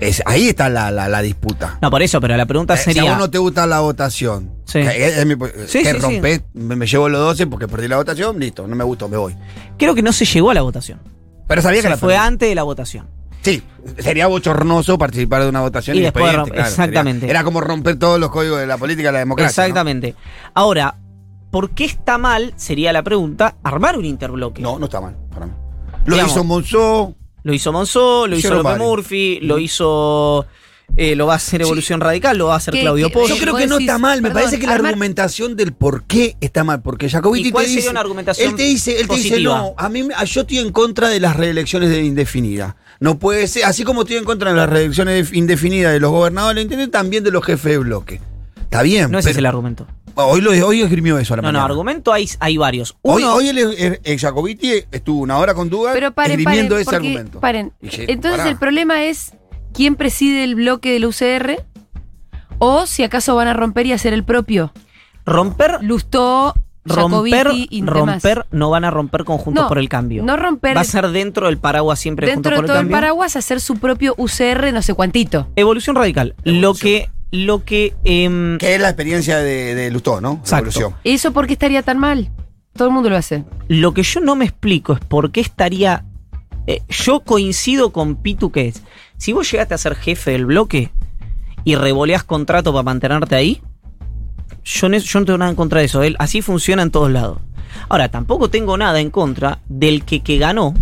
es, 0.00 0.22
ahí 0.26 0.48
está 0.48 0.68
la, 0.68 0.90
la, 0.90 1.08
la 1.08 1.22
disputa. 1.22 1.78
no, 1.82 1.90
por 1.90 2.02
eso, 2.02 2.20
pero 2.20 2.36
la 2.36 2.46
pregunta 2.46 2.74
Eh, 2.74 2.76
Si 2.78 2.90
a 2.90 2.92
sería... 2.94 3.10
vos 3.10 3.18
no 3.18 3.30
te 3.30 3.38
gusta 3.38 3.66
la 3.66 3.80
votación, 3.80 4.52
Sí. 4.64 4.80
que, 4.80 5.24
mi- 5.26 5.34
Sí, 5.66 5.82
que 5.82 5.92
sí, 5.92 5.98
rompés, 5.98 6.42
me, 6.54 6.76
me 6.76 6.86
llevo 6.86 7.08
los 7.08 7.20
12 7.20 7.46
porque 7.46 7.66
perdí 7.68 7.88
la 7.88 7.96
votación, 7.96 8.38
listo, 8.38 8.66
no 8.66 8.76
me 8.76 8.84
gustó, 8.84 9.08
me 9.08 9.16
voy. 9.16 9.34
Creo 9.78 9.94
que 9.94 10.02
no 10.02 10.12
se 10.12 10.24
llegó 10.24 10.50
a 10.50 10.54
la 10.54 10.62
votación. 10.62 11.00
Pero 11.46 11.62
sabía 11.62 11.78
que 11.78 11.82
Se 11.84 11.88
la 11.90 11.96
fue 11.96 12.14
perdí. 12.14 12.26
antes 12.26 12.48
de 12.48 12.54
la 12.54 12.62
votación. 12.62 13.06
Sí, 13.40 13.62
sería 13.98 14.26
bochornoso 14.26 14.98
participar 14.98 15.42
de 15.42 15.48
una 15.48 15.60
votación 15.60 15.96
Y 15.96 16.00
después 16.00 16.24
romp- 16.34 16.50
claro, 16.50 16.68
exactamente. 16.68 17.20
sería- 17.20 17.30
era 17.36 17.44
como 17.44 17.60
romper 17.60 17.96
todos 17.98 18.18
los 18.20 18.30
códigos 18.30 18.58
de 18.60 18.66
la 18.66 18.76
política 18.76 19.08
y 19.08 19.12
la 19.12 19.20
democracia. 19.20 19.64
Exactamente. 19.64 20.14
Ahora, 20.54 20.96
¿por 21.50 21.70
qué 21.70 21.84
está 21.86 22.18
mal, 22.18 22.52
sería 22.56 22.92
la 22.92 23.02
pregunta, 23.02 23.56
armar 23.62 23.96
un 23.96 24.04
interbloque? 24.04 24.60
¿no? 24.60 24.72
no, 24.72 24.78
no 24.80 24.84
está 24.86 25.00
mal 25.00 25.16
para 25.32 25.46
mí. 25.46 25.52
Lo 26.04 26.14
Digamos, 26.16 26.32
hizo 26.32 26.44
Monzó, 26.44 27.14
Lo 27.48 27.54
hizo 27.54 27.72
Monzó, 27.72 28.26
lo 28.26 28.36
hizo 28.36 28.54
López. 28.54 28.76
Murphy, 28.78 29.38
lo 29.40 29.58
hizo... 29.58 30.46
eh, 30.98 31.16
lo 31.16 31.26
va 31.26 31.32
a 31.32 31.36
hacer 31.36 31.62
Evolución 31.62 31.98
Radical, 32.00 32.36
lo 32.36 32.46
va 32.48 32.54
a 32.54 32.56
hacer 32.58 32.74
¿Qué- 32.74 32.82
Claudio 32.82 33.10
Pollo. 33.10 33.34
Yo 33.34 33.40
creo 33.40 33.56
que 33.56 33.66
no 33.66 33.78
está 33.78 33.96
mal, 33.98 34.20
me 34.20 34.28
perdón, 34.28 34.42
parece 34.44 34.60
que 34.60 34.66
la 34.66 34.74
armar- 34.74 34.88
argumentación 34.90 35.56
del 35.56 35.72
por 35.72 36.04
qué 36.04 36.36
está 36.42 36.62
mal, 36.62 36.82
porque 36.82 37.08
Jacobiti 37.08 37.48
¿Y 37.48 37.50
cuál 37.50 37.64
te 37.64 37.68
dice, 37.70 37.80
sería 37.80 37.90
una 37.92 38.00
argumentación 38.00 38.50
él 38.50 38.56
te 38.56 38.62
dice, 38.64 39.00
él 39.00 39.08
te 39.08 39.16
dice, 39.16 39.40
no, 39.40 39.74
a 39.78 39.88
mí 39.88 40.02
me- 40.02 40.14
yo 40.26 40.40
estoy 40.42 40.58
en 40.58 40.72
contra 40.72 41.08
de 41.08 41.20
las 41.20 41.36
reelecciones 41.36 41.88
de 41.88 42.02
indefinida. 42.04 42.76
No 43.00 43.18
puede 43.18 43.46
ser, 43.48 43.64
así 43.64 43.82
como 43.84 44.02
estoy 44.02 44.16
en 44.18 44.24
contra 44.24 44.50
de 44.50 44.56
las 44.56 44.68
reelecciones 44.68 45.30
de- 45.30 45.38
indefinidas 45.38 45.92
de 45.92 46.00
los 46.00 46.10
gobernadores 46.10 46.68
del 46.68 46.90
también 46.90 47.24
de 47.24 47.30
los 47.30 47.44
jefes 47.44 47.72
de 47.72 47.78
bloque. 47.78 48.20
Está 48.60 48.82
bien, 48.82 49.10
No 49.10 49.18
ese 49.18 49.30
es 49.30 49.36
el 49.38 49.46
argumento. 49.46 49.86
Hoy 50.26 50.40
lo 50.40 50.50
hoy 50.66 50.82
esgrimió 50.82 51.18
eso 51.18 51.34
a 51.34 51.36
la 51.36 51.42
No, 51.42 51.48
no, 51.48 51.52
mañana. 51.58 51.64
argumento 51.72 52.12
hay, 52.12 52.28
hay 52.40 52.56
varios. 52.56 52.96
Hoy, 53.02 53.22
Uno, 53.22 53.34
hoy 53.34 53.48
el, 53.48 53.58
el- 53.58 54.00
el 54.02 54.18
Jacobiti 54.18 54.72
estuvo 54.90 55.20
una 55.20 55.38
hora 55.38 55.54
con 55.54 55.68
Dugan 55.70 55.94
Pero 55.94 56.12
paren, 56.12 56.32
paren, 56.32 56.40
esgrimiendo 56.40 56.76
ese 56.76 56.84
porque- 56.84 56.96
argumento. 56.96 57.40
paren. 57.40 57.72
Dije, 57.80 58.10
Entonces 58.12 58.38
pará. 58.40 58.50
el 58.50 58.56
problema 58.58 59.04
es 59.04 59.32
quién 59.72 59.94
preside 59.96 60.44
el 60.44 60.54
bloque 60.54 60.92
del 60.92 61.04
UCR 61.06 61.64
o 62.58 62.86
si 62.86 63.04
acaso 63.04 63.34
van 63.36 63.48
a 63.48 63.54
romper 63.54 63.86
y 63.86 63.92
hacer 63.92 64.12
el 64.12 64.24
propio. 64.24 64.72
romper, 65.24 65.78
Lustó, 65.82 66.54
romper, 66.84 67.48
y 67.52 67.82
romper, 67.84 68.46
no 68.50 68.70
van 68.70 68.84
a 68.84 68.90
romper 68.90 69.24
conjuntos 69.24 69.64
No, 69.64 69.68
por 69.68 69.78
el 69.78 69.90
cambio. 69.90 70.22
no 70.24 70.36
romper 70.38 70.74
Va 70.74 70.80
a 70.80 70.84
ser 70.84 71.08
dentro 71.08 71.46
del 71.46 71.58
paraguas 71.58 71.98
siempre 71.98 72.26
dentro 72.26 72.50
Juntos 72.50 72.52
de 72.52 72.56
por 72.56 72.66
todo 72.66 72.76
el 72.76 72.80
cambio. 72.84 72.96
paraguas 72.96 73.36
hacer 73.36 73.60
su 73.60 73.76
propio 73.78 74.14
UCR 74.16 74.72
no 74.72 74.80
sé 74.80 74.94
cuantito. 74.94 75.48
Evolución 75.54 75.94
radical. 75.96 76.34
Lo 76.44 76.72
que, 76.74 77.10
lo 77.30 77.64
que, 77.64 77.94
em, 78.04 78.58
Que 78.58 78.74
es 78.74 78.80
la 78.80 78.88
experiencia 78.88 79.38
de, 79.38 79.74
de 79.74 79.90
Lustó, 79.90 80.20
¿no? 80.20 80.34
Exacto. 80.40 80.94
¿Eso 81.04 81.32
por 81.32 81.46
qué 81.46 81.52
estaría 81.54 81.82
tan 81.82 81.98
mal? 81.98 82.30
Todo 82.74 82.88
el 82.88 82.94
mundo 82.94 83.10
lo 83.10 83.16
hace. 83.16 83.44
lo 83.68 83.92
que 83.92 84.02
yo 84.02 84.20
no 84.20 84.36
me 84.36 84.44
explico 84.44 84.92
es 84.94 85.00
por 85.00 85.30
qué 85.32 85.40
estaría. 85.40 86.04
eh, 86.66 86.82
yo 86.88 87.20
coincido 87.20 87.92
con 87.92 88.16
Pitu 88.16 88.50
que 88.52 88.68
es. 88.68 88.82
Si 89.16 89.32
vos 89.32 89.50
llegaste 89.50 89.74
a 89.74 89.78
ser 89.78 89.94
jefe 89.94 90.32
del 90.32 90.46
bloque 90.46 90.90
y 91.64 91.74
revoleás 91.74 92.24
contrato 92.24 92.72
para 92.72 92.82
mantenerte 92.82 93.34
ahí, 93.34 93.60
yo, 94.64 94.88
no- 94.88 94.98
yo 94.98 95.20
no 95.20 95.26
tengo 95.26 95.38
nada 95.38 95.50
en 95.50 95.56
contra 95.56 95.80
de 95.80 95.86
eso. 95.86 96.02
Él, 96.02 96.14
así 96.18 96.40
funciona 96.42 96.82
en 96.82 96.90
todos 96.90 97.10
lados. 97.10 97.38
Ahora, 97.88 98.10
tampoco 98.10 98.48
tengo 98.50 98.76
nada 98.78 99.00
en 99.00 99.10
contra 99.10 99.60
del 99.68 100.04
que 100.04 100.20
que 100.20 100.38
ganó 100.38 100.74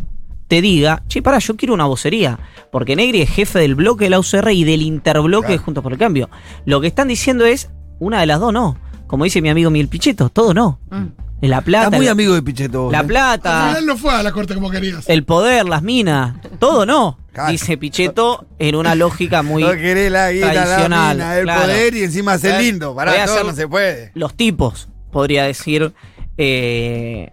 te 0.49 0.61
diga, 0.61 1.03
che, 1.09 1.23
pará, 1.23 1.39
yo 1.39 1.57
quiero 1.57 1.75
una 1.75 1.87
vocería. 1.87 2.39
Porque 2.71 2.95
Negri 2.97 3.23
es 3.23 3.31
jefe 3.31 3.59
del 3.59 3.75
bloque 3.75 4.05
de 4.05 4.11
la 4.11 4.19
UCR 4.21 4.51
y 4.53 4.65
del 4.65 4.83
interbloque 4.83 5.47
Claro. 5.47 5.59
de 5.61 5.65
Juntos 5.65 5.83
por 5.83 5.93
el 5.93 5.99
Cambio. 5.99 6.29
Lo 6.65 6.81
que 6.81 6.87
están 6.87 7.09
diciendo 7.09 7.45
es, 7.47 7.71
una 7.99 8.21
de 8.21 8.27
las 8.27 8.39
dos 8.41 8.53
no. 8.53 8.77
Como 9.07 9.25
dice 9.25 9.41
mi 9.41 9.49
amigo 9.49 9.71
Miguel 9.71 9.89
Pichetto, 9.89 10.29
todo 10.29 10.53
no. 10.55 10.79
Mm. 10.91 11.05
La 11.43 11.61
plata. 11.61 11.85
Estás 11.87 11.99
muy 11.99 12.07
la- 12.07 12.13
amigo 12.13 12.35
de 12.35 12.43
Pichetto. 12.43 12.85
vos, 12.85 12.93
la 12.93 12.99
¿eh? 12.99 13.01
Al 13.03 13.07
plata, 13.07 13.67
final 13.69 13.87
no 13.87 13.97
fue 13.97 14.11
a 14.13 14.23
la 14.23 14.33
corte 14.33 14.55
como 14.55 14.71
querías. 14.71 15.09
el 15.09 15.23
poder, 15.25 15.67
las 15.67 15.83
minas, 15.83 16.35
todo 16.59 16.87
no. 16.87 17.19
Claro. 17.33 17.53
Dice 17.53 17.77
Pichetto 17.77 18.47
en 18.59 18.75
una 18.75 18.95
lógica 18.95 19.43
muy. 19.43 19.63
no 19.63 19.71
querés 19.73 20.11
la 20.11 20.33
guita, 20.33 20.53
la 20.55 20.65
tradicional, 20.65 21.17
mina, 21.19 21.37
el 21.37 21.43
claro. 21.45 21.61
poder 21.63 21.95
y 21.95 22.03
encima 22.05 22.39
ser 22.39 22.55
Eh, 22.61 22.63
lindo. 22.65 22.95
Pará, 22.95 23.13
todo 23.27 23.35
hacer- 23.35 23.47
no 23.47 23.53
se 23.55 23.69
puede. 23.69 24.11
Los 24.15 24.35
tipos, 24.35 24.89
podría 25.13 25.45
decir. 25.45 25.93
eh, 26.39 27.33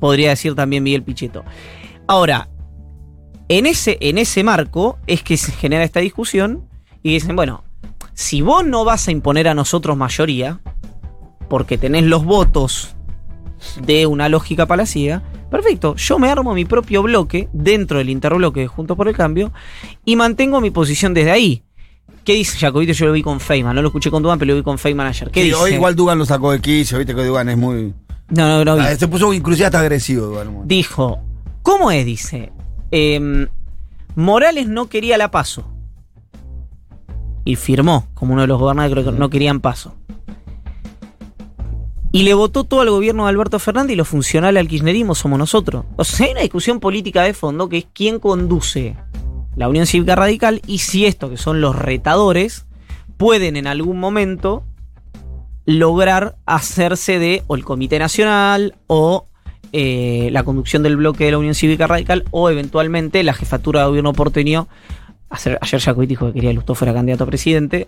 podría 0.00 0.30
decir 0.30 0.54
también 0.54 0.82
Miguel 0.82 1.02
Pichetto. 1.02 1.44
Ahora, 2.06 2.48
en 3.48 3.66
ese, 3.66 3.98
en 4.00 4.18
ese 4.18 4.42
marco 4.44 4.98
es 5.06 5.22
que 5.22 5.36
se 5.36 5.52
genera 5.52 5.84
esta 5.84 6.00
discusión 6.00 6.68
y 7.02 7.12
dicen, 7.12 7.36
bueno, 7.36 7.64
si 8.14 8.42
vos 8.42 8.64
no 8.66 8.84
vas 8.84 9.08
a 9.08 9.12
imponer 9.12 9.48
a 9.48 9.54
nosotros 9.54 9.96
mayoría, 9.96 10.60
porque 11.48 11.78
tenés 11.78 12.04
los 12.04 12.24
votos 12.24 12.94
de 13.82 14.06
una 14.06 14.28
lógica 14.28 14.66
palaciega, 14.66 15.22
Perfecto, 15.50 15.94
yo 15.96 16.18
me 16.18 16.28
armo 16.28 16.54
mi 16.54 16.64
propio 16.64 17.02
bloque 17.02 17.48
dentro 17.52 17.98
del 17.98 18.10
interbloque 18.10 18.60
de 18.60 18.66
Juntos 18.66 18.96
por 18.96 19.08
el 19.08 19.14
Cambio 19.14 19.52
y 20.04 20.16
mantengo 20.16 20.60
mi 20.60 20.70
posición 20.70 21.14
desde 21.14 21.30
ahí. 21.30 21.62
¿Qué 22.24 22.34
dice 22.34 22.58
Jacobito? 22.58 22.92
Yo 22.92 23.06
lo 23.06 23.12
vi 23.12 23.22
con 23.22 23.38
Feynman, 23.38 23.74
no 23.76 23.82
lo 23.82 23.88
escuché 23.88 24.10
con 24.10 24.22
Dugan, 24.22 24.38
pero 24.38 24.50
lo 24.50 24.56
vi 24.56 24.64
con 24.64 24.78
Feynman 24.78 25.06
ayer. 25.06 25.30
¿Qué 25.30 25.42
Sí, 25.42 25.46
dice? 25.46 25.56
hoy 25.58 25.74
igual 25.74 25.94
Dugan 25.94 26.18
lo 26.18 26.26
sacó 26.26 26.50
de 26.50 26.60
quicio, 26.60 26.98
viste 26.98 27.14
que 27.14 27.24
Dugan 27.24 27.48
es 27.48 27.56
muy. 27.56 27.94
No, 28.30 28.48
no, 28.48 28.64
no 28.64 28.74
vi. 28.76 28.82
Ah, 28.82 28.96
se 28.96 29.06
puso 29.06 29.32
inclusive 29.32 29.66
hasta 29.66 29.78
agresivo, 29.78 30.26
Dugan. 30.26 30.66
Dijo, 30.66 31.20
¿cómo 31.66 31.90
es? 31.90 32.06
Dice, 32.06 32.52
em, 32.92 33.48
Morales 34.14 34.68
no 34.68 34.88
quería 34.88 35.18
la 35.18 35.32
paso. 35.32 35.64
Y 37.44 37.56
firmó, 37.56 38.06
como 38.14 38.34
uno 38.34 38.42
de 38.42 38.46
los 38.46 38.60
gobernadores 38.60 39.04
que 39.04 39.10
no 39.10 39.28
querían 39.28 39.58
paso. 39.58 39.96
Y 42.12 42.22
le 42.22 42.34
votó 42.34 42.62
todo 42.62 42.82
al 42.82 42.90
gobierno 42.90 43.24
de 43.24 43.30
Alberto 43.30 43.58
Fernández 43.58 43.94
y 43.94 43.96
lo 43.96 44.04
funcional 44.04 44.56
al 44.56 44.68
kirchnerismo 44.68 45.16
somos 45.16 45.40
nosotros. 45.40 45.84
O 45.96 46.04
sea, 46.04 46.26
hay 46.26 46.32
una 46.32 46.42
discusión 46.42 46.78
política 46.78 47.24
de 47.24 47.34
fondo 47.34 47.68
que 47.68 47.78
es 47.78 47.86
quién 47.92 48.20
conduce 48.20 48.96
la 49.56 49.68
Unión 49.68 49.86
Cívica 49.86 50.14
Radical 50.14 50.62
y 50.68 50.78
si 50.78 51.04
esto, 51.04 51.28
que 51.28 51.36
son 51.36 51.60
los 51.60 51.74
retadores, 51.74 52.66
pueden 53.16 53.56
en 53.56 53.66
algún 53.66 53.98
momento 53.98 54.62
lograr 55.64 56.36
hacerse 56.46 57.18
de 57.18 57.42
o 57.48 57.56
el 57.56 57.64
Comité 57.64 57.98
Nacional 57.98 58.76
o 58.86 59.25
eh, 59.72 60.28
la 60.32 60.42
conducción 60.44 60.82
del 60.82 60.96
bloque 60.96 61.24
de 61.24 61.30
la 61.32 61.38
Unión 61.38 61.54
Cívica 61.54 61.86
Radical 61.86 62.24
o 62.30 62.50
eventualmente 62.50 63.22
la 63.22 63.34
jefatura 63.34 63.80
de 63.80 63.86
gobierno 63.88 64.12
porteño. 64.12 64.68
Ayer, 65.28 65.58
ayer 65.60 65.80
Jacobit 65.80 66.08
dijo 66.08 66.26
que 66.26 66.32
quería 66.34 66.50
que 66.50 66.54
Lustó 66.54 66.74
fuera 66.74 66.94
candidato 66.94 67.24
a 67.24 67.26
presidente, 67.26 67.86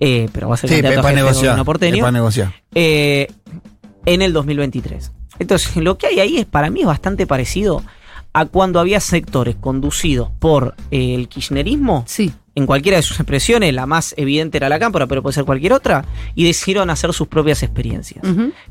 eh, 0.00 0.28
pero 0.32 0.48
va 0.48 0.54
a 0.54 0.58
ser 0.58 0.68
Sí, 0.70 0.76
candidato 0.76 1.00
a 1.00 1.02
para 1.02 1.08
jefe 1.14 1.20
de 1.20 1.24
negociar. 1.24 1.44
gobierno 1.52 1.64
porteño 1.64 2.00
para 2.00 2.12
negociar. 2.12 2.52
eh, 2.74 3.28
en 4.06 4.22
el 4.22 4.32
2023. 4.32 5.12
Entonces, 5.38 5.76
lo 5.76 5.96
que 5.98 6.06
hay 6.08 6.20
ahí 6.20 6.38
es 6.38 6.46
para 6.46 6.68
mí 6.70 6.80
es 6.80 6.86
bastante 6.86 7.26
parecido 7.26 7.82
a 8.32 8.44
cuando 8.46 8.80
había 8.80 9.00
sectores 9.00 9.56
conducidos 9.56 10.30
por 10.38 10.74
eh, 10.90 11.14
el 11.14 11.28
kirchnerismo 11.28 12.04
Sí. 12.06 12.32
En 12.60 12.66
cualquiera 12.66 12.96
de 12.96 13.02
sus 13.02 13.18
expresiones, 13.18 13.74
la 13.74 13.86
más 13.86 14.14
evidente 14.16 14.58
era 14.58 14.68
la 14.68 14.78
cámpora, 14.78 15.06
pero 15.06 15.22
puede 15.22 15.34
ser 15.34 15.44
cualquier 15.44 15.72
otra, 15.72 16.04
y 16.34 16.44
decidieron 16.44 16.90
hacer 16.90 17.12
sus 17.12 17.26
propias 17.28 17.62
experiencias. 17.62 18.24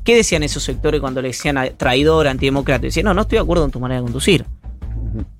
¿Qué 0.03 0.15
decían 0.15 0.43
esos 0.43 0.63
sectores 0.63 1.01
cuando 1.01 1.21
le 1.21 1.29
decían 1.29 1.57
a- 1.57 1.69
traidor, 1.71 2.27
antidemócrata? 2.27 2.81
Decían, 2.83 3.05
no, 3.05 3.13
no 3.13 3.21
estoy 3.21 3.37
de 3.37 3.43
acuerdo 3.43 3.65
en 3.65 3.71
tu 3.71 3.79
manera 3.79 3.99
de 3.99 4.03
conducir. 4.05 4.45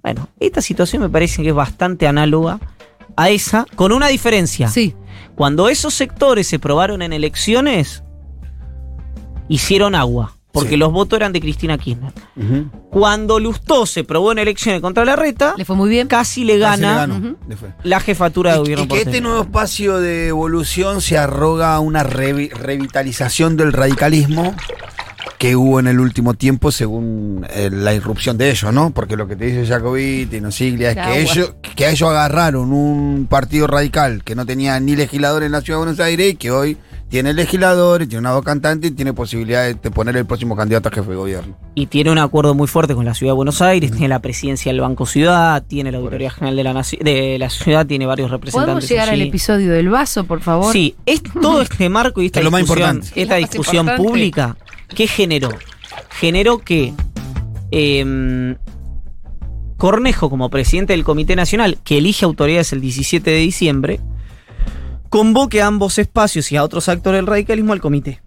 Bueno, 0.02 0.28
esta 0.40 0.62
situación 0.62 1.02
me 1.04 1.10
parece 1.10 1.42
que 1.44 1.50
es 1.50 1.56
bastante 1.56 2.08
análoga 2.08 2.60
a 3.16 3.30
esa, 3.30 3.66
con 3.76 3.92
una 3.92 4.08
diferencia. 4.08 4.68
Sí. 4.68 4.96
Cuando 5.36 5.70
esos 5.70 5.94
sectores 5.94 6.48
se 6.48 6.60
probaron 6.60 7.02
en 7.02 7.14
elecciones, 7.14 8.04
hicieron 9.48 9.96
agua, 9.96 10.36
porque 10.52 10.70
Sí. 10.72 10.78
los 10.78 10.92
votos 10.92 11.18
eran 11.18 11.32
de 11.32 11.40
Cristina 11.42 11.78
Kirchner. 11.78 12.12
Cuando 12.90 13.40
Lustó 13.40 13.86
se 13.86 14.04
probó 14.04 14.32
en 14.32 14.40
elecciones 14.40 14.82
contra 14.82 15.06
la 15.06 15.16
reta, 15.16 15.54
Le 15.58 15.66
fue 15.66 15.76
muy 15.76 15.90
bien. 15.90 16.08
casi 16.08 16.44
le 16.44 16.60
Casi 16.60 16.82
le 16.82 16.88
gana 16.88 17.26
le 17.48 17.56
fue. 17.56 17.70
la 17.84 18.00
jefatura 18.00 18.52
de 18.54 18.58
Y- 18.58 18.60
gobierno 18.62 18.86
y 18.86 18.88
que 18.88 19.02
este 19.02 19.22
nuevo 19.22 19.42
espacio 19.42 20.00
de 20.00 20.28
evolución 20.30 21.02
se 21.02 21.18
arroga 21.18 21.80
una 21.80 22.04
revi- 22.04 22.52
revitalización 22.52 23.58
del 23.58 23.74
radicalismo 23.74 24.56
que 25.38 25.56
hubo 25.56 25.80
en 25.80 25.88
el 25.88 26.00
último 26.02 26.34
tiempo 26.34 26.72
según 26.72 27.46
eh, 27.52 27.70
la 27.72 27.94
irrupción 27.94 28.38
de 28.38 28.50
ellos, 28.50 28.74
¿no? 28.74 28.90
Porque 28.90 29.16
lo 29.16 29.28
que 29.28 29.36
te 29.38 29.46
dice 29.46 29.66
Jacobit 29.66 30.34
y 30.34 30.42
Nosiglia 30.42 30.90
es 30.90 30.96
que 30.96 31.02
agua. 31.02 31.16
ellos, 31.18 31.54
que 31.76 31.90
ellos 31.90 32.10
agarraron 32.10 32.74
un 32.74 33.28
partido 33.30 33.66
radical 33.68 34.24
que 34.26 34.36
no 34.36 34.46
tenía 34.46 34.78
ni 34.82 34.96
legislador 34.98 35.44
en 35.44 35.52
la 35.54 35.62
ciudad 35.62 35.80
de 35.80 35.86
Buenos 35.86 36.00
Aires 36.02 36.34
y 36.34 36.36
que 36.36 36.52
hoy 36.52 36.78
tiene 37.10 37.34
legisladores, 37.34 38.08
tiene 38.08 38.20
una 38.20 38.34
voz 38.34 38.44
cantante 38.46 38.88
y 38.88 38.92
tiene 38.92 39.14
posibilidad 39.14 39.66
de, 39.66 39.76
poner 39.92 40.16
el 40.16 40.26
próximo 40.26 40.56
candidato 40.56 40.90
a 40.90 40.92
jefe 40.92 41.10
de 41.10 41.16
gobierno. 41.16 41.58
y 41.76 41.88
tiene 41.88 42.12
un 42.12 42.20
acuerdo 42.20 42.54
muy 42.54 42.68
fuerte 42.68 42.94
con 42.94 43.04
la 43.06 43.14
ciudad 43.16 43.32
de 43.34 43.36
Buenos 43.38 43.62
Aires, 43.64 43.92
tiene 43.92 44.08
la 44.10 44.20
presidencia 44.20 44.72
del 44.72 44.80
Banco 44.82 45.06
Ciudad, 45.08 45.64
tiene 45.68 45.92
la 45.92 45.98
auditoría 45.98 46.30
general 46.30 46.56
de 46.56 46.64
la, 46.64 46.74
naci- 46.74 47.00
de 47.00 47.38
la 47.40 47.50
ciudad, 47.50 47.86
tiene 47.88 48.06
varios 48.06 48.30
representantes. 48.30 48.74
¿Podemos 48.74 48.90
llegar 48.90 49.10
al 49.10 49.22
episodio 49.22 49.72
del 49.72 49.90
vaso, 49.90 50.24
por 50.26 50.42
favor? 50.42 50.72
Sí, 50.72 50.96
es 51.06 51.24
todo 51.42 51.62
este 51.64 51.90
marco 51.90 52.22
y 52.22 52.26
esta 52.28 52.40
Es 52.40 52.46
lo 52.46 52.52
más 52.52 52.62
discusión, 52.62 52.90
importante. 52.98 53.22
esta 53.22 53.36
Lo 53.36 53.42
más 53.42 53.50
discusión 53.50 53.86
importante. 53.86 54.08
pública, 54.08 54.58
¿qué 54.96 55.08
generó? 55.08 55.50
Generó 56.12 56.60
que 56.60 56.94
em, 57.72 58.56
Cornejo, 59.78 60.30
como 60.30 60.50
presidente 60.50 60.94
del 60.94 61.04
Comité 61.04 61.36
Nacional, 61.36 61.78
que 61.84 61.98
elige 61.98 62.26
autoridades 62.26 62.74
el 62.74 62.82
17 62.82 63.32
de 63.32 63.38
diciembre, 63.38 64.00
convoque 65.10 65.62
a 65.62 65.68
ambos 65.68 65.98
espacios 65.98 66.52
y 66.52 66.58
a 66.58 66.64
otros 66.64 66.88
actores 66.90 67.18
del 67.20 67.28
radicalismo 67.28 67.74
al 67.74 67.82
comité. 67.82 68.22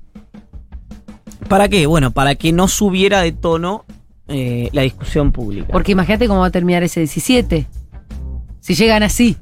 ¿Para 1.48 1.68
qué? 1.68 1.86
Bueno, 1.86 2.10
para 2.12 2.34
que 2.34 2.52
no 2.52 2.68
subiera 2.68 3.20
de 3.20 3.32
tono 3.32 3.84
eh, 4.28 4.68
la 4.72 4.82
discusión 4.82 5.32
pública. 5.32 5.68
Porque 5.70 5.92
imagínate 5.92 6.26
cómo 6.28 6.40
va 6.40 6.46
a 6.46 6.50
terminar 6.50 6.82
ese 6.82 7.00
17. 7.00 7.66
Si 8.60 8.74
llegan 8.74 9.02
así. 9.02 9.36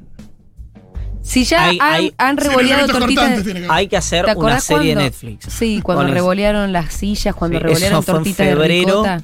Si 1.21 1.43
ya 1.45 1.65
Hay- 1.65 1.77
han, 1.79 1.93
hay- 1.93 2.13
han 2.17 2.37
revoleado 2.37 2.87
tortitas. 2.87 3.43
Hay 3.69 3.87
que 3.87 3.95
hacer 3.95 4.25
¿Te 4.25 4.35
una 4.35 4.59
serie 4.59 4.89
de 4.89 4.93
cuando- 4.95 5.03
Netflix. 5.03 5.45
Sí, 5.53 5.79
cuando 5.83 6.01
Con 6.01 6.07
eso. 6.07 6.15
revolearon 6.15 6.71
las 6.73 6.93
sillas, 6.93 7.35
cuando 7.35 7.57
Sí, 7.59 7.63
revolearon 7.63 7.99
eso 7.99 8.01
fue 8.01 8.11
en 8.13 8.17
tortitas 8.17 8.45
de 8.47 8.51
febrero. 8.53 8.85
ricota. 9.03 9.21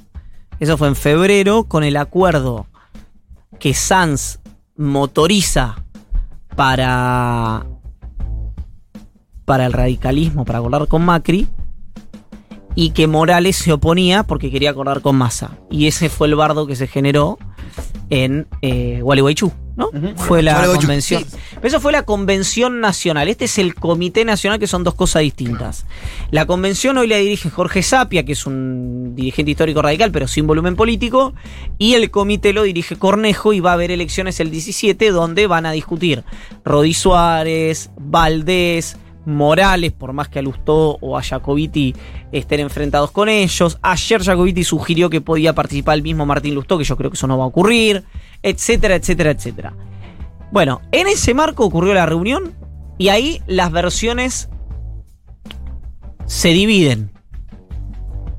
Eso 0.60 0.78
fue 0.78 0.88
en 0.90 0.96
febrero 0.96 1.64
con 1.66 1.84
el 1.84 1.98
acuerdo 1.98 2.68
que 3.60 3.74
Sanz 3.74 4.40
motoriza 4.76 5.84
para 6.56 7.66
para 9.48 9.66
el 9.66 9.72
radicalismo, 9.72 10.44
para 10.44 10.60
acordar 10.60 10.90
con 10.90 11.06
Macri, 11.06 11.48
y 12.76 12.90
que 12.90 13.08
Morales 13.08 13.56
se 13.56 13.72
oponía 13.72 14.24
porque 14.24 14.52
quería 14.52 14.72
acordar 14.72 15.00
con 15.00 15.16
Massa. 15.16 15.58
Y 15.72 15.88
ese 15.88 16.10
fue 16.10 16.28
el 16.28 16.36
bardo 16.36 16.68
que 16.68 16.76
se 16.76 16.86
generó 16.86 17.40
en 18.10 18.46
eh, 18.62 19.00
Gualeguaychú, 19.02 19.54
¿no? 19.78 19.90
Fue 20.18 20.44
la 20.44 20.66
convención. 20.66 21.24
Pero 21.56 21.66
Eso 21.66 21.80
fue 21.80 21.94
la 21.94 22.04
convención 22.04 22.82
nacional. 22.82 23.30
Este 23.30 23.46
es 23.46 23.58
el 23.58 23.74
comité 23.74 24.26
nacional, 24.26 24.60
que 24.60 24.68
son 24.68 24.84
dos 24.84 24.96
cosas 24.96 25.22
distintas. 25.22 25.86
La 26.30 26.46
convención 26.46 26.98
hoy 26.98 27.08
la 27.08 27.16
dirige 27.16 27.50
Jorge 27.50 27.84
Sapia, 27.84 28.26
que 28.26 28.34
es 28.34 28.46
un 28.46 29.16
dirigente 29.16 29.52
histórico 29.52 29.82
radical, 29.82 30.12
pero 30.12 30.28
sin 30.28 30.46
volumen 30.46 30.76
político. 30.76 31.34
Y 31.78 31.94
el 31.94 32.12
comité 32.12 32.52
lo 32.52 32.64
dirige 32.64 32.98
Cornejo 32.98 33.54
y 33.54 33.62
va 33.62 33.72
a 33.72 33.74
haber 33.76 33.92
elecciones 33.92 34.42
el 34.42 34.52
17, 34.52 35.10
donde 35.12 35.48
van 35.48 35.66
a 35.66 35.72
discutir 35.72 36.26
Rodi 36.66 36.94
Suárez, 36.94 37.92
Valdés. 37.98 38.98
Morales, 39.28 39.92
por 39.92 40.14
más 40.14 40.30
que 40.30 40.40
a 40.40 40.42
Lustó 40.42 40.98
o 41.02 41.18
a 41.18 41.22
Jacobiti 41.22 41.94
estén 42.32 42.62
enfrentados 42.62 43.12
con 43.12 43.28
ellos. 43.28 43.78
Ayer 43.82 44.24
Jacobiti 44.24 44.64
sugirió 44.64 45.10
que 45.10 45.20
podía 45.20 45.54
participar 45.54 45.98
el 45.98 46.02
mismo 46.02 46.26
Martín 46.26 46.56
Lustó, 46.56 46.78
que 46.78 46.86
yo 46.86 46.96
creo 46.96 47.12
que 47.12 47.16
eso 47.16 47.28
no 47.28 47.38
va 47.38 47.44
a 47.44 47.48
ocurrir, 47.48 48.06
etcétera, 48.42 48.96
etcétera, 48.96 49.32
etcétera. 49.32 49.74
Bueno, 50.50 50.82
en 50.94 51.08
ese 51.08 51.34
marco 51.34 51.66
ocurrió 51.66 51.94
la 51.94 52.06
reunión 52.06 52.56
y 52.98 53.10
ahí 53.10 53.42
las 53.48 53.70
versiones 53.70 54.50
se 56.26 56.50
dividen 56.50 57.12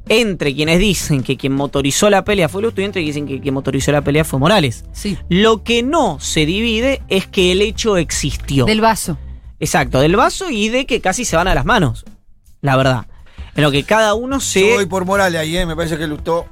entre 0.09 0.55
quienes 0.55 0.79
dicen 0.79 1.23
que 1.23 1.37
quien 1.37 1.53
motorizó 1.53 2.09
la 2.09 2.25
pelea 2.25 2.49
fue 2.49 2.63
Lustó 2.63 2.81
y 2.81 2.85
entre 2.85 3.03
quienes 3.03 3.15
dicen 3.15 3.29
que 3.29 3.43
quien 3.43 3.53
motorizó 3.53 3.93
la 3.93 4.03
pelea 4.03 4.25
fue 4.25 4.39
Morales. 4.39 4.87
Sí. 4.93 5.19
Lo 5.29 5.63
que 5.65 5.83
no 5.83 6.19
se 6.19 6.47
divide 6.47 7.03
es 7.09 7.27
que 7.27 7.53
el 7.53 7.61
hecho 7.61 7.99
existió. 7.99 8.65
Del 8.65 8.81
vaso. 8.81 9.19
Exacto, 9.61 10.01
del 10.01 10.17
vaso 10.17 10.51
y 10.51 10.69
de 10.69 10.87
que 10.87 11.01
casi 11.01 11.25
se 11.25 11.37
van 11.37 11.49
a 11.49 11.55
las 11.55 11.65
manos. 11.65 12.05
La 12.61 12.77
verdad. 12.77 13.07
En 13.55 13.63
lo 13.65 13.71
que 13.71 13.83
cada 13.85 14.15
uno 14.15 14.37
Yo 14.37 14.41
se. 14.41 14.75
voy 14.75 14.87
por 14.87 15.05
Morales 15.05 15.41
ahí, 15.41 15.57
¿eh? 15.57 15.67
me 15.67 15.75
parece 15.75 15.99
que 15.99 16.07
Lustó 16.07 16.47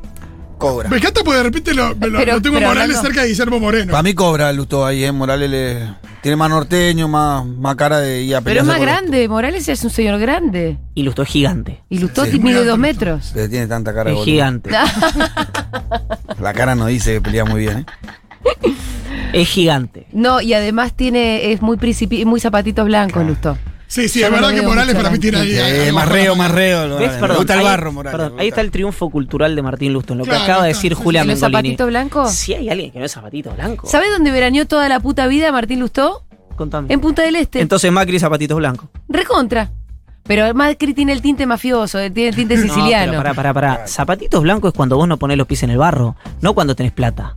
cobra. 0.59 0.89
Me 0.89 0.97
encanta 0.97 1.23
porque 1.23 1.37
de 1.39 1.43
repente 1.45 1.75
lo, 1.75 1.95
me 1.95 2.09
lo- 2.09 2.19
Pero- 2.19 2.33
lo 2.35 2.43
tengo 2.43 2.57
a 2.57 2.59
pero 2.61 2.71
Morales 2.71 3.01
cerca 3.01 3.23
de 3.23 3.29
Guillermo 3.29 3.61
Moreno. 3.61 3.91
Para 3.93 4.03
mí 4.03 4.15
cobra 4.15 4.53
Lustó 4.53 4.85
ahí, 4.85 5.05
¿eh? 5.05 5.13
Morales 5.13 5.49
le, 5.51 5.89
tiene 6.23 6.35
más 6.37 6.51
norteño, 6.51 7.07
más, 7.07 7.45
más 7.47 7.77
cara 7.77 8.01
de 8.01 8.23
ir 8.23 8.35
a 8.35 8.41
Pero 8.41 8.61
es 8.63 8.67
más 8.67 8.81
grande. 8.81 9.29
Morales 9.29 9.69
es 9.69 9.85
un 9.85 9.91
señor 9.91 10.19
grande. 10.19 10.79
Y 10.95 11.05
Lustó 11.05 11.23
es 11.23 11.29
gigante. 11.29 11.83
Y 11.89 11.99
Lustó 12.01 12.25
Sí. 12.25 12.41
mide 12.41 12.65
dos 12.65 12.79
metros. 12.79 13.33
Le 13.37 13.49
tiene 13.49 13.69
tanta 13.69 13.93
cara 13.95 14.05
de 14.05 14.11
Es 14.11 14.15
boludo. 14.17 14.25
gigante. 14.33 14.71
La 16.41 16.53
cara 16.55 16.75
no 16.75 16.87
dice 16.87 17.15
que 17.15 17.21
pelea 17.21 17.45
muy 17.45 17.61
bien, 17.61 17.79
¿eh? 17.79 17.87
Es 19.41 19.49
gigante. 19.49 20.07
No, 20.13 20.41
y 20.41 20.55
además 20.55 20.93
tiene, 20.95 21.53
es 21.53 21.63
muy 21.63 21.77
principi 21.77 22.25
muy 22.25 22.41
zapatitos 22.41 22.85
blancos, 22.87 23.25
Lustó. 23.27 23.57
Sí, 23.89 24.09
sí, 24.09 24.19
Yo 24.19 24.27
es 24.27 24.33
verdad 24.33 24.51
que 24.53 24.63
Morales 24.63 24.97
para 24.97 25.11
mí 25.11 25.19
tiene 25.21 25.39
ahí. 25.39 25.53
Sí, 25.53 25.59
algo 25.61 25.95
más 25.99 26.09
reo, 26.09 26.35
más 26.35 26.51
reo. 26.51 26.97
¿Ves? 26.99 27.13
Me 27.13 27.19
Perdón, 27.21 27.37
gusta 27.37 27.55
el 27.55 27.63
barro, 27.63 27.93
Morales. 27.93 28.19
perdón, 28.21 28.41
ahí 28.41 28.49
está 28.49 28.61
el 28.61 28.73
triunfo 28.73 29.09
cultural 29.11 29.55
de 29.55 29.63
Martín 29.63 29.93
Lustó. 29.93 30.17
Lo 30.17 30.25
que 30.25 30.31
Claro, 30.31 30.45
acaba 30.45 30.63
de 30.63 30.69
decir 30.71 30.97
Sí, 30.97 31.03
Julia 31.03 31.23
¿Y 31.25 31.29
los 31.29 31.39
zapatitos 31.39 31.87
blancos? 31.87 32.33
Si 32.33 32.53
hay 32.55 32.69
alguien 32.69 32.91
que 32.91 32.99
no 32.99 33.05
es 33.05 33.13
zapatito 33.13 33.53
blanco. 33.53 33.87
¿Sabes 33.87 34.09
dónde 34.11 34.33
veraneó 34.33 34.67
toda 34.67 34.89
la 34.89 34.99
puta 34.99 35.29
vida 35.29 35.53
Martín 35.53 35.79
Lustó? 35.79 36.25
Contame. 36.57 36.93
En 36.93 37.01
Punta 37.01 37.23
del 37.23 37.37
Este. 37.37 37.61
Entonces 37.61 37.93
Macri 37.93 38.19
zapatitos 38.19 38.57
blancos. 38.57 38.89
Recontra. 39.09 39.71
Pero 40.25 40.53
Macri 40.53 40.93
tiene 40.93 41.13
el 41.13 41.23
tinte 41.23 41.47
mafioso, 41.47 42.01
eh, 42.01 42.11
tiene 42.11 42.31
el 42.31 42.35
tinte 42.35 42.57
siciliano. 42.61 43.13
No, 43.13 43.23
pero 43.23 43.35
pará, 43.37 43.55
pará, 43.55 43.75
pará. 43.77 43.87
Zapatitos 43.87 44.43
blancos 44.43 44.73
es 44.73 44.77
cuando 44.77 44.97
vos 44.97 45.07
no 45.07 45.17
pones 45.19 45.37
los 45.39 45.47
pies 45.47 45.63
en 45.63 45.71
el 45.71 45.79
barro, 45.79 46.17
no 46.41 46.55
cuando 46.55 46.75
tenés 46.75 46.91
plata. 46.91 47.35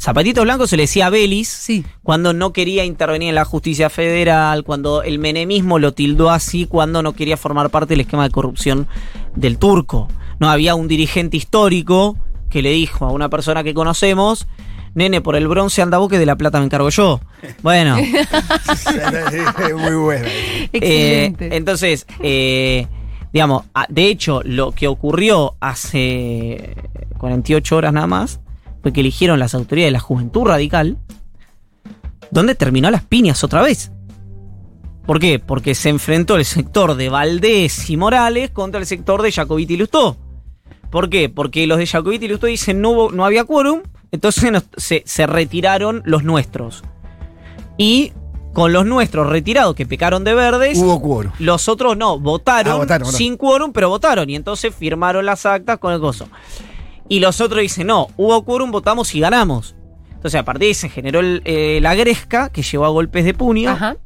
Zapatitos 0.00 0.44
blancos 0.44 0.70
se 0.70 0.78
le 0.78 0.84
decía 0.84 1.06
a 1.08 1.10
Belis 1.10 1.48
Sí. 1.48 1.84
cuando 2.02 2.32
no 2.32 2.54
quería 2.54 2.86
intervenir 2.86 3.28
en 3.28 3.34
la 3.34 3.44
justicia 3.44 3.90
federal, 3.90 4.64
cuando 4.64 5.02
el 5.02 5.18
menemismo 5.18 5.78
lo 5.78 5.92
tildó 5.92 6.30
así, 6.30 6.64
cuando 6.64 7.02
no 7.02 7.12
quería 7.12 7.36
formar 7.36 7.68
parte 7.68 7.90
del 7.92 8.00
esquema 8.00 8.22
de 8.22 8.30
corrupción 8.30 8.88
del 9.36 9.58
turco. 9.58 10.08
No 10.38 10.48
había 10.48 10.74
un 10.74 10.88
dirigente 10.88 11.36
histórico 11.36 12.16
que 12.48 12.62
le 12.62 12.70
dijo 12.70 13.04
a 13.04 13.12
una 13.12 13.28
persona 13.28 13.62
que 13.62 13.74
conocemos, 13.74 14.48
nene, 14.94 15.20
por 15.20 15.36
el 15.36 15.46
bronce 15.48 15.82
anda 15.82 15.98
vos 15.98 16.08
que 16.08 16.18
de 16.18 16.24
la 16.24 16.36
plata 16.36 16.58
me 16.60 16.64
encargo 16.64 16.88
yo. 16.88 17.20
Bueno, 17.62 17.96
Muy 17.96 19.94
buena. 19.96 20.28
eh, 20.72 21.34
entonces, 21.40 22.06
eh, 22.20 22.86
digamos, 23.34 23.64
de 23.90 24.06
hecho, 24.06 24.40
lo 24.46 24.72
que 24.72 24.88
ocurrió 24.88 25.56
hace 25.60 26.74
48 27.18 27.76
horas 27.76 27.92
nada 27.92 28.06
más 28.06 28.40
que 28.82 29.00
eligieron 29.00 29.38
las 29.38 29.54
autoridades 29.54 29.88
de 29.88 29.92
la 29.92 30.00
Juventud 30.00 30.44
Radical, 30.46 30.96
donde 32.30 32.54
terminó 32.54 32.90
las 32.90 33.02
piñas 33.04 33.42
otra 33.44 33.62
vez. 33.62 33.90
¿Por 35.06 35.18
qué? 35.18 35.38
Porque 35.38 35.74
se 35.74 35.88
enfrentó 35.88 36.36
el 36.36 36.44
sector 36.44 36.94
de 36.94 37.08
Valdés 37.08 37.90
y 37.90 37.96
Morales 37.96 38.50
contra 38.50 38.78
el 38.80 38.86
sector 38.86 39.22
de 39.22 39.32
Jacobiti 39.32 39.74
y 39.74 39.76
Lustó. 39.78 40.16
¿Por 40.90 41.08
qué? 41.08 41.28
Porque 41.28 41.66
los 41.66 41.78
de 41.78 41.86
Jacobiti 41.86 42.26
y 42.26 42.28
Lustó 42.28 42.46
dicen 42.46 42.80
no, 42.80 42.90
hubo- 42.90 43.10
no 43.12 43.24
había 43.24 43.44
quórum, 43.44 43.80
entonces 44.12 44.52
nos- 44.52 44.64
se, 44.76 45.02
se 45.06 45.26
retiraron 45.26 46.02
los 46.04 46.22
nuestros. 46.22 46.82
Y 47.76 48.12
con 48.52 48.72
los 48.72 48.84
nuestros 48.84 49.28
retirados 49.28 49.74
que 49.74 49.86
pecaron 49.86 50.22
de 50.24 50.34
verdes, 50.34 50.78
Hubo 50.78 51.00
quórum. 51.00 51.32
los 51.38 51.68
otros 51.68 51.96
no, 51.96 52.18
votaron, 52.18 52.74
Ah, 52.74 52.76
votaron. 52.76 53.10
sin 53.12 53.36
quórum, 53.36 53.72
pero 53.72 53.88
votaron. 53.88 54.28
Y 54.28 54.34
entonces 54.36 54.74
firmaron 54.74 55.24
las 55.24 55.46
actas 55.46 55.78
con 55.78 55.92
el 55.92 55.98
gozo. 56.00 56.28
Y 57.10 57.18
los 57.20 57.40
otros 57.42 57.60
dicen, 57.60 57.88
no, 57.88 58.06
hubo 58.16 58.42
quórum, 58.44 58.70
votamos 58.70 59.14
y 59.14 59.20
ganamos. 59.20 59.74
Entonces 60.12 60.40
a 60.40 60.44
partir 60.44 60.60
de 60.60 60.66
ahí 60.68 60.74
se 60.74 60.88
generó 60.88 61.20
el, 61.20 61.42
eh, 61.44 61.80
la 61.82 61.94
gresca 61.94 62.48
que 62.50 62.62
llevó 62.62 62.86
a 62.86 62.88
golpes 62.88 63.24
de 63.26 63.34
puño. 63.34 63.70
Ajá. 63.70 63.96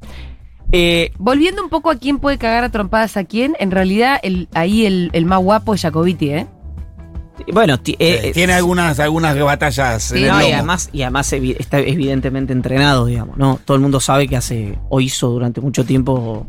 Eh, 0.73 1.13
Volviendo 1.19 1.63
un 1.63 1.69
poco 1.69 1.91
a 1.91 1.97
quién 1.97 2.19
puede 2.19 2.39
cagar 2.39 2.65
a 2.65 2.71
trompadas 2.71 3.17
a 3.17 3.25
quién, 3.25 3.55
en 3.61 3.71
realidad 3.71 4.19
el, 4.23 4.49
ahí 4.55 4.87
el, 4.87 5.11
el 5.13 5.27
más 5.27 5.41
guapo 5.41 5.75
es 5.75 5.83
Jacobiti, 5.83 6.31
¿eh? 6.31 6.47
bueno, 7.53 7.75
eh, 7.85 7.95
eh, 7.99 8.31
Tiene 8.33 8.55
algunas, 8.55 8.99
algunas 9.01 9.39
batallas 9.39 10.11
en 10.13 10.19
Sí, 10.19 10.25
el 10.25 10.31
no, 10.31 10.41
y 10.49 10.53
además, 10.53 10.89
y 10.93 11.03
además 11.03 11.33
evi- 11.33 11.57
está 11.59 11.81
evidentemente 11.81 12.53
entrenado, 12.53 13.07
digamos, 13.07 13.37
¿no? 13.37 13.59
Todo 13.65 13.75
el 13.77 13.83
mundo 13.83 14.01
sabe 14.01 14.29
que 14.29 14.37
hace, 14.37 14.79
o 14.89 15.01
hizo 15.01 15.29
durante 15.31 15.61
mucho 15.61 15.85
tiempo. 15.85 16.47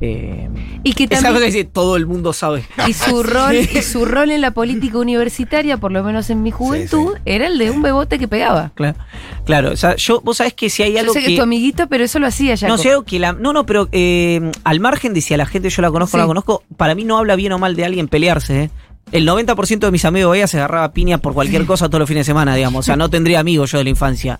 Eh, 0.00 0.48
Y 0.84 0.92
que 0.92 1.08
también, 1.08 1.34
que 1.34 1.46
dice, 1.46 1.64
todo 1.64 1.96
el 1.96 2.06
mundo 2.06 2.32
sabe. 2.32 2.64
y 2.88 2.92
su 2.92 3.22
rol, 3.22 3.56
y 3.56 3.82
su 3.82 4.04
rol 4.04 4.30
en 4.30 4.40
la 4.40 4.52
política 4.52 4.98
universitaria, 4.98 5.76
por 5.76 5.92
lo 5.92 6.02
menos 6.04 6.30
en 6.30 6.42
mi 6.42 6.50
juventud, 6.50 7.16
era 7.24 7.46
el 7.46 7.58
de 7.58 7.70
un 7.70 7.82
bebote 7.82 8.18
que 8.18 8.28
pegaba. 8.28 8.72
Claro, 8.74 8.98
claro. 9.44 9.72
O 9.72 9.76
sea, 9.76 9.96
yo, 9.96 10.20
vos 10.20 10.36
sabés 10.36 10.54
que 10.54 10.70
si 10.70 10.82
hay 10.82 10.92
Yo 10.92 11.00
algo 11.00 11.12
sé 11.12 11.20
que, 11.20 11.32
es 11.32 11.36
tu 11.36 11.42
amiguito, 11.42 11.88
pero 11.88 12.04
eso 12.04 12.18
lo 12.18 12.26
hacía 12.26 12.54
ya. 12.54 12.68
No, 12.68 12.76
que 13.04 13.18
la. 13.18 13.32
No, 13.32 13.52
no, 13.52 13.66
pero 13.66 13.88
eh, 13.92 14.50
al 14.64 14.80
margen 14.80 15.14
de 15.14 15.20
si 15.20 15.34
a 15.34 15.36
la 15.36 15.46
gente 15.46 15.70
yo 15.70 15.82
la 15.82 15.90
conozco 15.90 16.16
o 16.16 16.18
no 16.18 16.24
la 16.24 16.28
conozco, 16.28 16.62
para 16.76 16.94
mí 16.94 17.04
no 17.04 17.18
habla 17.18 17.36
bien 17.36 17.52
o 17.52 17.58
mal 17.58 17.76
de 17.76 17.84
alguien 17.84 18.08
pelearse, 18.08 18.64
¿eh? 18.64 18.70
El 19.10 19.26
90% 19.26 19.78
de 19.78 19.90
mis 19.90 20.04
amigos 20.04 20.36
ella 20.36 20.46
se 20.46 20.58
agarraba 20.58 20.92
piña 20.92 21.18
por 21.18 21.32
cualquier 21.32 21.64
cosa 21.64 21.88
todos 21.88 22.00
los 22.00 22.08
fines 22.08 22.26
de 22.26 22.30
semana, 22.30 22.54
digamos. 22.54 22.80
O 22.80 22.86
sea, 22.86 22.96
no 22.96 23.08
tendría 23.08 23.40
amigos 23.40 23.72
yo 23.72 23.78
de 23.78 23.84
la 23.84 23.90
infancia. 23.90 24.38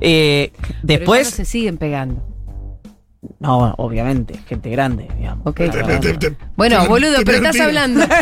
Eh, 0.00 0.52
Pero 0.52 0.68
ya 0.68 0.78
después. 0.82 1.30
no 1.30 1.36
se 1.36 1.44
siguen 1.44 1.78
pegando. 1.78 2.22
No, 3.40 3.58
bueno, 3.58 3.74
obviamente, 3.78 4.38
gente 4.48 4.70
grande, 4.70 5.08
digamos. 5.18 5.46
Ok. 5.46 5.56
Te- 5.56 5.68
te- 5.68 5.98
te- 5.98 6.14
te- 6.30 6.36
Bueno, 6.56 6.82
te- 6.82 6.88
boludo, 6.88 7.16
te 7.18 7.24
pero 7.24 7.38
estás 7.38 7.60
hablando. 7.60 8.04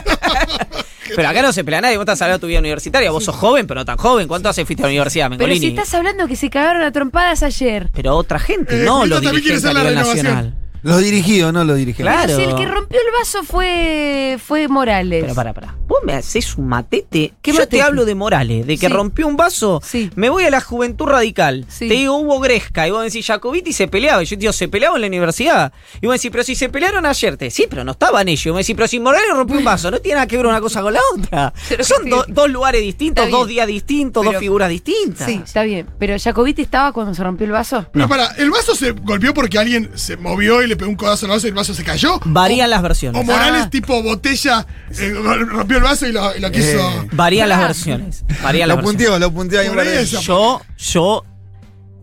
Pero 1.14 1.28
acá 1.28 1.42
no 1.42 1.52
se 1.52 1.62
pelea 1.62 1.80
nadie, 1.82 1.96
vos 1.98 2.04
estás 2.04 2.22
hablando 2.22 2.38
de 2.38 2.40
tu 2.42 2.46
vida 2.46 2.60
universitaria, 2.60 3.10
vos 3.10 3.24
sos 3.24 3.34
joven, 3.36 3.66
pero 3.66 3.80
no 3.80 3.84
tan 3.84 3.98
joven. 3.98 4.26
¿Cuánto 4.28 4.48
hace 4.48 4.64
fuiste 4.64 4.82
a 4.82 4.86
la 4.86 4.92
universidad, 4.92 5.26
Pero 5.26 5.38
Mengolini? 5.40 5.60
si 5.60 5.66
estás 5.68 5.92
hablando 5.92 6.26
que 6.26 6.36
se 6.36 6.48
cagaron 6.48 6.82
a 6.82 6.90
trompadas 6.92 7.42
ayer. 7.42 7.90
Pero 7.92 8.16
otra 8.16 8.38
gente, 8.38 8.80
Eh, 8.80 8.84
no 8.86 9.04
los 9.04 9.20
dirigentes 9.20 9.64
a 9.64 9.68
nivel 9.74 9.88
renovación. 9.94 10.24
nacional. 10.26 10.54
Los 10.82 11.00
dirigidos, 11.00 11.52
no 11.52 11.64
los 11.64 11.76
dirigidos. 11.76 12.10
Claro. 12.12 12.26
Pero 12.26 12.38
si 12.38 12.44
el 12.44 12.54
que 12.56 12.66
rompió 12.66 12.98
el 12.98 13.12
vaso 13.18 13.42
fue, 13.44 14.38
fue 14.44 14.68
Morales. 14.68 15.22
Pero 15.22 15.34
para, 15.34 15.52
para. 15.52 15.74
Vos 15.86 15.98
me 16.04 16.14
haces 16.14 16.56
un 16.56 16.68
matete. 16.68 17.32
¿Qué 17.42 17.52
Yo 17.52 17.58
matete? 17.60 17.76
te 17.76 17.82
hablo 17.82 18.04
de 18.04 18.14
Morales, 18.14 18.66
de 18.66 18.76
que 18.78 18.86
Sí. 18.88 18.92
rompió 18.92 19.26
un 19.26 19.36
vaso. 19.36 19.80
Sí. 19.84 20.10
Me 20.16 20.28
voy 20.28 20.44
a 20.44 20.50
la 20.50 20.60
juventud 20.60 21.06
radical. 21.06 21.66
Sí. 21.68 21.88
Te 21.88 21.94
digo, 21.94 22.16
hubo 22.16 22.40
Gresca. 22.40 22.88
Y 22.88 22.90
vos 22.90 23.04
decís, 23.04 23.26
Jacobiti 23.26 23.72
se 23.72 23.88
peleaba. 23.88 24.22
Y 24.22 24.26
yo 24.26 24.36
te 24.36 24.40
digo, 24.40 24.52
se 24.52 24.68
peleaba 24.68 24.96
en 24.96 25.02
la 25.02 25.06
universidad. 25.06 25.72
Y 26.00 26.06
vos 26.06 26.14
decís, 26.16 26.30
pero 26.30 26.44
si 26.44 26.54
se 26.54 26.68
pelearon 26.68 27.06
ayer. 27.06 27.36
Te 27.36 27.50
sí, 27.50 27.66
pero 27.68 27.84
no 27.84 27.92
estaban 27.92 28.28
ellos. 28.28 28.46
Y 28.46 28.50
vos 28.50 28.58
decís, 28.58 28.74
pero 28.74 28.88
si 28.88 28.98
Morales 29.00 29.28
rompió 29.32 29.58
un 29.58 29.64
vaso. 29.64 29.90
No 29.90 30.00
tiene 30.00 30.16
nada 30.16 30.26
que 30.26 30.36
ver 30.36 30.46
una 30.46 30.60
cosa 30.60 30.82
con 30.82 30.92
la 30.94 31.00
otra. 31.14 31.52
Pero 31.68 31.84
Son 31.84 32.08
do- 32.08 32.24
dos 32.28 32.50
lugares 32.50 32.80
distintos, 32.80 33.30
dos 33.30 33.46
días 33.48 33.66
distintos, 33.66 34.22
Pero- 34.22 34.32
dos 34.32 34.40
figuras 34.40 34.68
distintas. 34.68 35.26
Sí, 35.28 35.40
está 35.44 35.62
bien. 35.62 35.86
Pero 35.98 36.16
Jacobiti 36.18 36.62
estaba 36.62 36.92
cuando 36.92 37.14
se 37.14 37.22
rompió 37.22 37.44
el 37.46 37.52
vaso. 37.52 37.86
Pero 37.92 38.08
para, 38.08 38.26
¿el 38.36 38.50
vaso 38.50 38.74
se 38.74 38.90
golpeó 38.92 39.32
porque 39.34 39.58
alguien 39.58 39.90
se 39.94 40.16
movió 40.16 40.62
y 40.62 40.66
le 40.72 40.76
pegó 40.76 40.90
un 40.90 40.96
codazo 40.96 41.26
al 41.26 41.32
vaso 41.32 41.46
y 41.46 41.50
el 41.50 41.54
vaso 41.54 41.74
se 41.74 41.84
cayó? 41.84 42.20
Varían 42.24 42.68
las 42.70 42.80
O 42.80 42.82
versiones. 42.82 43.24
Morales 43.24 43.62
Ah. 43.66 43.70
tipo 43.70 44.02
botella 44.02 44.66
eh, 44.98 45.14
rompió 45.46 45.76
el 45.78 45.82
vaso 45.82 46.06
y 46.06 46.12
lo, 46.12 46.36
y 46.36 46.40
lo 46.40 46.50
quiso... 46.50 46.78
Eh. 46.78 47.08
Varían 47.12 47.48
las 47.48 47.58
Ah. 47.58 47.66
versiones. 47.68 48.24
Varían 48.42 48.68
las 48.68 48.76
Lo 48.78 48.82
punteó, 48.82 49.18
lo 49.18 49.30
punteó 49.32 49.60
ahí. 49.60 49.68
Esa- 50.00 50.20
Yo, 50.20 50.60
yo, 50.78 51.24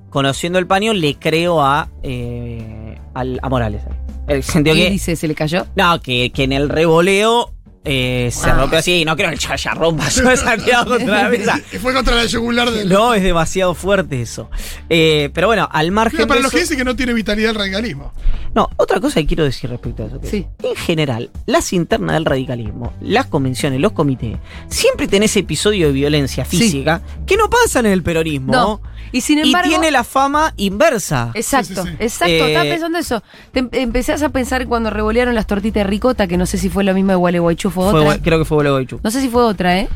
conociendo 0.09 0.59
el 0.59 0.67
paño, 0.67 0.93
le 0.93 1.15
creo 1.15 1.61
a, 1.63 1.89
eh, 2.03 2.97
al- 3.13 3.39
a 3.41 3.49
Morales. 3.49 3.81
El 4.27 4.43
sentido 4.43 4.75
¿Qué 4.75 4.83
que. 4.85 4.89
dice? 4.91 5.15
¿Se 5.15 5.27
le 5.27 5.33
cayó? 5.35 5.65
No, 5.75 5.99
que, 6.01 6.31
que 6.31 6.43
en 6.43 6.53
el 6.53 6.69
revoleo 6.69 7.51
eh, 7.85 8.29
se 8.31 8.49
Ah. 8.49 8.53
rompió 8.55 8.79
así. 8.79 9.01
Y 9.01 9.05
no 9.05 9.15
creo 9.15 9.29
que 9.29 9.33
el 9.35 9.39
chaya 9.39 9.73
rompa 9.73 10.07
yo 10.09 10.35
Santiago 10.35 10.89
contra 10.97 11.23
la 11.23 11.29
mesa. 11.29 11.59
Y 11.71 11.77
fue 11.77 11.93
contra 11.93 12.15
la 12.15 12.25
yugular 12.25 12.69
de... 12.71 12.85
No, 12.85 13.13
es 13.13 13.23
demasiado 13.23 13.73
fuerte 13.73 14.21
eso. 14.21 14.49
Eh, 14.89 15.29
pero 15.33 15.47
bueno, 15.47 15.67
al 15.71 15.91
margen 15.91 16.27
para 16.27 16.39
de 16.39 16.43
los 16.43 16.51
que 16.51 16.59
dicen 16.59 16.77
que 16.77 16.83
no 16.83 16.95
tiene 16.95 17.13
vitalidad 17.13 17.51
el 17.51 17.55
radicalismo. 17.55 18.13
No, 18.55 18.67
otra 18.77 18.99
cosa 18.99 19.19
que 19.21 19.27
quiero 19.27 19.43
decir 19.43 19.69
respecto 19.69 20.03
a 20.03 20.07
eso. 20.07 20.19
que 20.19 20.27
Sí. 20.27 20.47
En 20.63 20.75
general, 20.75 21.29
las 21.45 21.71
internas 21.73 22.15
del 22.15 22.25
radicalismo, 22.25 22.93
las 23.01 23.27
convenciones, 23.27 23.79
los 23.79 23.91
comités, 23.91 24.37
siempre 24.67 25.07
tenés 25.07 25.35
episodio 25.37 25.87
de 25.87 25.93
violencia 25.93 26.45
Sí. 26.45 26.57
física 26.57 27.01
que 27.25 27.37
no 27.37 27.49
pasan 27.49 27.85
en 27.85 27.91
el 27.93 28.03
peronismo. 28.03 28.51
No. 28.51 28.81
Y 29.11 29.21
sin 29.21 29.39
y 29.39 29.41
embargo. 29.41 29.69
tiene 29.69 29.91
la 29.91 30.03
fama 30.03 30.53
inversa. 30.57 31.31
Exacto, 31.33 31.83
Sí, 31.83 31.89
sí, 31.89 31.95
sí. 31.97 32.03
exacto. 32.03 32.33
Eh, 32.33 32.47
Estaba 32.47 32.69
pensando 32.69 32.97
eso. 32.99 33.23
Te 33.51 33.59
em- 33.59 33.69
empezás 33.71 34.21
a 34.23 34.29
pensar 34.29 34.67
cuando 34.67 34.89
revolearon 34.89 35.33
las 35.35 35.47
tortitas 35.47 35.83
de 35.83 35.89
ricota, 35.89 36.27
que 36.27 36.37
no 36.37 36.45
sé 36.45 36.57
si 36.57 36.69
fue 36.69 36.83
lo 36.83 36.93
mismo 36.93 37.11
de 37.11 37.15
Gualeguaychú, 37.17 37.69
fue 37.71 37.89
Fue- 37.91 38.01
otra. 38.01 38.21
creo 38.21 38.39
que 38.39 38.45
fue 38.45 38.85
Chu. 38.85 38.99
No 39.03 39.11
sé 39.11 39.21
si 39.21 39.29
fue 39.29 39.43
otra, 39.43 39.79
¿eh? 39.79 39.87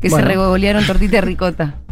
Que 0.00 0.08
Bueno. 0.08 0.26
se 0.26 0.32
revolearon 0.34 0.86
tortitas 0.86 1.12
de 1.12 1.20
ricota. 1.22 1.74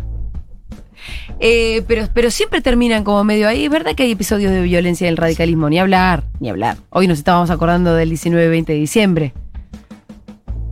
Eh, 1.41 1.83
pero, 1.89 2.07
pero 2.15 2.31
siempre 2.31 2.61
terminan 2.61 3.03
como 3.03 3.25
medio 3.25 3.49
ahí. 3.49 3.65
Es 3.65 3.71
verdad 3.71 3.97
que 3.97 4.05
hay 4.05 4.13
episodios 4.13 4.53
de 4.53 4.63
violencia 4.63 5.07
en 5.09 5.13
el 5.13 5.17
radicalismo. 5.17 5.69
Ni 5.69 5.81
hablar, 5.81 6.23
ni 6.39 6.49
hablar. 6.49 6.77
Hoy 6.91 7.09
nos 7.09 7.19
estábamos 7.19 7.51
acordando 7.51 7.95
del 7.97 8.11
19-20 8.13 8.67
de 8.67 8.75
diciembre. 8.75 9.35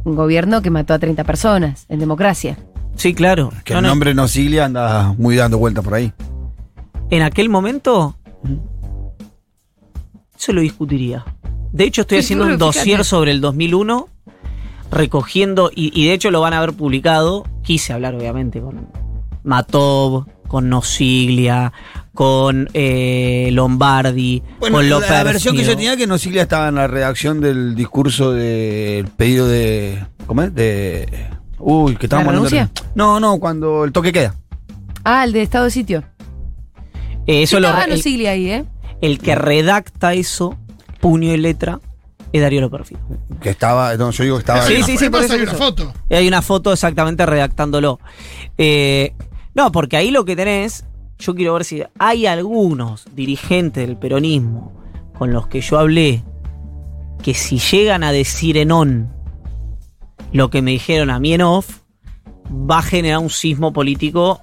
Un 0.04 0.14
gobierno 0.14 0.62
que 0.62 0.70
mató 0.70 0.94
a 0.94 1.00
30 1.00 1.24
personas 1.24 1.86
en 1.88 1.98
democracia. 1.98 2.56
Sí, 3.00 3.14
claro. 3.14 3.50
Que 3.64 3.72
No, 3.72 3.78
el 3.78 3.82
no. 3.84 3.88
nombre 3.88 4.12
no 4.14 4.28
Siglia 4.28 4.66
anda 4.66 5.14
muy 5.16 5.34
dando 5.34 5.56
vueltas 5.58 5.82
por 5.82 5.94
ahí. 5.94 6.12
En 7.08 7.22
aquel 7.22 7.48
momento, 7.48 8.16
se 10.36 10.52
lo 10.52 10.60
discutiría. 10.60 11.24
De 11.72 11.84
hecho, 11.84 12.02
estoy 12.02 12.18
Sí, 12.18 12.24
haciendo 12.26 12.44
un 12.46 12.58
dossier 12.58 13.04
sobre 13.04 13.30
el 13.30 13.40
2001, 13.40 14.08
recogiendo, 14.90 15.70
y, 15.74 15.98
y 15.98 16.08
de 16.08 16.14
hecho 16.14 16.30
lo 16.30 16.40
van 16.40 16.52
a 16.52 16.60
ver 16.60 16.72
publicado. 16.74 17.46
Quise 17.62 17.92
hablar, 17.92 18.14
obviamente, 18.14 18.60
con 18.60 18.88
Matov, 19.44 20.26
con 20.48 20.68
Nosiglia, 20.68 21.72
con 22.12 22.68
eh, 22.74 23.48
Lombardi, 23.52 24.42
Bueno, 24.58 24.76
con 24.76 24.84
la, 24.88 24.96
López. 24.96 25.10
la 25.10 25.22
versión 25.24 25.56
que 25.56 25.64
yo 25.64 25.70
tenía 25.70 25.96
que 25.96 26.06
no 26.06 26.18
Siglia 26.18 26.42
estaba 26.42 26.68
en 26.68 26.74
la 26.74 26.86
redacción 26.86 27.40
del 27.40 27.74
discurso 27.74 28.32
del 28.32 29.06
pedido 29.08 29.46
de. 29.48 30.04
¿Cómo 30.26 30.42
es? 30.42 30.54
De. 30.54 31.08
Uy, 31.60 31.96
que 31.96 32.06
estábamos 32.06 32.32
¿La 32.32 32.38
hablando 32.38 32.56
renuncia? 32.56 32.82
No, 32.94 33.20
no, 33.20 33.38
cuando 33.38 33.84
el 33.84 33.92
toque 33.92 34.12
queda. 34.12 34.34
Ah, 35.04 35.24
el 35.24 35.32
de 35.32 35.42
estado 35.42 35.66
de 35.66 35.70
sitio. 35.70 36.04
Eh, 37.26 37.42
eso 37.42 37.60
lo, 37.60 37.68
estaba 37.68 37.84
el, 37.84 38.26
ahí, 38.26 38.50
¿eh? 38.50 38.64
el 39.00 39.18
que 39.18 39.34
redacta 39.34 40.14
eso, 40.14 40.56
puño 41.00 41.32
y 41.32 41.36
letra, 41.36 41.80
es 42.32 42.40
Darío 42.40 42.60
López. 42.60 42.92
Que 43.40 43.50
estaba. 43.50 43.96
No, 43.96 44.10
yo 44.10 44.24
digo 44.24 44.36
que 44.36 44.40
estaba. 44.40 44.62
Sí, 44.62 44.82
sí, 44.82 44.96
sí, 44.96 45.10
por 45.10 45.20
además 45.20 45.24
eso, 45.24 45.34
hay 45.34 45.42
una 45.42 45.54
foto. 45.54 45.92
Hay 46.10 46.28
una 46.28 46.42
foto 46.42 46.72
exactamente 46.72 47.26
redactándolo. 47.26 48.00
Eh, 48.56 49.14
no, 49.54 49.72
porque 49.72 49.96
ahí 49.96 50.10
lo 50.10 50.24
que 50.24 50.36
tenés, 50.36 50.84
yo 51.18 51.34
quiero 51.34 51.54
ver 51.54 51.64
si 51.64 51.82
hay 51.98 52.26
algunos 52.26 53.04
dirigentes 53.14 53.86
del 53.86 53.96
peronismo 53.96 54.72
con 55.18 55.32
los 55.32 55.48
que 55.48 55.60
yo 55.60 55.78
hablé 55.78 56.22
que 57.22 57.34
si 57.34 57.58
llegan 57.58 58.02
a 58.02 58.12
decir 58.12 58.56
en 58.56 58.72
on 58.72 59.19
lo 60.32 60.50
que 60.50 60.62
me 60.62 60.72
dijeron 60.72 61.10
a 61.10 61.18
mí 61.18 61.34
en 61.34 61.42
off, 61.42 61.78
va 62.50 62.78
a 62.78 62.82
generar 62.82 63.18
un 63.18 63.30
sismo 63.30 63.72
político 63.72 64.42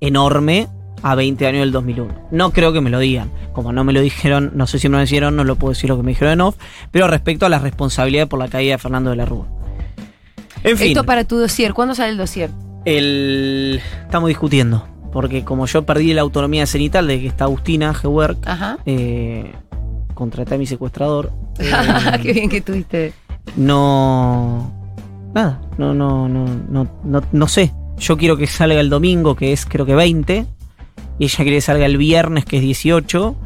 enorme 0.00 0.68
a 1.02 1.14
20 1.14 1.46
años 1.46 1.60
del 1.60 1.72
2001. 1.72 2.28
No 2.30 2.50
creo 2.50 2.72
que 2.72 2.80
me 2.80 2.90
lo 2.90 2.98
digan. 2.98 3.30
Como 3.52 3.72
no 3.72 3.84
me 3.84 3.92
lo 3.92 4.00
dijeron, 4.00 4.52
no 4.54 4.66
sé 4.66 4.78
si 4.78 4.88
me 4.88 4.96
lo 4.96 5.02
dijeron, 5.02 5.36
no 5.36 5.44
lo 5.44 5.56
puedo 5.56 5.72
decir 5.72 5.90
lo 5.90 5.96
que 5.96 6.02
me 6.02 6.10
dijeron 6.10 6.34
en 6.34 6.40
off, 6.42 6.56
pero 6.90 7.08
respecto 7.08 7.46
a 7.46 7.48
la 7.48 7.58
responsabilidad 7.58 8.28
por 8.28 8.38
la 8.38 8.48
caída 8.48 8.72
de 8.72 8.78
Fernando 8.78 9.10
de 9.10 9.16
la 9.16 9.24
Rúa. 9.24 9.46
En 10.64 10.76
fin. 10.76 10.88
Esto 10.88 11.04
para 11.04 11.24
tu 11.24 11.38
dossier. 11.38 11.74
¿Cuándo 11.74 11.94
sale 11.94 12.10
el 12.10 12.18
dossier? 12.18 12.50
El... 12.84 13.80
Estamos 14.02 14.28
discutiendo. 14.28 14.86
Porque 15.12 15.44
como 15.44 15.66
yo 15.66 15.84
perdí 15.84 16.12
la 16.12 16.22
autonomía 16.22 16.66
cenital 16.66 17.06
de 17.06 17.20
que 17.20 17.26
está 17.28 17.44
Agustina 17.44 17.94
Gewerk, 17.94 18.38
eh, 18.84 19.52
contraté 20.14 20.56
a 20.56 20.58
mi 20.58 20.66
secuestrador. 20.66 21.32
eh, 21.58 21.72
Qué 22.22 22.32
bien 22.32 22.48
que 22.50 22.60
tuviste. 22.60 23.14
no. 23.56 24.77
Nada. 25.34 25.60
No, 25.76 25.94
no, 25.94 26.28
no, 26.28 26.46
no, 26.70 26.86
no, 27.04 27.22
no 27.32 27.48
sé. 27.48 27.72
yo 27.98 28.16
quiero 28.16 28.36
que 28.36 28.46
salga 28.46 28.80
el 28.80 28.90
domingo, 28.90 29.34
que 29.36 29.52
es 29.52 29.66
creo 29.66 29.84
que 29.86 29.94
20, 29.94 30.46
y 31.18 31.24
ella 31.24 31.36
quiere 31.36 31.56
que 31.56 31.60
salga 31.60 31.86
el 31.86 31.96
viernes, 31.96 32.44
que 32.44 32.56
es 32.56 32.62
18. 32.62 33.36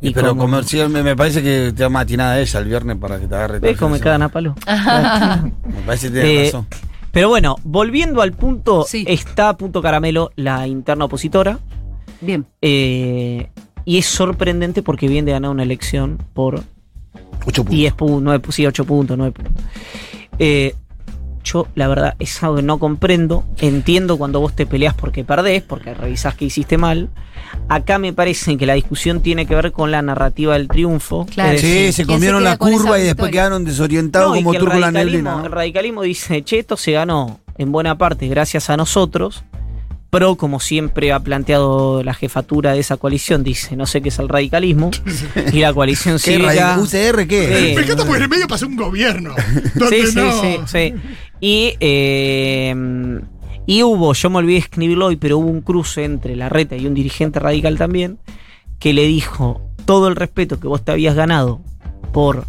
Y 0.00 0.10
pero 0.12 0.36
comercial, 0.36 0.88
me, 0.90 1.02
me 1.02 1.16
parece 1.16 1.42
que 1.42 1.72
te 1.74 1.82
da 1.82 1.88
matinada 1.88 2.38
ella 2.40 2.58
el 2.60 2.64
viernes 2.66 2.96
para 2.98 3.18
que 3.18 3.26
te 3.26 3.34
agarre 3.34 3.58
¿Ves 3.58 3.76
cómo 3.76 3.94
me 3.94 4.00
cagan 4.00 4.22
a 4.22 4.28
palo? 4.28 4.54
Me 4.66 5.80
parece 5.86 6.06
que 6.08 6.12
tienes 6.12 6.30
Eh, 6.30 6.44
razón. 6.52 6.66
Pero 7.10 7.28
bueno, 7.30 7.56
volviendo 7.64 8.22
al 8.22 8.32
punto, 8.32 8.84
Sí. 8.86 9.04
está 9.08 9.48
a 9.48 9.56
punto 9.56 9.82
caramelo 9.82 10.30
la 10.36 10.66
interna 10.68 11.06
opositora. 11.06 11.58
Bien. 12.20 12.44
eh, 12.62 13.50
y 13.84 13.98
es 13.98 14.06
sorprendente 14.06 14.82
porque 14.82 15.08
viene 15.08 15.26
de 15.26 15.32
ganar 15.32 15.50
una 15.50 15.62
elección 15.62 16.18
por 16.34 16.62
Ocho 17.46 17.62
puntos. 17.64 17.70
10 17.76 17.92
puntos, 17.94 18.22
9, 18.22 18.44
sí, 18.50 18.66
8 18.66 18.84
puntos, 18.84 19.16
9 19.16 19.32
puntos. 19.32 19.54
Eh, 20.38 20.74
yo, 21.52 21.66
la 21.74 21.88
verdad, 21.88 22.14
es 22.18 22.42
algo 22.42 22.56
que 22.56 22.62
no 22.62 22.78
comprendo. 22.78 23.44
Entiendo 23.58 24.16
cuando 24.18 24.40
vos 24.40 24.54
te 24.54 24.66
peleás 24.66 24.94
porque 24.94 25.24
perdés, 25.24 25.62
porque 25.62 25.94
revisás 25.94 26.34
que 26.34 26.44
hiciste 26.46 26.76
mal. 26.78 27.08
Acá 27.68 27.98
me 27.98 28.12
parece 28.12 28.56
que 28.56 28.66
la 28.66 28.74
discusión 28.74 29.20
tiene 29.20 29.46
que 29.46 29.54
ver 29.54 29.72
con 29.72 29.90
la 29.90 30.02
narrativa 30.02 30.54
del 30.54 30.68
triunfo. 30.68 31.26
Claro. 31.26 31.52
Es 31.52 31.60
Sí, 31.60 31.66
decir, 31.68 31.92
se 31.92 32.04
¿quién 32.06 32.18
comieron 32.18 32.40
se 32.42 32.48
la 32.48 32.56
curva 32.56 32.98
y 32.98 33.04
después 33.04 33.30
quedaron 33.30 33.64
desorientados 33.64 34.30
no, 34.30 34.34
como 34.36 34.52
turco 34.54 34.74
la 34.78 34.86
radicalismo, 34.90 35.30
neblina. 35.30 35.46
el 35.46 35.52
radicalismo 35.52 36.02
dice, 36.02 36.42
che, 36.42 36.58
esto 36.58 36.76
se 36.76 36.92
ganó 36.92 37.40
en 37.56 37.72
buena 37.72 37.96
parte 37.98 38.26
gracias 38.28 38.70
a 38.70 38.76
nosotros. 38.76 39.44
Pro, 40.10 40.36
como 40.36 40.58
siempre 40.58 41.12
ha 41.12 41.20
planteado 41.20 42.02
la 42.02 42.14
jefatura 42.14 42.72
de 42.72 42.80
esa 42.80 42.96
coalición, 42.96 43.42
dice, 43.44 43.76
no 43.76 43.84
sé 43.84 44.00
qué 44.00 44.08
es 44.08 44.18
el 44.18 44.28
radicalismo. 44.28 44.90
y 45.52 45.58
la 45.60 45.72
coalición 45.74 46.14
¿Qué 46.16 46.32
cívica... 46.36 46.76
radi- 46.76 46.82
¿UCR 47.12 47.26
qué? 47.28 47.46
Sí. 47.68 47.74
Me 47.76 47.82
encanta 47.82 48.04
porque 48.04 48.16
en 48.16 48.22
el 48.22 48.28
medio 48.30 48.48
pasó 48.48 48.66
un 48.66 48.76
gobierno. 48.76 49.34
Donde 49.74 50.06
Sí, 50.06 50.12
sí, 50.12 50.16
no. 50.16 50.40
sí, 50.40 50.56
sí. 50.66 50.94
Y, 51.40 51.74
eh, 51.80 52.74
y 53.66 53.82
hubo, 53.82 54.14
yo 54.14 54.30
me 54.30 54.38
olvidé 54.38 54.54
de 54.54 54.60
escribirlo 54.60 55.06
hoy, 55.06 55.16
pero 55.16 55.36
hubo 55.38 55.48
un 55.48 55.60
cruce 55.60 56.04
entre 56.04 56.36
la 56.36 56.48
reta 56.48 56.74
y 56.76 56.86
un 56.86 56.94
dirigente 56.94 57.38
radical 57.38 57.76
también, 57.76 58.18
que 58.78 58.94
le 58.94 59.06
dijo 59.06 59.60
todo 59.84 60.08
el 60.08 60.16
respeto 60.16 60.58
que 60.58 60.68
vos 60.68 60.82
te 60.84 60.92
habías 60.92 61.14
ganado 61.14 61.60
por 62.12 62.46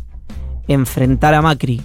enfrentar 0.68 1.34
a 1.34 1.42
Macri 1.42 1.82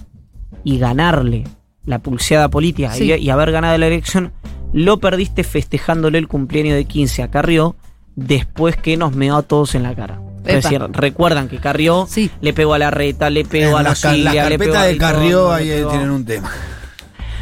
y 0.63 0.77
ganarle 0.79 1.43
la 1.85 1.99
pulseada 1.99 2.49
política 2.49 2.93
Sí. 2.93 3.05
y, 3.11 3.13
y 3.15 3.29
haber 3.29 3.51
ganado 3.51 3.77
la 3.77 3.87
elección, 3.87 4.31
lo 4.73 4.99
perdiste 4.99 5.43
festejándole 5.43 6.17
el 6.17 6.27
cumpleaños 6.27 6.75
de 6.75 6.85
15 6.85 7.23
a 7.23 7.29
Carrió 7.31 7.75
después 8.15 8.75
que 8.77 8.97
nos 8.97 9.15
meó 9.15 9.37
a 9.37 9.43
todos 9.43 9.75
en 9.75 9.83
la 9.83 9.95
cara. 9.95 10.19
Es 10.45 10.63
decir, 10.63 10.79
recuerdan 10.91 11.47
que 11.49 11.57
Carrió 11.57 12.05
Sí. 12.09 12.29
le 12.41 12.53
pegó 12.53 12.75
a 12.75 12.79
la 12.79 12.91
reta, 12.91 13.29
le 13.31 13.45
pegó 13.45 13.71
En 13.71 13.77
a 13.77 13.83
la 13.83 13.89
las, 13.89 14.01
ca- 14.01 14.11
pegó 14.11 14.25
carpetas 14.35 14.85
de 14.87 14.97
Carrió 14.97 15.51
ahí 15.51 15.69
tienen 15.89 16.11
un 16.11 16.23
tema. 16.25 16.51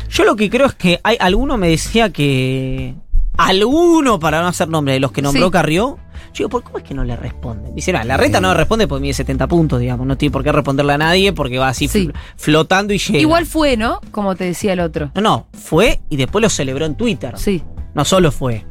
Yo 0.10 0.24
lo 0.24 0.36
que 0.36 0.50
creo 0.50 0.68
es 0.68 0.74
que 0.76 1.00
hay 1.04 1.18
alguno 1.20 1.58
me 1.58 1.68
decía 1.70 2.12
que 2.12 2.94
alguno 3.38 4.20
para 4.20 4.42
no 4.42 4.48
hacer 4.48 4.68
nombre 4.70 4.94
de 4.94 5.00
los 5.00 5.12
que 5.12 5.22
nombró 5.22 5.46
Sí. 5.48 5.52
Carrió. 5.52 5.98
Yo 6.34 6.38
digo, 6.40 6.50
¿por 6.50 6.64
cómo 6.64 6.78
es 6.80 6.84
que 6.84 6.94
no 6.96 7.04
le 7.04 7.16
responde? 7.16 7.72
Dice, 7.74 7.94
"No, 7.94 8.04
la 8.04 8.18
reta 8.18 8.42
no 8.42 8.48
le 8.50 8.54
responde 8.56 8.88
porque 8.88 9.02
mide 9.04 9.14
70 9.14 9.48
puntos, 9.48 9.80
digamos. 9.80 10.08
No 10.08 10.18
tiene 10.18 10.32
por 10.32 10.44
qué 10.44 10.52
responderle 10.52 10.94
a 10.94 10.98
nadie 10.98 11.32
porque 11.34 11.60
va 11.60 11.68
así 11.68 11.88
Sí. 11.88 12.08
fl- 12.08 12.14
flotando 12.38 12.94
y 12.94 12.98
llega. 12.98 13.20
Igual 13.20 13.46
fue, 13.46 13.78
¿no? 13.78 14.00
Como 14.12 14.36
te 14.36 14.46
decía 14.46 14.74
el 14.74 14.80
otro. 14.80 15.12
No, 15.16 15.22
no, 15.22 15.48
fue 15.54 16.00
y 16.10 16.16
después 16.16 16.42
lo 16.42 16.50
celebró 16.50 16.86
en 16.86 16.96
Twitter. 16.96 17.34
Sí. 17.38 17.64
No 17.94 18.04
solo 18.06 18.32
fue. 18.32 18.66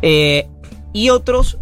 Eh, 0.00 0.48
y 0.92 1.08
otros 1.10 1.58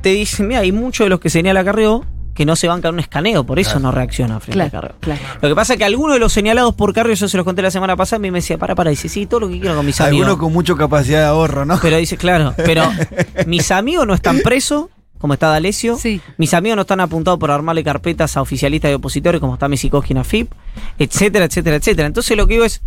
te 0.00 0.10
dicen, 0.10 0.48
mira, 0.48 0.60
hay 0.60 0.72
muchos 0.72 1.04
de 1.04 1.10
los 1.10 1.20
que 1.20 1.30
señala 1.30 1.64
Carrió 1.64 2.04
que 2.38 2.46
no 2.46 2.54
se 2.54 2.68
bancan 2.68 2.94
un 2.94 3.00
escaneo, 3.00 3.44
por 3.44 3.58
eso 3.58 3.72
Claro. 3.72 3.80
no 3.82 3.90
reacciona 3.90 4.38
frente 4.38 4.62
a 4.62 4.70
Claro, 4.70 4.88
Carrió. 4.94 5.00
claro. 5.00 5.20
Lo 5.42 5.48
que 5.48 5.54
pasa 5.56 5.72
es 5.72 5.78
que 5.78 5.84
algunos 5.84 6.14
de 6.14 6.20
los 6.20 6.32
señalados 6.32 6.72
por 6.76 6.94
Carrió, 6.94 7.14
yo 7.14 7.28
se 7.28 7.36
los 7.36 7.44
conté 7.44 7.62
la 7.62 7.70
semana 7.72 7.96
pasada, 7.96 8.18
a 8.18 8.20
mí 8.20 8.30
me 8.30 8.38
decía, 8.38 8.56
para, 8.58 8.76
para, 8.76 8.90
dice, 8.90 9.08
sí, 9.08 9.26
todo 9.26 9.40
lo 9.40 9.48
que 9.48 9.58
quiero 9.58 9.74
con 9.74 9.84
mis 9.84 10.00
amigos. 10.00 10.24
Algunos 10.26 10.38
con 10.40 10.52
mucha 10.52 10.76
capacidad 10.76 11.18
de 11.18 11.26
ahorro, 11.26 11.64
¿no? 11.66 11.80
Pero 11.82 11.96
dice, 11.96 12.16
claro, 12.16 12.54
pero 12.56 12.84
mis 13.48 13.72
amigos 13.72 14.06
no 14.06 14.14
están 14.14 14.38
presos, 14.38 14.86
como 15.18 15.34
está 15.34 15.48
D'Alessio. 15.48 15.96
Sí. 15.98 16.20
Mis 16.36 16.54
amigos 16.54 16.76
no 16.76 16.82
están 16.82 17.00
apuntados 17.00 17.40
por 17.40 17.50
armarle 17.50 17.82
carpetas 17.82 18.36
a 18.36 18.40
oficialistas 18.40 18.92
y 18.92 18.94
opositores, 18.94 19.40
como 19.40 19.54
está 19.54 19.66
Misikoski 19.68 20.12
en 20.12 20.18
AFIP, 20.18 20.52
etcétera, 20.96 21.46
etcétera, 21.46 21.74
etcétera. 21.74 22.06
Entonces 22.06 22.36
lo 22.36 22.46
que 22.46 22.54
digo 22.54 22.64
es, 22.64 22.82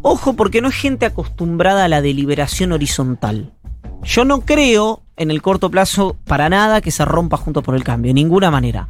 ojo, 0.00 0.32
porque 0.32 0.62
no 0.62 0.68
es 0.68 0.74
gente 0.74 1.04
acostumbrada 1.04 1.84
a 1.84 1.88
la 1.88 2.00
deliberación 2.00 2.72
horizontal. 2.72 3.52
Yo 4.02 4.24
no 4.24 4.40
creo 4.40 5.02
en 5.18 5.30
el 5.30 5.42
corto 5.42 5.70
plazo 5.70 6.16
para 6.24 6.48
nada 6.48 6.80
que 6.80 6.90
se 6.90 7.04
rompa 7.04 7.36
junto 7.36 7.62
por 7.62 7.74
el 7.74 7.84
cambio, 7.84 8.10
de 8.10 8.14
ninguna 8.14 8.50
manera. 8.50 8.88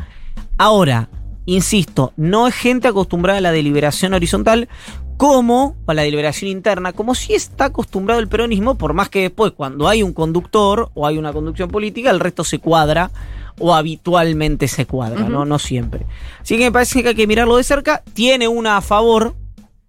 Ahora, 0.56 1.08
insisto, 1.46 2.12
no 2.16 2.46
es 2.46 2.54
gente 2.54 2.88
acostumbrada 2.88 3.38
a 3.38 3.42
la 3.42 3.52
deliberación 3.52 4.14
horizontal 4.14 4.68
como 5.16 5.74
a 5.86 5.94
la 5.94 6.02
deliberación 6.02 6.50
interna, 6.50 6.92
como 6.92 7.14
si 7.14 7.34
está 7.34 7.66
acostumbrado 7.66 8.20
el 8.20 8.28
peronismo, 8.28 8.76
por 8.76 8.94
más 8.94 9.08
que 9.08 9.22
después, 9.22 9.52
cuando 9.52 9.88
hay 9.88 10.04
un 10.04 10.12
conductor 10.12 10.90
o 10.94 11.06
hay 11.06 11.18
una 11.18 11.32
conducción 11.32 11.70
política, 11.70 12.10
el 12.10 12.20
resto 12.20 12.44
se 12.44 12.60
cuadra 12.60 13.10
o 13.58 13.74
habitualmente 13.74 14.68
se 14.68 14.86
cuadra. 14.86 15.28
¿no? 15.28 15.44
No 15.44 15.58
siempre. 15.58 16.06
Así 16.40 16.56
que 16.56 16.64
me 16.64 16.72
parece 16.72 17.02
que 17.02 17.08
hay 17.08 17.14
que 17.16 17.26
mirarlo 17.26 17.56
de 17.56 17.64
cerca. 17.64 18.02
Tiene 18.14 18.46
una 18.46 18.76
a 18.76 18.80
favor 18.80 19.34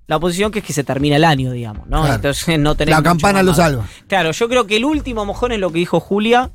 la 0.09 0.17
oposición, 0.17 0.51
que 0.51 0.59
es 0.59 0.65
que 0.65 0.73
se 0.73 0.83
termina 0.83 1.15
el 1.15 1.23
año, 1.23 1.51
digamos, 1.51 1.87
¿no? 1.87 2.01
Claro. 2.01 2.15
Entonces 2.15 2.59
no 2.59 2.75
tenés 2.75 2.95
La 2.95 3.01
campana 3.03 3.41
lo 3.43 3.53
salva. 3.53 3.85
Claro, 4.07 4.31
yo 4.31 4.49
creo 4.49 4.65
que 4.67 4.75
el 4.77 4.83
último 4.85 5.23
mojón 5.25 5.51
es 5.53 5.59
lo 5.59 5.71
que 5.71 5.79
dijo 5.79 5.99
Julia. 6.01 6.49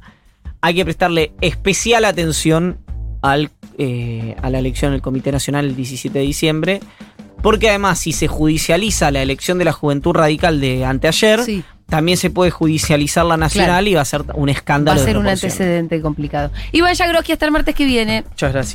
Hay 0.61 0.75
que 0.75 0.85
prestarle 0.85 1.33
especial 1.41 2.05
atención 2.05 2.79
al, 3.23 3.51
eh, 3.79 4.35
a 4.43 4.51
la 4.51 4.59
elección 4.59 4.93
del 4.93 5.01
Comité 5.03 5.31
Nacional 5.33 5.65
el 5.67 5.77
17 5.77 6.19
de 6.19 6.25
diciembre. 6.25 6.81
Porque 7.43 7.69
además, 7.69 7.99
si 7.99 8.13
se 8.13 8.27
judicializa 8.27 9.11
la 9.11 9.23
elección 9.23 9.59
de 9.59 9.67
la 9.67 9.73
Juventud 9.73 10.13
Radical 10.15 10.61
de 10.61 10.85
anteayer, 10.87 11.43
Sí. 11.45 11.63
también 11.91 12.17
se 12.17 12.31
puede 12.31 12.51
judicializar 12.51 13.27
la 13.27 13.37
nacional 13.37 13.69
Claro. 13.85 13.87
y 13.89 13.95
va 13.95 14.01
a 14.01 14.05
ser 14.07 14.23
un 14.35 14.49
Va 14.49 14.53
escándalo. 14.53 14.99
a 15.01 15.05
ser 15.05 15.13
de 15.15 15.21
un 15.21 15.29
antecedente 15.29 16.01
complicado. 16.01 16.51
Iván 16.73 16.95
Yagroski 16.95 17.33
hasta 17.33 17.45
el 17.45 17.53
martes 17.53 17.75
que 17.75 17.85
viene. 17.85 18.25
Muchas 18.31 18.53
gracias. 18.53 18.73